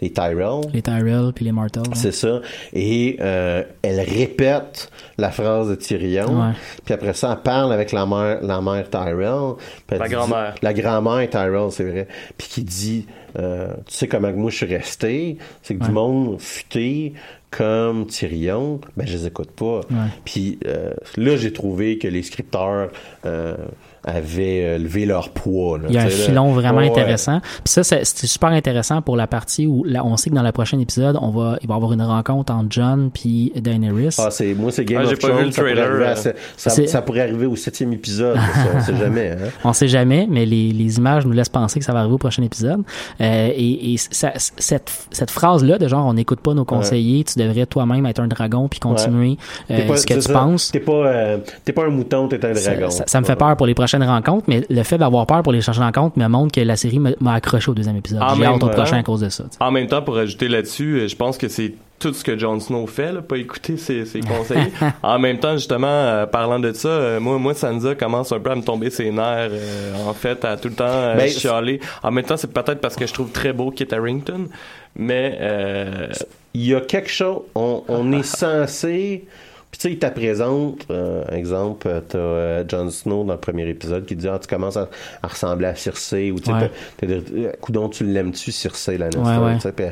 les 0.02 0.12
Tyrell. 0.12 0.62
Les 0.74 0.82
Tyrell 0.82 1.32
puis 1.34 1.46
les 1.46 1.52
Martell. 1.52 1.84
hein. 1.88 1.92
C'est 1.96 2.12
ça. 2.14 2.42
Et 2.74 3.18
euh, 3.22 3.64
elle 3.82 4.00
répète 4.00 4.90
la 5.18 5.32
phrase 5.32 5.70
de 5.70 5.76
Tyrion. 5.76 6.40
Ouais. 6.42 6.54
Puis 6.86 6.94
après 6.94 7.14
ça, 7.14 7.34
elle 7.38 7.44
parle 7.44 7.74
avec 7.74 7.92
la 7.92 8.06
mère, 8.06 8.40
la 8.42 8.62
mère 8.62 8.90
Tyrell. 8.90 9.56
La 9.90 10.08
dit- 10.08 10.14
grand-mère. 10.14 10.56
La 10.62 10.74
grand-mère 10.74 11.30
Tyrell, 11.30 11.72
c'est 11.72 11.84
vrai. 11.90 12.08
Puis 12.38 12.48
qui 12.48 12.64
dit, 12.64 13.06
euh, 13.38 13.74
tu 13.86 13.94
sais 13.96 14.08
comment 14.08 14.32
que 14.32 14.38
moi 14.38 14.50
je 14.50 14.58
suis 14.58 14.66
resté, 14.66 15.38
c'est 15.62 15.76
que 15.76 15.84
du 15.86 15.92
monde 15.92 16.40
futé 16.40 17.14
comme 17.52 18.06
Tyrion, 18.06 18.80
ben 18.96 19.08
je 19.08 19.14
les 19.14 19.26
écoute 19.28 19.52
pas. 19.52 19.82
Puis 20.24 20.60
euh, 20.68 20.94
là, 21.18 21.36
j'ai 21.36 21.52
trouvé 21.52 21.98
que 21.98 22.08
les 22.08 22.22
scripteurs 22.24 22.90
euh, 23.26 23.56
avaient 24.04 24.64
euh, 24.66 24.78
levé 24.78 25.06
leur 25.06 25.30
poids. 25.30 25.78
là, 25.78 25.86
Il 25.90 25.96
y 25.96 25.98
a 25.98 26.02
un 26.02 26.06
là. 26.06 26.10
filon 26.10 26.52
vraiment 26.54 26.78
Ouais, 26.80 26.86
ouais. 26.86 26.90
intéressant. 26.92 27.40
Puis 27.64 27.74
ça, 27.74 27.84
c'est 27.84 28.06
c'est 28.06 28.28
super 28.28 28.50
intéressant 28.50 29.02
pour 29.02 29.16
la 29.18 29.28
partie 29.28 29.68
où 29.68 29.84
là, 29.84 30.04
on 30.06 30.16
sait 30.18 30.30
que 30.30 30.36
dans 30.36 30.42
le 30.44 30.52
prochain 30.52 30.80
épisode, 30.80 31.18
on 31.22 31.30
va, 31.30 31.58
il 31.62 31.68
va 31.68 31.74
y 31.74 31.78
avoir 31.78 31.94
une 31.94 32.02
rencontre 32.02 32.54
entre 32.54 32.68
John 32.70 33.10
puis 33.14 33.52
Daenerys. 33.56 34.16
Ah, 34.20 34.30
c'est, 34.32 34.54
moi, 34.54 34.72
c'est 34.72 34.86
Game 34.86 35.02
Ah, 35.02 35.06
j'ai 35.06 35.14
of 35.14 35.20
pas 35.20 35.28
vu 35.42 35.50
Thrones. 35.50 35.70
le 35.70 36.16
Ça 36.16 36.30
euh. 36.30 36.34
ça, 36.58 36.70
ça 36.88 37.02
pourrait 37.02 37.22
arriver 37.22 37.46
au 37.46 37.56
septième 37.56 37.94
épisode. 37.94 38.38
ça, 38.38 38.42
on 38.76 38.82
sait 38.82 38.96
jamais. 38.98 39.32
Hein? 39.32 39.50
On 39.64 39.74
sait 39.74 39.88
jamais, 39.88 40.28
mais 40.30 40.46
les, 40.46 40.72
les 40.72 40.98
images 40.98 41.26
nous 41.26 41.32
laissent 41.34 41.50
penser 41.50 41.80
que 41.80 41.86
ça 41.86 41.94
va 41.94 42.00
arriver 42.00 42.16
au 42.16 42.18
prochain 42.18 42.44
épisode. 42.44 42.82
Euh, 43.22 43.50
et 43.56 43.94
et 43.94 43.98
ça- 43.98 44.34
cette, 44.36 44.92
cette 45.12 45.32
phrase-là 45.32 45.78
de 45.78 45.88
genre, 45.88 46.06
on 46.06 46.14
n'écoute 46.14 46.40
pas 46.42 46.54
nos 46.54 46.66
conseillers, 46.66 47.24
tu 47.24 47.38
devrais 47.40 47.66
toi-même 47.66 48.06
être 48.06 48.20
un 48.20 48.28
dragon 48.28 48.68
puis 48.68 48.80
continuer 48.80 49.38
euh, 49.72 49.78
T'es 49.78 49.88
pas- 49.88 49.98
ce 49.98 50.06
que 50.08 50.14
tu 50.16 50.22
ça. 50.22 50.34
penses. 50.34 50.72
T'es 50.72 50.80
pas, 50.80 50.92
euh, 50.92 51.38
t'es 51.66 51.74
pas 51.74 51.86
un 51.86 51.90
mouton, 51.90 52.28
t'es 52.28 52.44
un 52.46 52.54
dragon. 52.54 52.90
ça- 52.90 53.04
ça 53.08 53.20
me 53.22 53.26
fait 53.26 53.36
peur 53.36 53.56
pour 53.58 53.66
les 53.68 53.74
prochaines 53.98 54.08
rencontres, 54.10 54.46
mais 54.48 54.64
le 54.70 54.84
fait 54.84 54.98
d'avoir 54.98 55.26
peur 55.26 55.42
pour 55.44 55.52
les 55.54 55.60
prochaines 55.60 55.84
rencontres 55.84 56.18
me 56.20 56.28
montre 56.28 56.54
que 56.54 56.62
la 56.62 56.76
série 56.76 57.00
m'a 57.00 57.34
accroché 57.34 57.72
au 57.72 57.74
deuxième 57.74 57.98
épisode. 57.98 58.22
En 58.22 58.36
J'ai 58.36 58.42
même 58.42 58.50
hâte 58.54 58.64
au 58.64 58.68
temps- 58.68 58.74
prochain 58.74 58.98
à 58.98 59.04
cause 59.04 59.22
de 59.22 59.30
ça. 59.30 59.46
En 59.60 59.72
même 59.72 59.88
temps, 59.88 60.02
pour 60.02 60.18
ajouter 60.18 60.48
là-dessus, 60.48 61.00
euh, 61.00 61.08
je 61.08 61.16
pense 61.16 61.38
que 61.38 61.48
c'est 61.48 61.74
tout 62.00 62.14
ce 62.14 62.24
que 62.24 62.38
Jon 62.38 62.60
Snow 62.62 62.88
fait, 62.88 63.12
là, 63.12 63.22
pas 63.22 63.36
écouter 63.38 63.76
ses, 63.76 64.06
ses 64.06 64.22
conseils. 64.22 64.72
en 65.04 65.20
même 65.20 65.38
temps, 65.40 65.54
justement, 65.54 65.88
euh, 65.88 66.26
parlant 66.26 66.60
de 66.60 66.72
ça, 66.72 66.88
euh, 66.88 67.20
moi, 67.20 67.38
moi, 67.40 67.54
Sansa 67.54 67.94
commence 67.96 68.32
un 68.32 68.40
peu 68.40 68.52
à 68.52 68.56
me 68.56 68.62
tomber 68.62 68.90
ses 68.90 69.12
nerfs, 69.12 69.50
euh, 69.52 70.08
en 70.08 70.14
fait, 70.14 70.46
à 70.46 70.56
tout 70.56 70.70
le 70.70 70.76
temps 70.76 70.86
euh, 70.88 71.16
Ben, 71.18 71.30
chialer. 71.30 71.82
En 72.04 72.12
même 72.12 72.24
temps, 72.24 72.38
c'est 72.38 72.54
peut-être 72.54 72.80
parce 72.80 72.96
que 72.96 73.06
je 73.06 73.14
trouve 73.14 73.32
très 73.32 73.52
beau 73.52 73.70
Kit 73.72 73.88
Harington, 73.92 74.48
mais 74.96 75.38
euh, 75.42 76.08
Il 76.54 76.66
y 76.68 76.74
a 76.74 76.80
quelque 76.82 77.10
chose, 77.10 77.42
on, 77.56 77.84
on 77.90 78.12
est 78.14 78.24
censé. 78.24 79.26
Puis 79.72 79.78
tu 79.80 79.88
sais, 79.88 79.92
il 79.94 80.00
te 80.00 80.08
présente, 80.08 80.86
euh, 80.90 81.24
exemple, 81.28 81.88
euh, 81.88 82.02
t'as 82.08 82.18
euh, 82.18 82.64
Jon 82.68 82.90
Snow 82.90 83.24
dans 83.24 83.34
le 83.34 83.40
premier 83.40 83.68
épisode 83.70 84.06
qui 84.08 84.16
dit 84.16 84.28
Ah, 84.28 84.40
tu 84.40 84.48
commences 84.48 84.78
à, 84.78 84.90
à 85.22 85.28
ressembler 85.28 85.68
à 85.68 85.76
Circé, 85.76 86.32
ou 86.32 86.40
tu 86.40 86.52
sais, 86.52 86.72
Euh, 87.06 87.52
coudonc, 87.62 87.90
tu 87.90 88.04
l'aimes-tu, 88.04 88.52
Circé, 88.52 88.98
la 88.98 89.10
Ouais. 89.10 89.92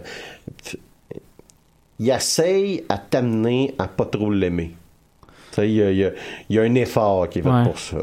Il 2.00 2.10
essaye 2.10 2.84
à 2.90 2.98
t'amener 2.98 3.74
à 3.80 3.88
pas 3.88 4.06
trop 4.06 4.30
l'aimer. 4.32 4.76
Tu 5.52 5.56
sais, 5.56 5.70
il 5.72 5.76
y 5.76 6.04
y 6.04 6.12
y 6.54 6.60
a 6.60 6.62
un 6.62 6.76
effort 6.76 7.28
qui 7.30 7.40
est 7.40 7.42
fait 7.42 7.50
Ouais. 7.50 7.64
pour 7.64 7.80
ça. 7.80 7.98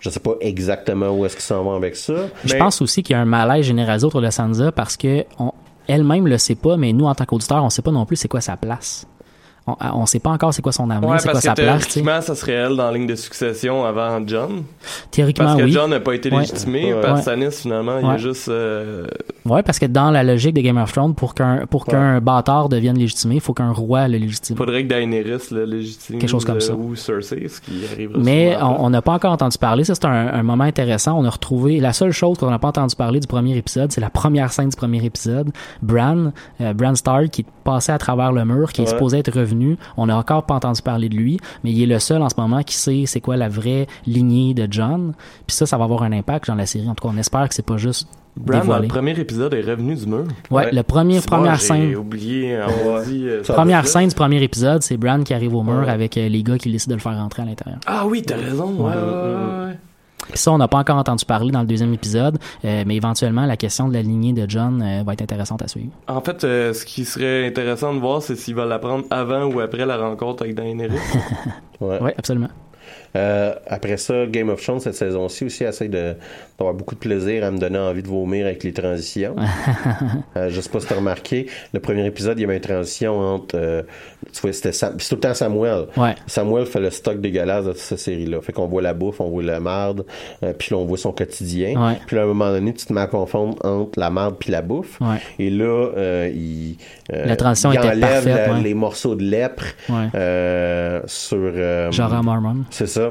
Je 0.00 0.10
sais 0.10 0.20
pas 0.20 0.34
exactement 0.40 1.08
où 1.10 1.24
est-ce 1.24 1.34
qu'ils 1.36 1.44
s'en 1.44 1.62
vont 1.64 1.74
avec 1.76 1.96
ça. 1.96 2.14
Je 2.44 2.52
Mais- 2.52 2.58
pense 2.58 2.82
aussi 2.82 3.02
qu'il 3.02 3.14
y 3.14 3.16
a 3.18 3.22
un 3.22 3.24
malaise 3.26 3.64
généralisé 3.64 4.06
autour 4.06 4.20
de 4.20 4.28
Sansa 4.30 4.72
parce 4.72 4.96
que 4.98 5.24
on- 5.38 5.52
elle-même 5.88 6.26
le 6.28 6.36
sait 6.36 6.54
pas, 6.54 6.76
mais 6.76 6.92
nous, 6.92 7.06
en 7.06 7.14
tant 7.14 7.24
qu'auditeurs, 7.24 7.64
on 7.64 7.70
sait 7.70 7.82
pas 7.82 7.90
non 7.92 8.04
plus 8.04 8.16
c'est 8.16 8.28
quoi 8.28 8.40
sa 8.42 8.56
place. 8.58 9.06
On, 9.66 9.76
on 9.94 10.04
sait 10.06 10.18
pas 10.18 10.28
encore 10.30 10.52
c'est 10.52 10.60
quoi 10.60 10.72
son 10.72 10.90
avenir, 10.90 11.08
ouais, 11.08 11.18
c'est 11.18 11.30
quoi 11.30 11.40
sa 11.40 11.54
place. 11.54 11.88
théoriquement, 11.88 12.20
ça 12.20 12.34
serait 12.34 12.52
elle 12.52 12.76
dans 12.76 12.84
la 12.84 12.92
ligne 12.92 13.06
de 13.06 13.14
succession 13.14 13.82
avant 13.86 14.20
John. 14.26 14.64
Théoriquement, 15.10 15.46
Parce 15.46 15.58
que 15.58 15.64
oui. 15.64 15.72
John 15.72 15.88
n'a 15.90 16.00
pas 16.00 16.12
été 16.14 16.30
Ouais. 16.30 16.40
légitimé 16.40 16.92
Ouais. 16.92 17.00
par 17.00 17.14
Ouais. 17.14 17.22
Stannis, 17.22 17.50
finalement. 17.62 17.98
Il 17.98 18.04
a 18.04 18.08
Ouais. 18.10 18.18
juste... 18.18 18.48
euh, 18.48 19.06
Ouais, 19.46 19.62
parce 19.62 19.78
que 19.78 19.86
dans 19.86 20.10
la 20.10 20.22
logique 20.22 20.54
de 20.54 20.60
Game 20.60 20.76
of 20.78 20.92
Thrones, 20.92 21.14
pour 21.14 21.34
qu'un 21.34 21.64
pour 21.68 21.84
qu'un 21.86 22.20
bâtard 22.20 22.68
devienne 22.68 22.98
légitimé, 22.98 23.36
il 23.36 23.40
faut 23.40 23.52
qu'un 23.54 23.72
roi 23.72 24.06
le 24.08 24.18
légitime. 24.18 24.56
faudrait 24.56 24.82
que 24.84 24.88
Daenerys 24.88 25.48
le 25.50 25.64
légitime. 25.64 26.18
Quelque 26.18 26.30
chose 26.30 26.44
comme 26.44 26.56
euh, 26.56 26.60
ça. 26.60 26.74
Ou 26.74 26.94
Cersei, 26.94 27.48
ce 27.48 27.60
qui 27.60 27.84
arrivera 27.90 28.18
Mais 28.22 28.56
on 28.60 28.90
n'a 28.90 29.00
pas 29.02 29.12
encore 29.12 29.32
entendu 29.32 29.56
parler. 29.58 29.84
Ça, 29.84 29.94
c'est 29.94 30.04
un, 30.06 30.10
un 30.34 30.42
moment 30.42 30.64
intéressant. 30.64 31.18
On 31.18 31.24
a 31.24 31.30
retrouvé 31.30 31.80
la 31.80 31.92
seule 31.94 32.12
chose 32.12 32.36
qu'on 32.38 32.50
n'a 32.50 32.58
pas 32.58 32.68
entendu 32.68 32.96
parler 32.96 33.20
du 33.20 33.26
premier 33.26 33.56
épisode, 33.56 33.92
c'est 33.92 34.00
la 34.02 34.10
première 34.10 34.52
scène 34.52 34.68
du 34.68 34.76
premier 34.76 35.02
épisode. 35.04 35.50
Bran, 35.82 36.32
euh, 36.60 36.72
Bran 36.74 36.94
Stark, 36.94 37.28
qui 37.28 37.42
est 37.42 37.46
passé 37.64 37.92
à 37.92 37.98
travers 37.98 38.32
le 38.32 38.44
mur, 38.44 38.72
qui 38.72 38.82
est 38.82 38.86
supposé 38.86 39.18
être 39.18 39.32
revenu. 39.32 39.53
On 39.96 40.06
n'a 40.06 40.16
encore 40.18 40.44
pas 40.46 40.54
entendu 40.54 40.82
parler 40.82 41.08
de 41.08 41.16
lui, 41.16 41.38
mais 41.62 41.72
il 41.72 41.82
est 41.82 41.86
le 41.86 41.98
seul 41.98 42.22
en 42.22 42.28
ce 42.28 42.34
moment 42.38 42.62
qui 42.62 42.74
sait 42.76 43.04
c'est 43.06 43.20
quoi 43.20 43.36
la 43.36 43.48
vraie 43.48 43.86
lignée 44.06 44.54
de 44.54 44.66
John. 44.70 45.14
Puis 45.46 45.56
ça, 45.56 45.66
ça 45.66 45.76
va 45.78 45.84
avoir 45.84 46.02
un 46.02 46.12
impact 46.12 46.46
dans 46.48 46.54
la 46.54 46.66
série. 46.66 46.88
En 46.88 46.94
tout 46.94 47.06
cas, 47.08 47.14
on 47.14 47.18
espère 47.18 47.48
que 47.48 47.54
c'est 47.54 47.64
pas 47.66 47.76
juste 47.76 48.08
Bran, 48.36 48.64
dans 48.64 48.78
le 48.80 48.88
premier 48.88 49.12
épisode, 49.16 49.54
est 49.54 49.60
revenu 49.62 49.94
du 49.94 50.06
mur. 50.06 50.24
Ouais, 50.50 50.64
Ouais. 50.64 50.72
le 50.72 50.82
premier, 50.82 51.20
première 51.20 51.54
j'ai 51.54 51.60
scène. 51.66 51.94
oublié, 51.96 52.58
on 52.84 52.94
Ouais. 52.96 53.04
dit, 53.06 53.28
euh, 53.28 53.44
Ça- 53.44 53.54
Première 53.54 53.86
scène 53.86 54.08
du 54.08 54.14
premier 54.16 54.42
épisode, 54.42 54.82
c'est 54.82 54.96
Bran 54.96 55.22
qui 55.22 55.32
arrive 55.34 55.54
au 55.54 55.62
mur 55.62 55.82
Ouais. 55.84 55.88
avec 55.88 56.18
euh, 56.18 56.28
les 56.28 56.42
gars 56.42 56.58
qui 56.58 56.68
décident 56.72 56.94
de 56.94 56.96
le 56.96 57.00
faire 57.00 57.16
rentrer 57.16 57.42
à 57.42 57.46
l'intérieur. 57.46 57.78
Ah 57.86 58.04
oui, 58.08 58.22
t'as 58.22 58.34
raison. 58.36 58.72
Ouais, 58.72 58.92
ouais, 58.92 59.78
ça, 60.32 60.52
on 60.52 60.58
n'a 60.58 60.68
pas 60.68 60.78
encore 60.78 60.96
entendu 60.96 61.24
parler 61.24 61.50
dans 61.50 61.60
le 61.60 61.66
deuxième 61.66 61.92
épisode, 61.92 62.38
euh, 62.64 62.84
mais 62.86 62.96
éventuellement, 62.96 63.46
la 63.46 63.56
question 63.56 63.88
de 63.88 63.94
la 63.94 64.02
lignée 64.02 64.32
de 64.32 64.48
John 64.48 64.82
euh, 64.82 65.02
va 65.04 65.12
être 65.12 65.22
intéressante 65.22 65.62
à 65.62 65.68
suivre. 65.68 65.90
En 66.08 66.20
fait, 66.20 66.44
euh, 66.44 66.72
ce 66.72 66.84
qui 66.84 67.04
serait 67.04 67.46
intéressant 67.46 67.94
de 67.94 68.00
voir, 68.00 68.22
c'est 68.22 68.36
s'il 68.36 68.54
va 68.54 68.64
l'apprendre 68.64 69.04
avant 69.10 69.44
ou 69.44 69.60
après 69.60 69.84
la 69.86 69.96
rencontre 69.96 70.44
avec 70.44 70.54
Daenerys. 70.54 70.98
Ouais. 71.80 71.98
Oui, 72.00 72.12
absolument. 72.16 72.48
Euh, 73.16 73.54
après 73.66 73.96
ça, 73.96 74.26
Game 74.26 74.48
of 74.50 74.60
Thrones, 74.62 74.80
cette 74.80 74.94
saison-ci 74.96 75.44
aussi, 75.44 75.64
essaie 75.64 75.88
de, 75.88 76.14
d'avoir 76.58 76.74
beaucoup 76.74 76.94
de 76.94 77.00
plaisir 77.00 77.44
à 77.44 77.50
me 77.50 77.58
donner 77.58 77.78
envie 77.78 78.02
de 78.02 78.08
vomir 78.08 78.46
avec 78.46 78.64
les 78.64 78.72
transitions. 78.72 79.36
euh, 80.36 80.48
je 80.50 80.60
sais 80.60 80.68
pas 80.70 80.80
si 80.80 80.86
t'as 80.86 80.96
remarqué, 80.96 81.46
le 81.72 81.80
premier 81.80 82.04
épisode, 82.06 82.38
il 82.38 82.42
y 82.42 82.44
avait 82.44 82.56
une 82.56 82.60
transition 82.60 83.18
entre, 83.20 83.56
euh, 83.56 83.82
tu 84.32 84.40
vois, 84.40 84.52
c'était 84.52 84.72
Sam- 84.72 84.96
tout 84.96 85.14
le 85.14 85.20
temps 85.20 85.34
Samuel. 85.34 85.86
Ouais. 85.96 86.14
Samuel 86.26 86.66
fait 86.66 86.80
le 86.80 86.90
stock 86.90 87.20
dégueulasse 87.20 87.64
de 87.66 87.70
toute 87.72 87.80
cette 87.80 87.98
série-là. 87.98 88.40
Fait 88.40 88.52
qu'on 88.52 88.66
voit 88.66 88.82
la 88.82 88.94
bouffe, 88.94 89.20
on 89.20 89.28
voit 89.30 89.42
la 89.42 89.60
marde, 89.60 90.04
euh, 90.42 90.52
puis 90.52 90.68
là, 90.72 90.78
on 90.78 90.84
voit 90.84 90.98
son 90.98 91.12
quotidien. 91.12 91.80
Ouais. 91.80 91.98
Puis 92.06 92.16
là, 92.16 92.22
à 92.22 92.24
un 92.24 92.28
moment 92.28 92.50
donné, 92.50 92.72
tu 92.74 92.84
te 92.86 92.92
mets 92.92 93.00
à 93.02 93.06
confondre 93.06 93.56
entre 93.64 93.98
la 93.98 94.10
marde 94.10 94.36
puis 94.38 94.50
la 94.50 94.62
bouffe. 94.62 95.00
Ouais. 95.00 95.18
Et 95.38 95.50
là, 95.50 95.90
euh, 95.96 96.30
il, 96.34 96.76
La 97.10 97.36
transition 97.36 97.70
il 97.72 97.76
était 97.78 97.86
enlève 97.88 98.00
parfaite, 98.24 98.48
la- 98.52 98.58
les 98.60 98.74
morceaux 98.74 99.14
de 99.14 99.22
lèpre 99.22 99.64
Ouais. 99.88 100.06
euh, 100.14 101.00
sur... 101.06 101.38
euh, 101.40 101.90
Jorah 101.92 102.22
Mormon. 102.22 102.64
c'est 102.70 102.86
ça. 102.88 103.03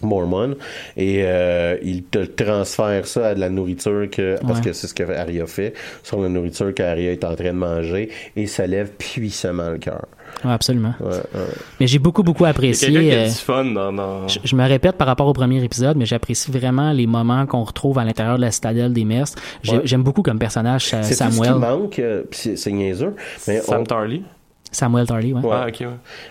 Mormon 0.00 0.56
et 0.96 1.20
euh, 1.22 1.76
il 1.82 2.02
te 2.02 2.18
transfère 2.24 3.06
ça 3.06 3.28
à 3.28 3.34
de 3.36 3.40
la 3.40 3.48
nourriture 3.50 4.08
que 4.10 4.36
parce 4.40 4.58
Ouais. 4.58 4.64
que 4.64 4.72
c'est 4.72 4.88
ce 4.88 4.94
que 4.94 5.04
Arya 5.04 5.46
fait 5.46 5.74
sur 6.02 6.20
la 6.20 6.28
nourriture 6.28 6.74
qu'Arya 6.74 7.12
est 7.12 7.22
en 7.24 7.36
train 7.36 7.52
de 7.52 7.58
manger 7.58 8.10
et 8.34 8.46
ça 8.48 8.66
lève 8.66 8.90
puissamment 8.98 9.70
le 9.70 9.78
cœur. 9.78 10.06
Ouais, 10.44 10.50
absolument. 10.50 10.94
Ouais, 10.98 11.08
ouais. 11.34 11.40
Mais 11.78 11.86
j'ai 11.86 12.00
beaucoup, 12.00 12.24
beaucoup 12.24 12.42
Il 12.42 12.46
y 12.46 12.46
a 12.46 12.50
apprécié. 12.50 12.88
qui 12.88 13.12
a 13.12 13.14
euh, 13.18 13.28
fun 13.28 13.66
dans. 13.66 13.92
dans... 13.92 14.26
je, 14.26 14.40
je 14.42 14.56
me 14.56 14.66
répète 14.66 14.96
par 14.96 15.06
rapport 15.06 15.28
au 15.28 15.34
premier 15.34 15.62
épisode, 15.62 15.96
mais 15.96 16.06
j'apprécie 16.06 16.50
vraiment 16.50 16.90
les 16.90 17.06
moments 17.06 17.46
qu'on 17.46 17.62
retrouve 17.62 17.98
à 17.98 18.04
l'intérieur 18.04 18.36
de 18.38 18.40
la 18.40 18.50
citadelle 18.50 18.92
des 18.92 19.04
Mestres. 19.04 19.40
J'aime 19.62 20.02
beaucoup 20.02 20.22
comme 20.22 20.38
personnage 20.40 20.86
Sa- 20.86 21.02
C'est 21.04 21.16
tout 21.16 21.30
ce 21.32 21.38
qui 21.38 21.44
Samuel. 21.46 21.60
manque, 21.60 21.98
euh, 22.00 22.24
c'est 22.32 22.72
niaiseux, 22.72 23.14
mais 23.46 23.60
Sam 23.60 23.82
on- 23.82 23.84
Tarly. 23.84 24.24
Samuel 24.72 25.06
Tarly, 25.06 25.32
ouais. 25.34 25.40
Ouais. 25.42 25.54
Ah. 25.54 25.66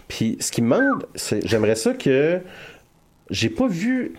Puis 0.10 0.36
ce 0.42 0.52
qui 0.52 0.62
me 0.64 0.70
manque, 0.70 1.04
c'est 1.16 1.48
j'aimerais 1.48 1.76
ça 1.76 1.94
que 1.94 2.42
j'ai 3.32 3.50
pas 3.50 3.68
vu. 3.68 4.14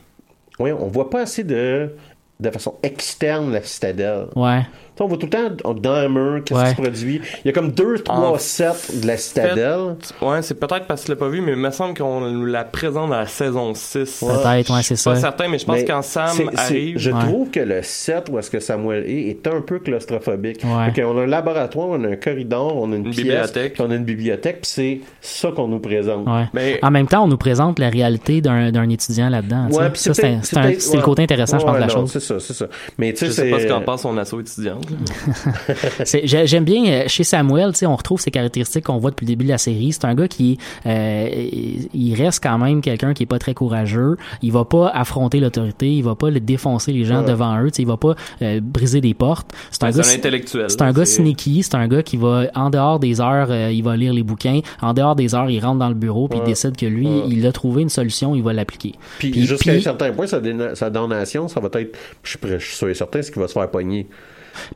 Oui, 0.58 0.72
on 0.72 0.88
voit 0.88 1.10
pas 1.10 1.20
assez 1.20 1.44
de 1.44 1.94
de 2.40 2.50
façon 2.50 2.74
externe 2.82 3.52
la 3.52 3.62
citadelle. 3.62 4.26
Ouais. 4.34 4.62
Tu 4.94 4.98
sais, 4.98 5.04
on 5.04 5.08
voit 5.08 5.16
tout 5.16 5.26
le 5.26 5.30
temps 5.30 5.56
on- 5.64 5.72
dans 5.74 5.92
un 5.92 6.08
mur 6.08 6.42
qu'est-ce 6.44 6.58
Ouais. 6.60 6.64
qui 6.66 6.76
se 6.76 6.82
produit. 6.82 7.20
Il 7.44 7.46
y 7.46 7.48
a 7.48 7.52
comme 7.52 7.72
deux, 7.72 7.98
trois 8.00 8.16
En 8.32 8.38
sets 8.38 8.92
de 9.00 9.06
la 9.06 9.16
citadelle. 9.16 9.96
Ouais, 10.20 10.42
c'est 10.42 10.54
peut-être 10.60 10.86
parce 10.86 11.00
que 11.00 11.06
tu 11.06 11.12
l'as 11.12 11.16
pas 11.16 11.28
vu, 11.28 11.40
mais 11.40 11.52
il 11.52 11.58
me 11.58 11.70
semble 11.70 11.96
qu'on 11.96 12.20
nous 12.20 12.44
la 12.44 12.64
présente 12.64 13.08
dans 13.08 13.16
la 13.16 13.26
saison 13.26 13.72
6. 13.74 14.20
Peut-être, 14.20 14.70
ouais, 14.74 14.82
c'est 14.82 14.94
Je 14.96 15.00
suis 15.00 15.04
pas 15.10 15.14
ça. 15.14 15.20
certain, 15.22 15.48
mais 15.48 15.58
je 15.58 15.64
pense 15.64 15.76
Mais 15.76 15.84
quand 15.86 16.02
Sam 16.02 16.28
c'est- 16.36 16.44
c'est- 16.52 16.58
arrive. 16.60 16.98
je 16.98 17.10
Ouais. 17.10 17.20
trouve 17.20 17.50
que 17.50 17.60
le 17.60 17.82
set 17.82 18.28
où 18.30 18.38
est-ce 18.38 18.50
que 18.50 18.60
Samuel 18.60 19.04
est 19.08 19.22
est 19.30 19.46
un 19.46 19.60
peu 19.62 19.78
claustrophobique. 19.78 20.62
Ouais. 20.64 20.90
Fait 20.92 21.00
qu'on 21.02 21.16
a 21.18 21.22
un 21.22 21.26
laboratoire, 21.26 21.88
on 21.88 22.04
a 22.04 22.08
un 22.08 22.16
corridor, 22.16 22.76
on 22.76 22.92
a 22.92 22.96
une, 22.96 23.06
Une 23.06 23.10
pièce, 23.12 23.16
bibliothèque. 23.24 23.76
on 23.78 23.90
a 23.90 23.94
une 23.94 24.04
bibliothèque, 24.04 24.60
puis 24.62 24.70
c'est 24.70 25.00
ça 25.22 25.50
qu'on 25.56 25.68
nous 25.68 25.78
présente. 25.80 26.26
Ouais. 26.26 26.44
Mais 26.52 26.78
En 26.82 26.90
même 26.90 27.06
temps, 27.06 27.24
on 27.24 27.28
nous 27.28 27.38
présente 27.38 27.78
la 27.78 27.88
réalité 27.88 28.40
d'un 28.42 28.70
d'un 28.70 28.88
étudiant 28.90 29.30
là-dedans. 29.30 29.68
sais. 29.70 30.12
Ça, 30.12 30.14
c'est 30.78 30.96
le 30.96 31.02
côté 31.02 31.22
intéressant, 31.22 31.58
je 31.58 31.64
pense, 31.64 31.72
Ouais, 31.74 31.80
de 31.80 31.86
la 31.86 31.92
non, 31.94 32.00
chose. 32.00 32.10
C'est 32.12 32.20
ça, 32.20 32.38
c'est 32.40 32.52
ça. 32.52 32.66
Mais 32.98 33.12
tu 33.14 33.24
je 33.26 33.30
sais, 33.30 33.42
sais 33.42 33.50
pas 33.50 33.60
ce 33.60 33.66
qu'en 33.66 33.80
pense 33.80 34.02
son 34.02 34.16
asso 34.18 34.34
étudiante. 34.40 34.81
J'aime 36.24 36.64
bien 36.64 36.84
euh, 36.86 37.04
chez 37.08 37.24
Samuel, 37.24 37.72
tu 37.72 37.78
sais, 37.80 37.86
on 37.86 37.96
retrouve 37.96 38.20
ces 38.20 38.30
caractéristiques 38.30 38.84
qu'on 38.84 38.98
voit 38.98 39.10
depuis 39.10 39.24
le 39.26 39.28
début 39.32 39.44
de 39.44 39.50
la 39.50 39.58
série. 39.58 39.92
C'est 39.92 40.04
un 40.04 40.14
gars 40.14 40.28
qui, 40.28 40.58
euh, 40.86 41.28
il 41.94 42.14
reste 42.14 42.42
quand 42.42 42.58
même 42.58 42.80
quelqu'un 42.80 43.14
qui 43.14 43.22
est 43.24 43.26
pas 43.26 43.38
très 43.38 43.54
courageux. 43.54 44.16
Il 44.42 44.52
va 44.52 44.64
pas 44.64 44.88
affronter 44.88 45.40
l'autorité, 45.40 45.90
il 45.92 46.02
va 46.02 46.14
pas 46.14 46.30
le 46.30 46.40
défoncer 46.40 46.92
les 46.92 47.04
gens 47.04 47.20
Ouais. 47.22 47.28
devant 47.28 47.60
eux, 47.62 47.70
tu 47.70 47.76
sais, 47.76 47.82
il 47.82 47.88
va 47.88 47.96
pas 47.96 48.14
euh, 48.42 48.60
briser 48.62 49.00
des 49.00 49.14
portes. 49.14 49.50
C'est 49.70 49.84
un 49.84 49.90
gars, 49.90 50.02
un 50.04 50.14
intellectuel. 50.14 50.66
c'est 50.68 50.82
un 50.82 50.92
gars 50.92 51.04
sneaky, 51.04 51.62
c'est 51.62 51.74
un 51.74 51.86
gars 51.88 52.02
qui 52.02 52.16
va 52.16 52.46
en 52.54 52.70
dehors 52.70 52.98
des 52.98 53.20
heures, 53.20 53.48
euh, 53.50 53.70
il 53.72 53.82
va 53.82 53.96
lire 53.96 54.12
les 54.12 54.22
bouquins. 54.22 54.60
En 54.80 54.94
dehors 54.94 55.14
des 55.16 55.34
heures, 55.34 55.50
il 55.50 55.60
rentre 55.60 55.78
dans 55.78 55.88
le 55.88 55.94
bureau 55.94 56.28
puis 56.28 56.38
il 56.42 56.44
décide 56.46 56.76
que 56.76 56.86
lui, 56.86 57.06
Ouais. 57.06 57.22
il 57.28 57.46
a 57.46 57.52
trouvé 57.52 57.82
une 57.82 57.88
solution, 57.88 58.34
il 58.34 58.42
va 58.42 58.52
l'appliquer. 58.52 58.94
Puis, 59.18 59.46
jusqu'à 59.46 59.72
un 59.72 59.80
certain 59.80 60.12
point, 60.12 60.26
sa, 60.26 60.40
sa 60.74 60.90
donation, 60.90 61.48
ça 61.48 61.60
va 61.60 61.68
être, 61.80 61.96
je 62.22 62.30
suis, 62.30 62.38
prêt- 62.38 62.58
je 62.58 62.64
suis 62.66 62.76
sûr 62.76 62.88
et 62.88 62.94
certain, 62.94 63.20
c'est 63.22 63.32
qu'il 63.32 63.42
va 63.42 63.48
se 63.48 63.52
faire 63.52 63.70
pogner. 63.70 64.06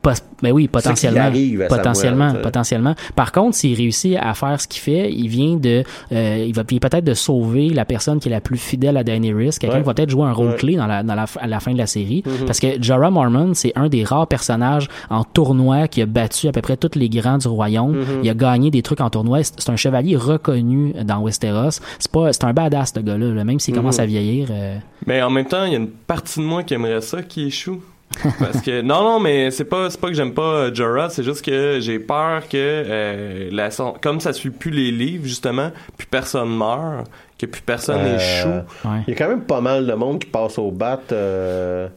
Pas- 0.01 0.13
ben 0.41 0.51
oui, 0.51 0.67
potentiellement. 0.67 1.21
arrive 1.21 1.61
à 1.63 1.67
potentiellement, 1.67 2.27
Samuel, 2.27 2.41
potentiellement. 2.43 2.95
Par 3.15 3.31
contre, 3.31 3.55
s'il 3.55 3.75
réussit 3.75 4.15
à 4.19 4.33
faire 4.33 4.59
ce 4.61 4.67
qu'il 4.67 4.81
fait, 4.81 5.11
il 5.11 5.27
vient 5.27 5.55
de, 5.55 5.83
euh, 6.11 6.45
il 6.47 6.53
va 6.53 6.63
peut-être 6.63 7.03
de 7.03 7.13
sauver 7.13 7.69
la 7.69 7.85
personne 7.85 8.19
qui 8.19 8.29
est 8.29 8.31
la 8.31 8.41
plus 8.41 8.57
fidèle 8.57 8.97
à 8.97 9.03
Daenerys, 9.03 9.51
quelqu'un 9.59 9.77
Ouais. 9.77 9.81
qui 9.81 9.87
va 9.87 9.93
peut-être 9.93 10.09
jouer 10.09 10.25
un 10.25 10.33
rôle 10.33 10.49
Ouais. 10.49 10.55
clé 10.55 10.75
dans 10.75 10.87
la, 10.87 11.03
dans 11.03 11.15
la, 11.15 11.25
à 11.39 11.47
la 11.47 11.59
fin 11.59 11.73
de 11.73 11.77
la 11.77 11.87
série, 11.87 12.23
Mhm. 12.25 12.45
parce 12.45 12.59
que 12.59 12.81
Jorah 12.81 13.09
Mormon, 13.11 13.53
c'est 13.53 13.73
un 13.75 13.89
des 13.89 14.03
rares 14.03 14.27
personnages 14.27 14.87
en 15.09 15.23
tournoi 15.23 15.87
qui 15.87 16.01
a 16.01 16.05
battu 16.05 16.47
à 16.47 16.51
peu 16.51 16.61
près 16.61 16.77
tous 16.77 16.91
les 16.97 17.09
grands 17.09 17.37
du 17.37 17.47
royaume. 17.47 17.97
Mhm. 17.97 18.05
Il 18.23 18.29
a 18.29 18.33
gagné 18.33 18.69
des 18.71 18.81
trucs 18.81 19.01
en 19.01 19.09
tournoi. 19.09 19.43
C'est 19.43 19.69
un 19.69 19.75
chevalier 19.75 20.15
reconnu 20.15 20.93
dans 21.03 21.21
Westeros. 21.21 21.79
C'est 21.99 22.11
pas, 22.11 22.31
c'est 22.33 22.43
un 22.43 22.53
badass 22.53 22.93
ce 22.95 22.99
gars-là, 23.01 23.33
là, 23.33 23.43
même 23.43 23.59
s'il 23.59 23.73
Mhm. 23.73 23.79
commence 23.79 23.99
à 23.99 24.05
vieillir. 24.05 24.47
euh, 24.51 24.77
Mais 25.05 25.21
en 25.21 25.29
même 25.29 25.45
temps, 25.45 25.63
il 25.65 25.71
y 25.71 25.75
a 25.75 25.79
une 25.79 25.87
partie 25.89 26.39
de 26.39 26.45
moi 26.45 26.63
qui 26.63 26.73
aimerait 26.73 27.01
ça 27.01 27.21
qui 27.23 27.45
échoue. 27.45 27.81
Parce 28.39 28.61
que 28.61 28.81
non 28.81 29.03
non 29.03 29.19
mais 29.19 29.51
c'est 29.51 29.65
pas 29.65 29.89
c'est 29.89 29.99
pas 29.99 30.07
que 30.07 30.13
j'aime 30.13 30.33
pas 30.33 30.41
euh, 30.41 30.73
Jorah, 30.73 31.09
c'est 31.09 31.23
juste 31.23 31.43
que 31.45 31.79
j'ai 31.81 31.99
peur 31.99 32.47
que 32.47 32.55
euh, 32.55 33.49
la 33.51 33.69
son- 33.69 33.93
comme 34.01 34.19
ça 34.21 34.33
suit 34.33 34.49
plus 34.49 34.71
les 34.71 34.91
livres 34.91 35.25
justement, 35.25 35.71
plus 35.97 36.07
personne 36.07 36.49
meurt, 36.55 37.05
que 37.37 37.45
plus 37.45 37.61
personne 37.61 37.99
Euh, 38.01 38.15
échoue. 38.15 38.87
ouais. 38.87 39.01
Il 39.07 39.11
y 39.11 39.13
a 39.13 39.17
quand 39.17 39.27
même 39.29 39.41
pas 39.43 39.61
mal 39.61 39.85
de 39.85 39.93
monde 39.93 40.19
qui 40.19 40.27
passe 40.27 40.57
au 40.57 40.71
bat 40.71 40.99
euh, 41.11 41.87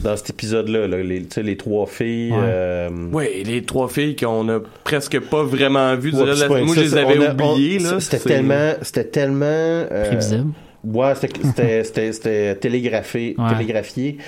dans 0.00 0.16
cet 0.16 0.30
épisode-là. 0.30 0.86
là. 0.86 0.98
Les, 1.02 1.26
les 1.42 1.56
trois 1.56 1.86
filles. 1.86 2.30
Ouais. 2.32 2.38
euh, 2.42 2.88
Oui, 3.12 3.42
les 3.44 3.62
trois 3.64 3.88
filles 3.88 4.14
qu'on 4.16 4.48
a 4.50 4.60
presque 4.84 5.18
pas 5.18 5.42
vraiment 5.42 5.96
vues. 5.96 6.12
du 6.12 6.18
ouais, 6.18 6.26
la- 6.36 6.48
Moi, 6.48 6.60
ça, 6.68 6.74
je 6.74 6.80
les 6.82 6.88
c'est- 6.88 6.98
avais 6.98 7.18
oubliées. 7.30 7.78
C'était 8.00 8.18
C'est- 8.18 8.28
tellement. 8.28 8.72
C'était 8.82 9.04
tellement. 9.04 9.44
euh, 9.46 10.06
prévisible. 10.08 10.52
Ouais, 10.84 11.14
c'était- 11.14 11.40
c'était 11.42 11.84
c'était- 11.84 12.12
c'était 12.12 12.54
télégraphé, 12.60 13.34
Ouais. 13.38 13.48
télégraphié. 13.50 14.18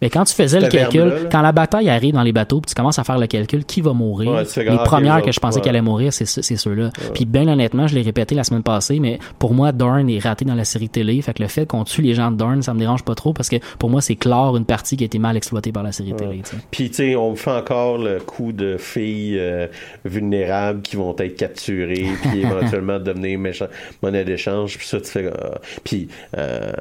Mais 0.00 0.10
quand 0.10 0.24
tu 0.24 0.34
faisais 0.34 0.60
le 0.60 0.68
calcul, 0.68 1.12
quand 1.30 1.42
la 1.42 1.52
bataille 1.52 1.88
arrive 1.90 2.14
dans 2.14 2.22
les 2.22 2.32
bateaux, 2.32 2.60
puis 2.60 2.68
tu 2.68 2.74
commences 2.74 2.98
à 2.98 3.04
faire 3.04 3.18
le 3.18 3.26
calcul, 3.26 3.64
qui 3.64 3.80
va 3.80 3.92
mourir? 3.92 4.30
Ouais, 4.32 4.42
Les 4.56 4.78
premières 4.78 5.16
les 5.18 5.22
que 5.24 5.32
je 5.32 5.40
pensais 5.40 5.56
ouais. 5.56 5.60
qu'elle 5.62 5.70
allait 5.76 5.82
mourir, 5.82 6.12
c'est 6.12 6.24
ce- 6.24 6.40
c'est 6.42 6.56
ceux-là. 6.56 6.90
Puis 7.14 7.24
bien 7.24 7.48
honnêtement, 7.48 7.86
je 7.88 7.94
l'ai 7.96 8.02
répété 8.02 8.34
la 8.34 8.44
semaine 8.44 8.62
passée, 8.62 9.00
mais 9.00 9.18
pour 9.38 9.54
moi, 9.54 9.72
Dorn 9.72 10.08
est 10.08 10.18
raté 10.20 10.44
dans 10.44 10.54
la 10.54 10.64
série 10.64 10.88
télé. 10.88 11.20
Fait 11.22 11.34
que 11.34 11.42
le 11.42 11.48
fait 11.48 11.66
qu'on 11.66 11.82
tue 11.84 12.02
les 12.02 12.14
gens 12.14 12.30
de 12.30 12.36
Dorn, 12.36 12.62
ça 12.62 12.74
me 12.74 12.78
dérange 12.78 13.02
pas 13.02 13.14
trop 13.16 13.32
parce 13.32 13.48
que 13.48 13.56
pour 13.78 13.90
moi, 13.90 14.00
c'est 14.00 14.14
clore 14.16 14.56
une 14.56 14.64
partie 14.64 14.96
qui 14.96 15.04
a 15.04 15.06
été 15.06 15.18
mal 15.18 15.36
exploitée 15.36 15.72
par 15.72 15.82
la 15.82 15.90
série 15.92 16.14
télé. 16.14 16.42
tu 16.44 16.50
sais. 16.50 16.56
Puis, 16.70 16.88
tu 16.90 16.94
sais, 16.96 17.16
on 17.16 17.30
me 17.32 17.36
fait 17.36 17.50
encore 17.50 17.98
le 17.98 18.20
coup 18.20 18.52
de 18.52 18.76
filles 18.78 19.36
euh, 19.38 19.66
vulnérables 20.04 20.82
qui 20.82 20.96
vont 20.96 21.14
être 21.18 21.36
capturées, 21.36 22.06
puis 22.22 22.40
éventuellement 22.42 22.98
devenir 22.98 23.38
méchants, 23.38 23.66
monnaie 24.02 24.24
d'échange, 24.24 24.78
puis 24.78 24.86
ça, 24.86 25.00
tu 25.00 25.10
fais... 25.10 25.24
euh, 25.26 25.32
puis, 25.84 26.08
euh, 26.36 26.72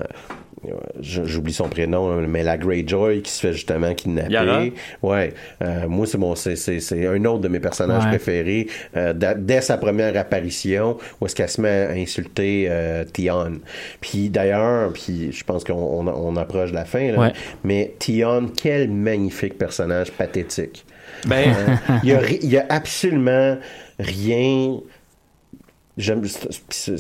j'oublie 0.99 1.53
son 1.53 1.69
prénom, 1.69 2.11
hein, 2.11 2.25
mais 2.27 2.43
la 2.43 2.57
Greyjoy 2.57 3.21
qui 3.21 3.31
se 3.31 3.39
fait 3.39 3.53
justement 3.53 3.93
kidnapper. 3.93 4.33
Yara? 4.33 4.63
Ouais. 5.03 5.33
Euh, 5.63 5.87
moi, 5.87 6.05
c'est 6.05 6.17
mon, 6.17 6.35
c'est, 6.35 7.07
un 7.07 7.25
autre 7.25 7.41
de 7.41 7.47
mes 7.47 7.59
personnages 7.59 8.03
Ouais. 8.03 8.09
préférés. 8.09 8.67
Euh, 8.95 9.13
dès 9.37 9.61
sa 9.61 9.77
première 9.77 10.15
apparition, 10.17 10.97
où 11.21 11.25
est-ce 11.25 11.35
qu'elle 11.35 11.49
se 11.49 11.61
met 11.61 11.69
à 11.87 11.91
insulter 11.91 12.67
euh, 12.69 13.03
Tion. 13.05 13.59
Puis 14.01 14.29
d'ailleurs, 14.29 14.91
puis 14.93 15.31
je 15.31 15.43
pense 15.43 15.63
qu'on 15.63 15.73
on, 15.73 16.07
on 16.07 16.35
approche 16.35 16.71
de 16.71 16.75
la 16.75 16.85
fin, 16.85 17.11
là, 17.11 17.19
Ouais. 17.19 17.33
mais 17.63 17.93
Tion, 17.99 18.49
quel 18.55 18.89
magnifique 18.89 19.57
personnage 19.57 20.11
pathétique. 20.11 20.85
Ben, 21.25 21.49
Euh, 21.89 21.97
il 22.03 22.09
y 22.09 22.13
a, 22.13 22.21
y 22.43 22.57
a 22.57 22.65
absolument 22.69 23.57
rien. 23.99 24.77
J'aime, 25.97 26.23
je, 26.23 26.91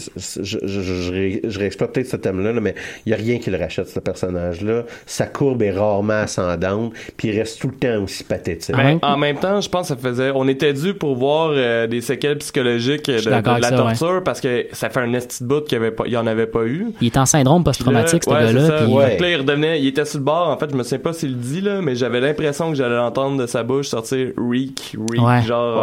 je, 0.41 0.57
je, 0.65 0.81
je 0.81 1.11
ré- 1.11 1.41
je 1.43 1.59
réexploite 1.59 1.93
peut-être 1.93 2.07
ce 2.07 2.17
thème-là, 2.17 2.51
là, 2.53 2.61
mais 2.61 2.73
il 3.05 3.11
y 3.11 3.13
a 3.13 3.17
rien 3.17 3.37
qui 3.37 3.49
le 3.51 3.57
rachète, 3.57 3.87
ce 3.89 3.99
personnage-là. 3.99 4.83
Sa 5.05 5.25
courbe 5.27 5.61
est 5.61 5.71
rarement 5.71 6.13
ascendante, 6.23 6.93
puis 7.15 7.29
il 7.29 7.37
reste 7.39 7.61
tout 7.61 7.67
le 7.69 7.75
temps 7.75 8.03
aussi 8.03 8.23
pathétique. 8.23 8.75
Ah 8.77 8.83
Ben, 8.83 8.99
en 9.03 9.17
même 9.17 9.37
temps, 9.37 9.61
je 9.61 9.69
pense 9.69 9.83
que 9.89 9.95
ça 9.95 9.97
faisait. 9.97 10.31
On 10.33 10.47
était 10.47 10.73
dû 10.73 10.93
pour 10.93 11.15
voir 11.15 11.51
euh, 11.53 11.87
des 11.87 12.01
séquelles 12.01 12.37
psychologiques 12.39 13.05
de, 13.09 13.29
la 13.29 13.37
ouais. 13.41 13.75
torture 13.75 14.23
parce 14.23 14.41
que 14.41 14.65
ça 14.71 14.89
fait 14.89 14.99
un 14.99 15.13
esti 15.13 15.43
de 15.43 15.47
bout 15.47 15.61
qu'il 15.61 15.79
n'y 16.07 16.17
en 16.17 16.27
avait 16.27 16.47
pas 16.47 16.65
eu. 16.65 16.87
Il 17.01 17.07
est 17.07 17.17
en 17.17 17.25
syndrome 17.25 17.63
post-traumatique, 17.63 18.23
ce 18.23 18.29
gars-là. 18.29 19.17
il 19.29 19.35
redevenait, 19.37 19.79
il 19.79 19.87
était 19.87 20.05
sur 20.05 20.19
le 20.19 20.25
bord. 20.25 20.49
En 20.49 20.57
fait, 20.57 20.69
je 20.71 20.75
me 20.75 20.83
souviens 20.83 20.99
pas 20.99 21.13
s'il 21.13 21.29
le 21.29 21.35
dit 21.35 21.61
là, 21.61 21.81
mais 21.81 21.95
j'avais 21.95 22.19
l'impression 22.19 22.69
que 22.69 22.75
j'allais 22.75 22.95
l'entendre 22.95 23.37
de 23.39 23.45
sa 23.45 23.63
bouche 23.63 23.87
sortir 23.87 24.29
Reek, 24.37 24.95
Reek, 25.11 25.21
Ouais. 25.21 25.41
genre 25.43 25.77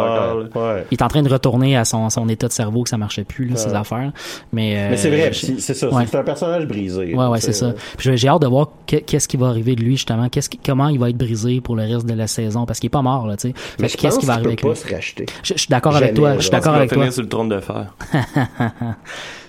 encore. 0.51 0.63
Ouais. 0.63 0.85
Il 0.91 0.97
est 0.97 1.01
en 1.03 1.07
train 1.07 1.21
de 1.21 1.29
retourner 1.29 1.77
à 1.77 1.85
son, 1.85 2.09
son 2.09 2.27
état 2.29 2.47
de 2.47 2.53
cerveau 2.53 2.83
que 2.83 2.89
ça 2.89 2.97
marchait 3.05 3.23
plus, 3.23 3.45
là, 3.47 3.55
ses 3.55 3.73
affaires. 3.73 4.11
Mais, 4.51 4.75
euh, 4.77 4.87
Mais 4.91 4.97
c'est 4.97 5.09
vrai, 5.09 5.31
c'est 5.33 5.73
ça. 5.73 5.89
Ouais. 5.89 6.03
C'est 6.09 6.17
un 6.17 6.23
personnage 6.23 6.65
brisé. 6.67 7.13
Ouais, 7.15 7.27
ouais, 7.27 7.39
c'est 7.39 7.53
ça. 7.53 7.73
Puis 7.97 8.17
j'ai- 8.17 8.27
hâte 8.27 8.41
de 8.41 8.47
voir 8.47 8.69
que- 8.87 8.97
qu'est-ce 8.97 9.27
qui 9.27 9.37
va 9.37 9.47
arriver 9.47 9.75
de 9.75 9.81
lui, 9.83 9.95
justement. 9.95 10.27
Qu'est-ce 10.29 10.49
qui- 10.49 10.57
comment 10.57 10.87
il 10.89 10.99
va 10.99 11.09
être 11.09 11.17
brisé 11.17 11.61
pour 11.61 11.75
le 11.75 11.83
reste 11.83 12.05
de 12.05 12.13
la 12.13 12.27
saison, 12.27 12.65
parce 12.65 12.79
qu'il 12.79 12.87
est 12.87 12.89
pas 12.89 13.01
mort, 13.01 13.27
là, 13.27 13.37
tu 13.37 13.49
sais. 13.49 13.53
Mais 13.79 13.87
qu'est-ce 13.89 14.19
qui 14.19 14.25
va 14.25 14.33
arriver 14.33 14.49
avec 14.49 14.61
pas 14.61 14.69
lui? 14.69 14.75
se 14.75 14.93
racheter. 14.93 15.25
Je, 15.43 15.53
je 15.53 15.59
suis 15.59 15.69
d'accord 15.69 15.95
avec 15.95 16.13
toi. 16.13 16.35
Je 16.35 16.41
suis 16.41 16.49
d'accord 16.51 16.73
avec 16.75 16.91
toi. 16.91 17.11
sur 17.11 17.21
le 17.21 17.29
trône 17.29 17.49
de 17.49 17.59
fer. 17.59 17.93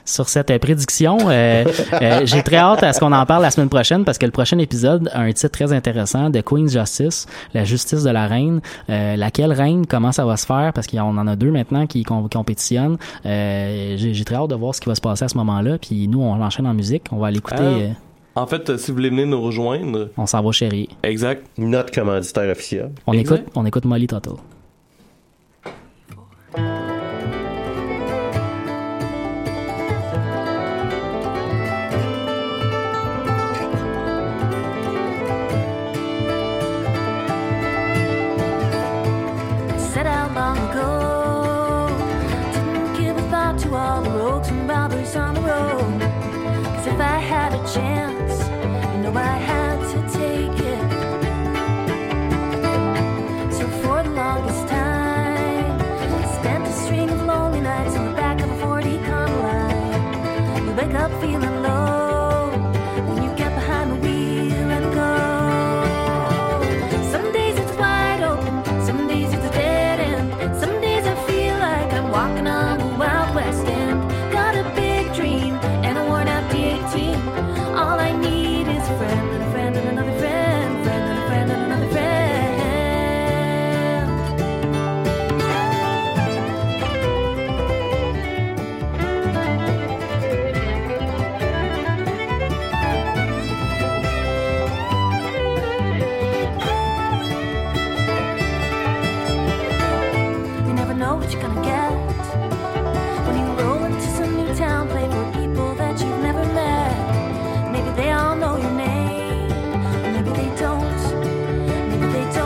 sur 0.07 0.30
cette 0.30 0.50
euh, 0.50 0.59
prédiction. 0.59 1.18
Euh, 1.28 1.64
euh, 2.00 2.20
J'ai 2.24 2.42
très 2.42 2.57
hâte 2.57 2.82
à 2.82 2.94
ce 2.94 3.00
qu'on 3.00 3.12
en 3.12 3.26
parle 3.26 3.42
la 3.42 3.50
semaine 3.50 3.68
prochaine 3.68 4.04
parce 4.04 4.16
que 4.16 4.24
le 4.24 4.32
prochain 4.32 4.57
épisode 4.59 5.11
a 5.12 5.20
un 5.20 5.32
titre 5.32 5.50
très 5.50 5.72
intéressant 5.74 6.30
de 6.30 6.40
Queen's 6.40 6.72
Justice, 6.72 7.26
la 7.52 7.64
justice 7.64 8.02
de 8.04 8.11
la 8.11 8.26
reine. 8.26 8.61
Euh, 8.88 9.16
laquelle 9.16 9.52
reine, 9.52 9.84
comment 9.86 10.12
ça 10.12 10.24
va 10.24 10.38
se 10.38 10.46
faire? 10.46 10.72
Parce 10.74 10.86
qu'on 10.86 10.98
en 11.18 11.26
a 11.26 11.36
deux 11.36 11.50
maintenant 11.50 11.86
qui 11.86 12.02
com- 12.04 12.28
compétitionnent. 12.32 12.96
Euh, 13.26 13.96
J'ai 13.98 14.24
très 14.24 14.36
hâte 14.36 14.48
de 14.50 14.54
voir 14.54 14.74
ce 14.74 14.80
qui 14.80 14.88
va 14.88 14.94
se 14.94 15.00
passer 15.02 15.24
à 15.24 15.28
ce 15.28 15.36
moment-là. 15.36 15.76
Puis 15.78 16.09
nous, 16.09 16.22
on 16.22 16.40
enchaîne 16.40 16.66
en 16.66 16.74
musique. 16.74 17.02
On 17.12 17.16
va 17.18 17.26
aller 17.26 17.38
écouter. 17.38 17.57
Ah. 17.59 17.62
euh, 17.62 17.88
En 18.36 18.46
fait, 18.46 18.76
si 18.78 18.90
vous 18.90 18.96
voulez 18.98 19.11
venir 19.11 19.26
nous 19.26 19.40
rejoindre, 19.42 20.11
on 20.16 20.26
s'en 20.26 20.42
va 20.42 20.52
chérie. 20.52 20.88
exact. 21.02 21.46
Notre 21.59 21.90
commanditaire 21.92 22.50
officiel. 22.50 22.90
On 23.07 23.12
Exact. 23.12 23.36
écoute, 23.40 23.52
on 23.57 23.66
écoute 23.66 23.84
Molly 23.84 24.07
Toto. 24.07 24.38